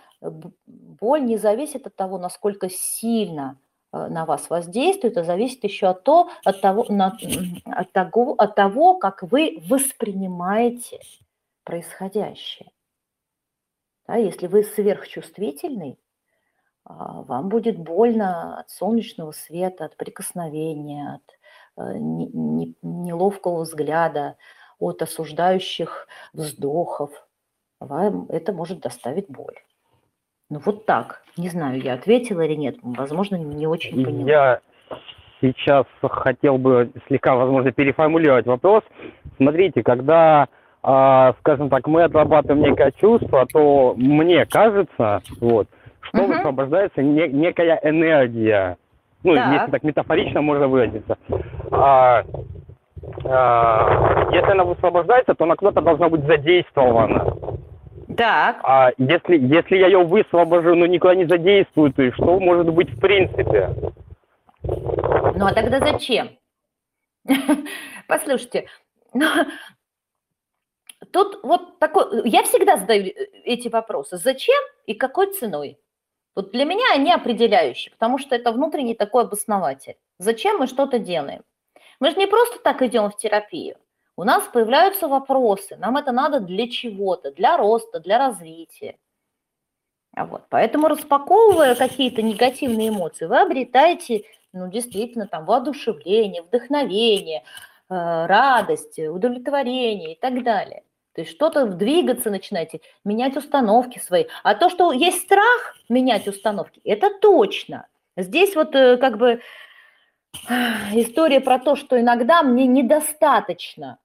[0.66, 3.58] боль не зависит от того, насколько сильно
[4.10, 6.86] на вас воздействует, а зависит еще от, то, от, того,
[7.65, 10.99] от, того, от того, как вы воспринимаете
[11.64, 12.72] происходящее.
[14.07, 15.99] Да, если вы сверхчувствительный,
[16.86, 24.38] а, вам будет больно от солнечного света, от прикосновения, от э, неловкого взгляда,
[24.80, 27.11] от осуждающих вздохов.
[27.82, 29.57] Вам это может доставить боль.
[30.49, 31.22] Ну вот так.
[31.38, 32.78] Не знаю, я ответила или нет.
[32.82, 34.30] Возможно, не очень поняла.
[34.30, 34.60] Я
[35.41, 38.84] сейчас хотел бы слегка, возможно, переформулировать вопрос.
[39.36, 40.48] Смотрите, когда,
[40.84, 45.68] э, скажем так, мы отрабатываем некое чувство, то мне кажется, вот,
[46.02, 46.34] что угу.
[46.34, 48.78] высвобождается не, некая энергия.
[49.24, 49.52] Ну, так.
[49.52, 51.18] если так метафорично можно выразиться.
[51.72, 52.24] А,
[53.26, 57.57] а, если она высвобождается, то она куда-то должна быть задействована.
[58.18, 58.60] Так.
[58.64, 62.99] А если, если я ее высвобожу, но никуда не задействую, то что может быть в
[62.99, 63.69] принципе?
[64.64, 66.31] Ну а тогда зачем?
[68.07, 68.68] Послушайте,
[71.11, 73.11] тут вот такой, я всегда задаю э,
[73.44, 74.18] эти вопросы.
[74.18, 75.77] Зачем и какой ценой?
[76.35, 79.95] Вот для меня они определяющие, потому что это внутренний такой обоснователь.
[80.19, 81.44] Зачем мы что-то делаем?
[81.99, 83.76] Мы же не просто так идем в терапию.
[84.18, 85.77] У нас появляются вопросы.
[85.77, 88.98] Нам это надо для чего-то, для роста, для развития.
[90.15, 90.41] А вот.
[90.49, 97.44] Поэтому распаковывая какие-то негативные эмоции, вы обретаете ну, действительно там воодушевление, вдохновение,
[97.89, 100.84] э, радость, удовлетворение и так далее.
[101.14, 104.26] То есть что-то двигаться начинаете, менять установки свои.
[104.41, 107.88] А то, что есть страх менять установки, это точно.
[108.15, 109.41] Здесь вот э, как бы
[110.94, 113.99] история про то, что иногда мне недостаточно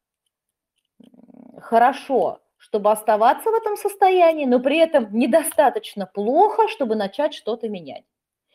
[1.73, 8.05] хорошо, чтобы оставаться в этом состоянии, но при этом недостаточно плохо, чтобы начать что-то менять.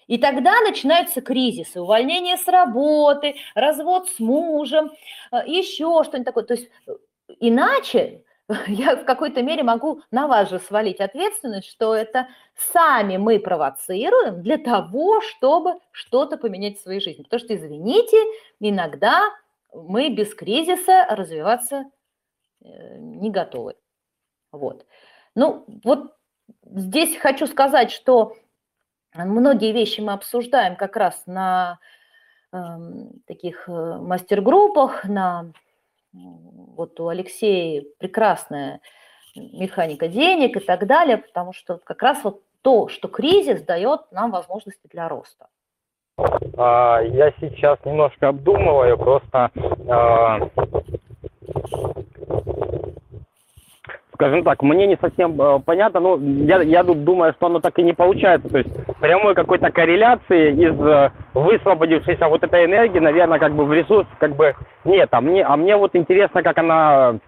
[0.05, 4.91] И тогда начинаются кризисы, увольнение с работы, развод с мужем,
[5.31, 6.43] э, еще что-нибудь такое.
[6.43, 6.91] То есть э,
[7.39, 8.23] иначе
[8.67, 12.27] я в какой-то мере могу на вас же свалить ответственность, что это
[12.71, 17.23] сами мы провоцируем для того, чтобы что-то поменять в своей жизни.
[17.23, 18.17] Потому что, извините,
[18.59, 19.23] иногда
[19.73, 21.85] мы без кризиса развиваться
[22.61, 23.75] не готовы.
[24.51, 24.85] Вот.
[25.35, 26.15] Ну, вот
[26.63, 28.35] здесь хочу сказать, что
[29.13, 31.79] многие вещи мы обсуждаем как раз на
[32.51, 32.57] э,
[33.25, 35.51] таких э, мастер-группах, на
[36.13, 38.81] вот у Алексея прекрасная
[39.35, 44.31] механика денег и так далее, потому что как раз вот то, что кризис дает нам
[44.31, 45.47] возможности для роста.
[46.57, 49.51] А, я сейчас немножко обдумываю, просто
[49.87, 50.39] а,
[54.17, 57.77] скажем так, мне не совсем э, понятно, но я, я тут думаю, что оно так
[57.77, 58.49] и не получается.
[58.49, 58.69] То есть
[58.99, 64.35] прямой какой-то корреляции из э, высвободившейся вот этой энергии, наверное, как бы в ресурс как
[64.35, 65.09] бы нет.
[65.11, 67.19] А мне, а мне вот интересно, как она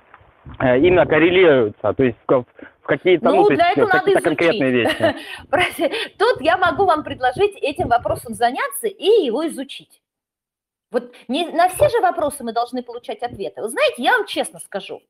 [0.60, 2.46] э, именно коррелируется, то есть в,
[2.84, 5.16] какие-то, ну, ну, для этого надо конкретные вещи.
[6.18, 10.02] Тут я могу вам предложить этим вопросом заняться и его изучить.
[10.92, 13.62] Вот не на все же вопросы мы должны получать ответы.
[13.62, 15.02] Вы знаете, я вам честно скажу,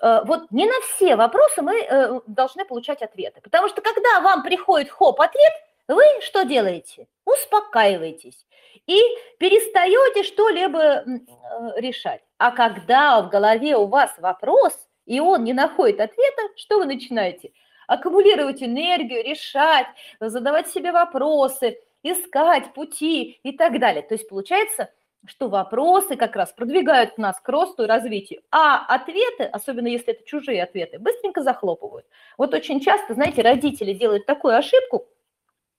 [0.00, 3.40] э, вот не на все вопросы мы э, должны получать ответы.
[3.40, 5.52] Потому что когда вам приходит хоп ответ,
[5.88, 7.06] вы что делаете?
[7.24, 8.46] Успокаиваетесь
[8.86, 9.00] и
[9.38, 11.04] перестаете что-либо э,
[11.76, 12.20] решать.
[12.36, 17.52] А когда в голове у вас вопрос, и он не находит ответа, что вы начинаете?
[17.86, 19.86] Аккумулировать энергию, решать,
[20.20, 24.02] задавать себе вопросы, искать пути и так далее.
[24.02, 24.90] То есть получается,
[25.26, 30.24] что вопросы как раз продвигают нас к росту и развитию, а ответы, особенно если это
[30.24, 32.06] чужие ответы, быстренько захлопывают.
[32.36, 35.06] Вот очень часто, знаете, родители делают такую ошибку,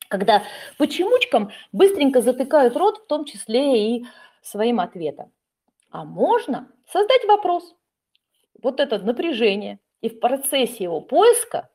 [0.07, 0.43] когда
[0.77, 4.05] почемучкам быстренько затыкают рот, в том числе и
[4.41, 5.31] своим ответом.
[5.91, 7.75] А можно создать вопрос,
[8.61, 11.69] вот это напряжение, и в процессе его поиска,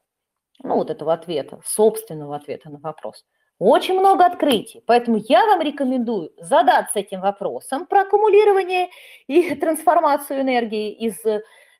[0.63, 3.25] ну вот этого ответа, собственного ответа на вопрос–
[3.61, 4.83] очень много открытий.
[4.87, 8.89] Поэтому я вам рекомендую задаться этим вопросом про аккумулирование
[9.29, 11.17] и трансформацию энергии из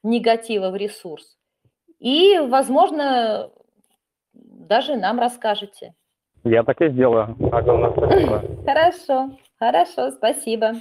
[0.03, 1.37] негатива в ресурс.
[1.99, 3.51] И, возможно,
[4.33, 5.95] даже нам расскажете.
[6.45, 7.37] Я так и сделаю.
[7.53, 8.43] Огромное спасибо.
[8.65, 10.73] Хорошо, хорошо, спасибо.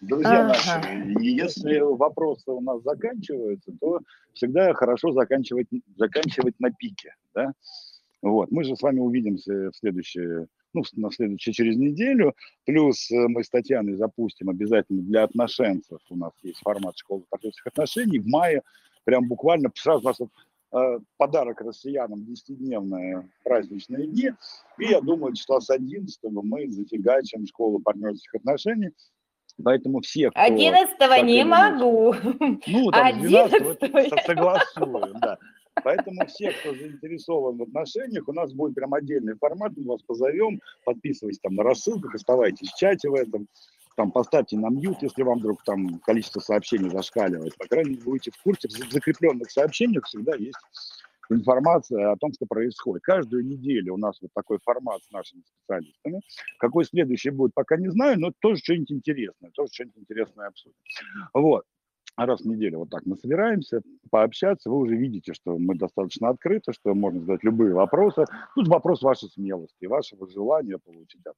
[0.00, 0.48] Друзья ага.
[0.48, 4.00] наши, если вопросы у нас заканчиваются, то
[4.34, 7.14] всегда хорошо заканчивать, заканчивать на пике.
[7.34, 7.52] Да?
[8.22, 8.50] Вот.
[8.50, 12.34] Мы же с вами увидимся в следующее, ну, на следующее через неделю.
[12.64, 16.00] Плюс э, мы с Татьяной запустим обязательно для отношенцев.
[16.10, 18.18] У нас есть формат школы партнерских отношений.
[18.18, 18.62] В мае
[19.04, 24.30] прям буквально сразу у нас э, подарок россиянам 10-дневные праздничные дни.
[24.78, 28.90] И я думаю, числа с 11 мы зафигачим школу партнерских отношений.
[29.62, 30.40] Поэтому все, кто...
[30.40, 32.14] 11 не могу.
[32.66, 35.38] Ну, там 12 согласуем, да.
[35.82, 40.60] Поэтому все, кто заинтересован в отношениях, у нас будет прям отдельный формат, мы вас позовем,
[40.84, 43.46] подписывайтесь там на рассылках, оставайтесь в чате в этом,
[43.96, 47.56] там поставьте на мьют, если вам вдруг там количество сообщений зашкаливает.
[47.56, 50.58] По крайней мере, будете в курсе, в закрепленных сообщениях всегда есть
[51.30, 53.02] информация о том, что происходит.
[53.02, 56.20] Каждую неделю у нас вот такой формат с нашими специалистами.
[56.58, 60.76] Какой следующий будет, пока не знаю, но тоже что-нибудь интересное, тоже что-нибудь интересное обсудим.
[61.34, 61.64] Вот
[62.24, 66.72] раз в неделю вот так мы собираемся, пообщаться, вы уже видите, что мы достаточно открыты,
[66.72, 68.24] что можно задать любые вопросы.
[68.54, 71.36] Тут вопрос вашей смелости, вашего желания получить ответ.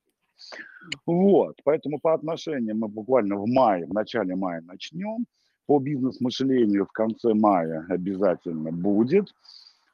[1.04, 5.26] Вот, поэтому по отношениям мы буквально в мае, в начале мая начнем.
[5.66, 9.34] По бизнес-мышлению в конце мая обязательно будет.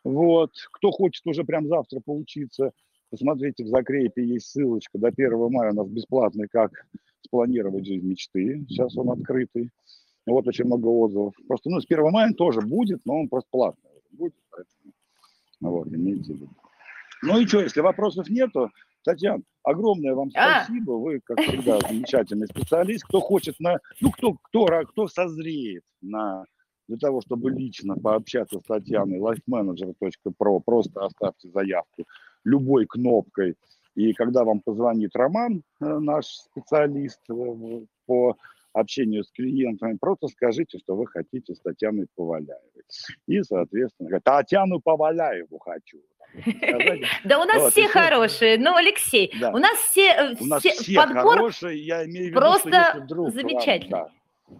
[0.04, 2.72] Вот, кто хочет уже прям завтра поучиться,
[3.10, 4.98] посмотрите, в закрепе есть ссылочка.
[4.98, 6.86] До 1 мая у нас бесплатный «Как
[7.22, 8.66] спланировать жизнь мечты».
[8.68, 9.70] Сейчас он открытый.
[10.26, 11.34] Вот очень много отзывов.
[11.46, 14.92] Просто, ну, с 1 мая тоже будет, но он просто платный будет, поэтому,
[15.60, 16.48] вот, имейте в виду.
[17.22, 18.70] Ну и что, если вопросов нету,
[19.02, 20.64] Татьяна, огромное вам А.
[20.64, 20.92] спасибо.
[20.92, 23.04] Вы, как всегда, замечательный специалист.
[23.04, 23.78] Кто хочет на...
[24.00, 26.44] Ну, кто, кто, кто созреет на
[26.86, 32.04] для того, чтобы лично пообщаться с Татьяной, lifemanager.pro, просто оставьте заявку
[32.44, 33.56] любой кнопкой.
[33.94, 38.36] И когда вам позвонит Роман, э, наш специалист э, по
[38.74, 42.84] общению с клиентами, просто скажите, что вы хотите с Татьяной Поваляевой.
[43.26, 46.02] И, соответственно, Татьяну Поваляеву хочу.
[46.42, 48.58] Сказать, Да у нас все хорошие.
[48.58, 54.10] Ну, Алексей, у нас все, У нас все- хорошие, я имею в виду, просто что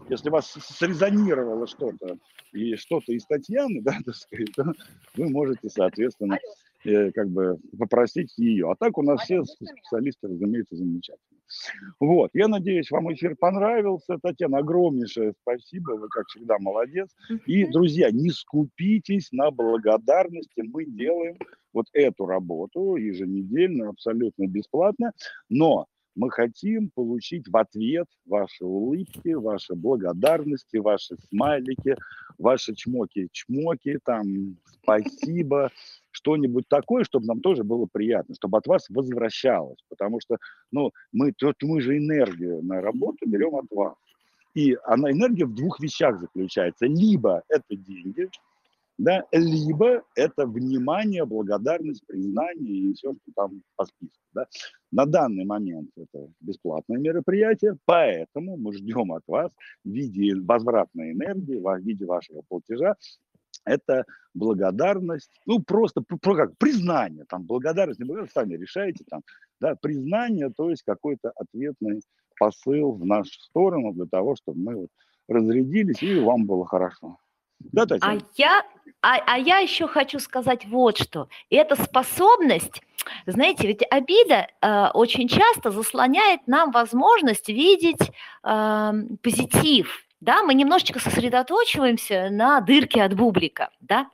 [0.08, 2.16] если вас срезонировало что-то
[2.52, 4.72] и что-то из Татьяны, да, так сказать, то
[5.16, 6.38] вы можете, соответственно,
[6.84, 8.70] как бы попросить ее.
[8.70, 11.40] А так у нас все специалисты, разумеется, замечательные.
[12.00, 14.18] Вот, я надеюсь, вам эфир понравился.
[14.22, 17.10] Татьяна, огромнейшее спасибо, вы, как всегда, молодец.
[17.46, 20.62] И, друзья, не скупитесь на благодарности.
[20.62, 21.36] Мы делаем
[21.72, 25.12] вот эту работу еженедельно, абсолютно бесплатно,
[25.48, 31.96] но мы хотим получить в ответ ваши улыбки, ваши благодарности, ваши смайлики,
[32.38, 35.70] ваши чмоки-чмоки, там, спасибо,
[36.10, 40.38] что-нибудь такое, чтобы нам тоже было приятно, чтобы от вас возвращалось, потому что,
[40.70, 43.94] ну, мы, тут мы же энергию на работу берем от вас.
[44.54, 46.86] И она, энергия в двух вещах заключается.
[46.86, 48.28] Либо это деньги,
[48.98, 54.18] да, либо это внимание, благодарность, признание и все, что там по списку.
[54.32, 54.46] Да.
[54.92, 59.52] На данный момент это бесплатное мероприятие, поэтому мы ждем от вас
[59.84, 62.96] в виде возвратной энергии, в виде вашего платежа,
[63.64, 64.04] это
[64.34, 69.22] благодарность, ну просто про как признание, там благодарность, не благодарность, сами решаете, там,
[69.60, 72.02] да, признание, то есть какой-то ответный
[72.38, 74.90] посыл в нашу сторону для того, чтобы мы вот
[75.28, 77.18] разрядились и вам было хорошо.
[77.60, 78.20] Да, А Татьяна?
[78.36, 78.62] я,
[79.04, 81.28] а, а я еще хочу сказать вот что.
[81.50, 82.80] Это способность,
[83.26, 88.10] знаете, ведь обида э, очень часто заслоняет нам возможность видеть
[88.42, 90.06] эм, позитив.
[90.22, 94.08] Да, мы немножечко сосредоточиваемся на дырке от бублика, да.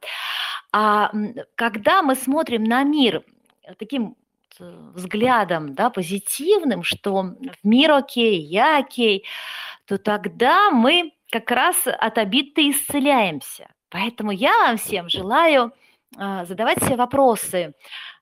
[0.73, 1.13] А
[1.55, 3.23] когда мы смотрим на мир
[3.79, 4.17] таким
[4.59, 9.25] э, взглядом, да, позитивным, что мир окей, я окей,
[9.85, 13.69] то тогда мы как раз от обид-то исцеляемся.
[13.91, 15.73] Поэтому я вам всем желаю
[16.17, 17.75] а, задавать себе вопросы,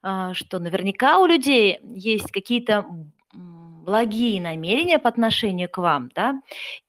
[0.02, 2.84] а, что наверняка у людей есть какие-то
[3.32, 6.40] благие намерения по отношению к вам, да,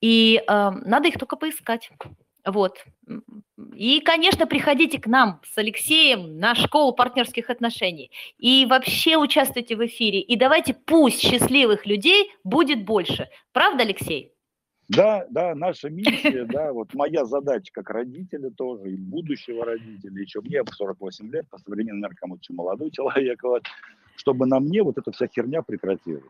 [0.02, 1.92] и а, надо их только поискать.
[2.46, 2.84] Вот.
[3.76, 8.12] И, конечно, приходите к нам с Алексеем на школу партнерских отношений.
[8.38, 10.22] И вообще участвуйте в эфире.
[10.22, 13.30] И давайте пусть счастливых людей будет больше.
[13.52, 14.32] Правда, Алексей?
[14.90, 20.42] Да, да, наша миссия, да, вот моя задача как родителя тоже, и будущего родителя, еще
[20.42, 23.64] мне 48 лет, по современным меркам очень молодой человек, вот,
[24.16, 26.24] чтобы на мне вот эта вся херня прекратилась.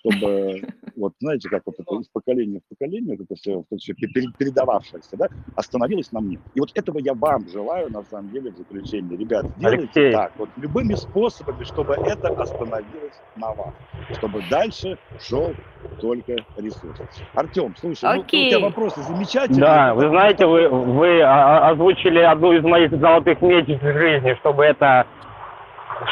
[0.00, 0.62] Чтобы,
[0.96, 3.92] вот знаете, как вот это из поколения в поколение, вот это все, вот это все
[3.92, 6.38] пере- передававшееся, да, остановилось на мне.
[6.54, 9.18] И вот этого я вам желаю, на самом деле, в заключение.
[9.18, 10.12] Ребят, делайте Алексей.
[10.12, 13.74] так, вот любыми способами, чтобы это остановилось на вас,
[14.16, 15.54] чтобы дальше шел
[16.00, 16.98] только ресурс.
[17.34, 19.60] Артем, слушай, ну, у тебя вопросы замечательные.
[19.60, 25.06] Да, вы знаете, вы, вы озвучили одну из моих золотых метик в жизни, чтобы эта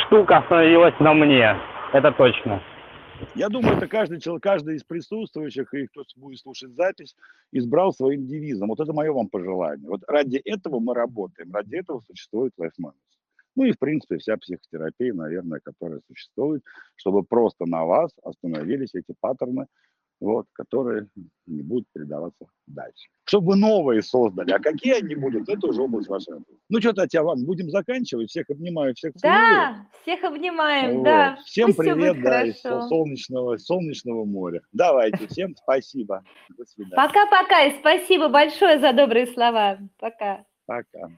[0.07, 1.57] штука остановилась на мне.
[1.95, 2.61] Это точно.
[3.35, 7.17] Я думаю, это каждый человек, каждый из присутствующих и кто будет слушать запись,
[7.53, 8.69] избрал своим девизом.
[8.69, 9.89] Вот это мое вам пожелание.
[9.89, 12.95] Вот ради этого мы работаем, ради этого существует LifeManage.
[13.57, 16.63] Ну и, в принципе, вся психотерапия, наверное, которая существует,
[16.95, 19.67] чтобы просто на вас остановились эти паттерны,
[20.21, 21.09] вот, которые
[21.47, 23.09] не будут передаваться дальше.
[23.25, 24.51] Чтобы вы новые создали.
[24.53, 26.35] А какие они будут, это уже область вашей.
[26.69, 28.31] Ну что, Татьяна, будем заканчивать.
[28.31, 29.37] Всех обнимаю, всех целую.
[29.37, 31.05] Да, всех обнимаем, Вот.
[31.05, 31.39] да.
[31.45, 32.89] Всем Пусть привет, да, из хорошо.
[32.89, 34.61] солнечного, солнечного моря.
[34.73, 36.25] Давайте, всем спасибо.
[36.57, 36.97] До свидания.
[36.97, 39.79] Пока-пока и спасибо большое за добрые слова.
[39.99, 40.45] Пока.
[40.67, 41.11] Пока.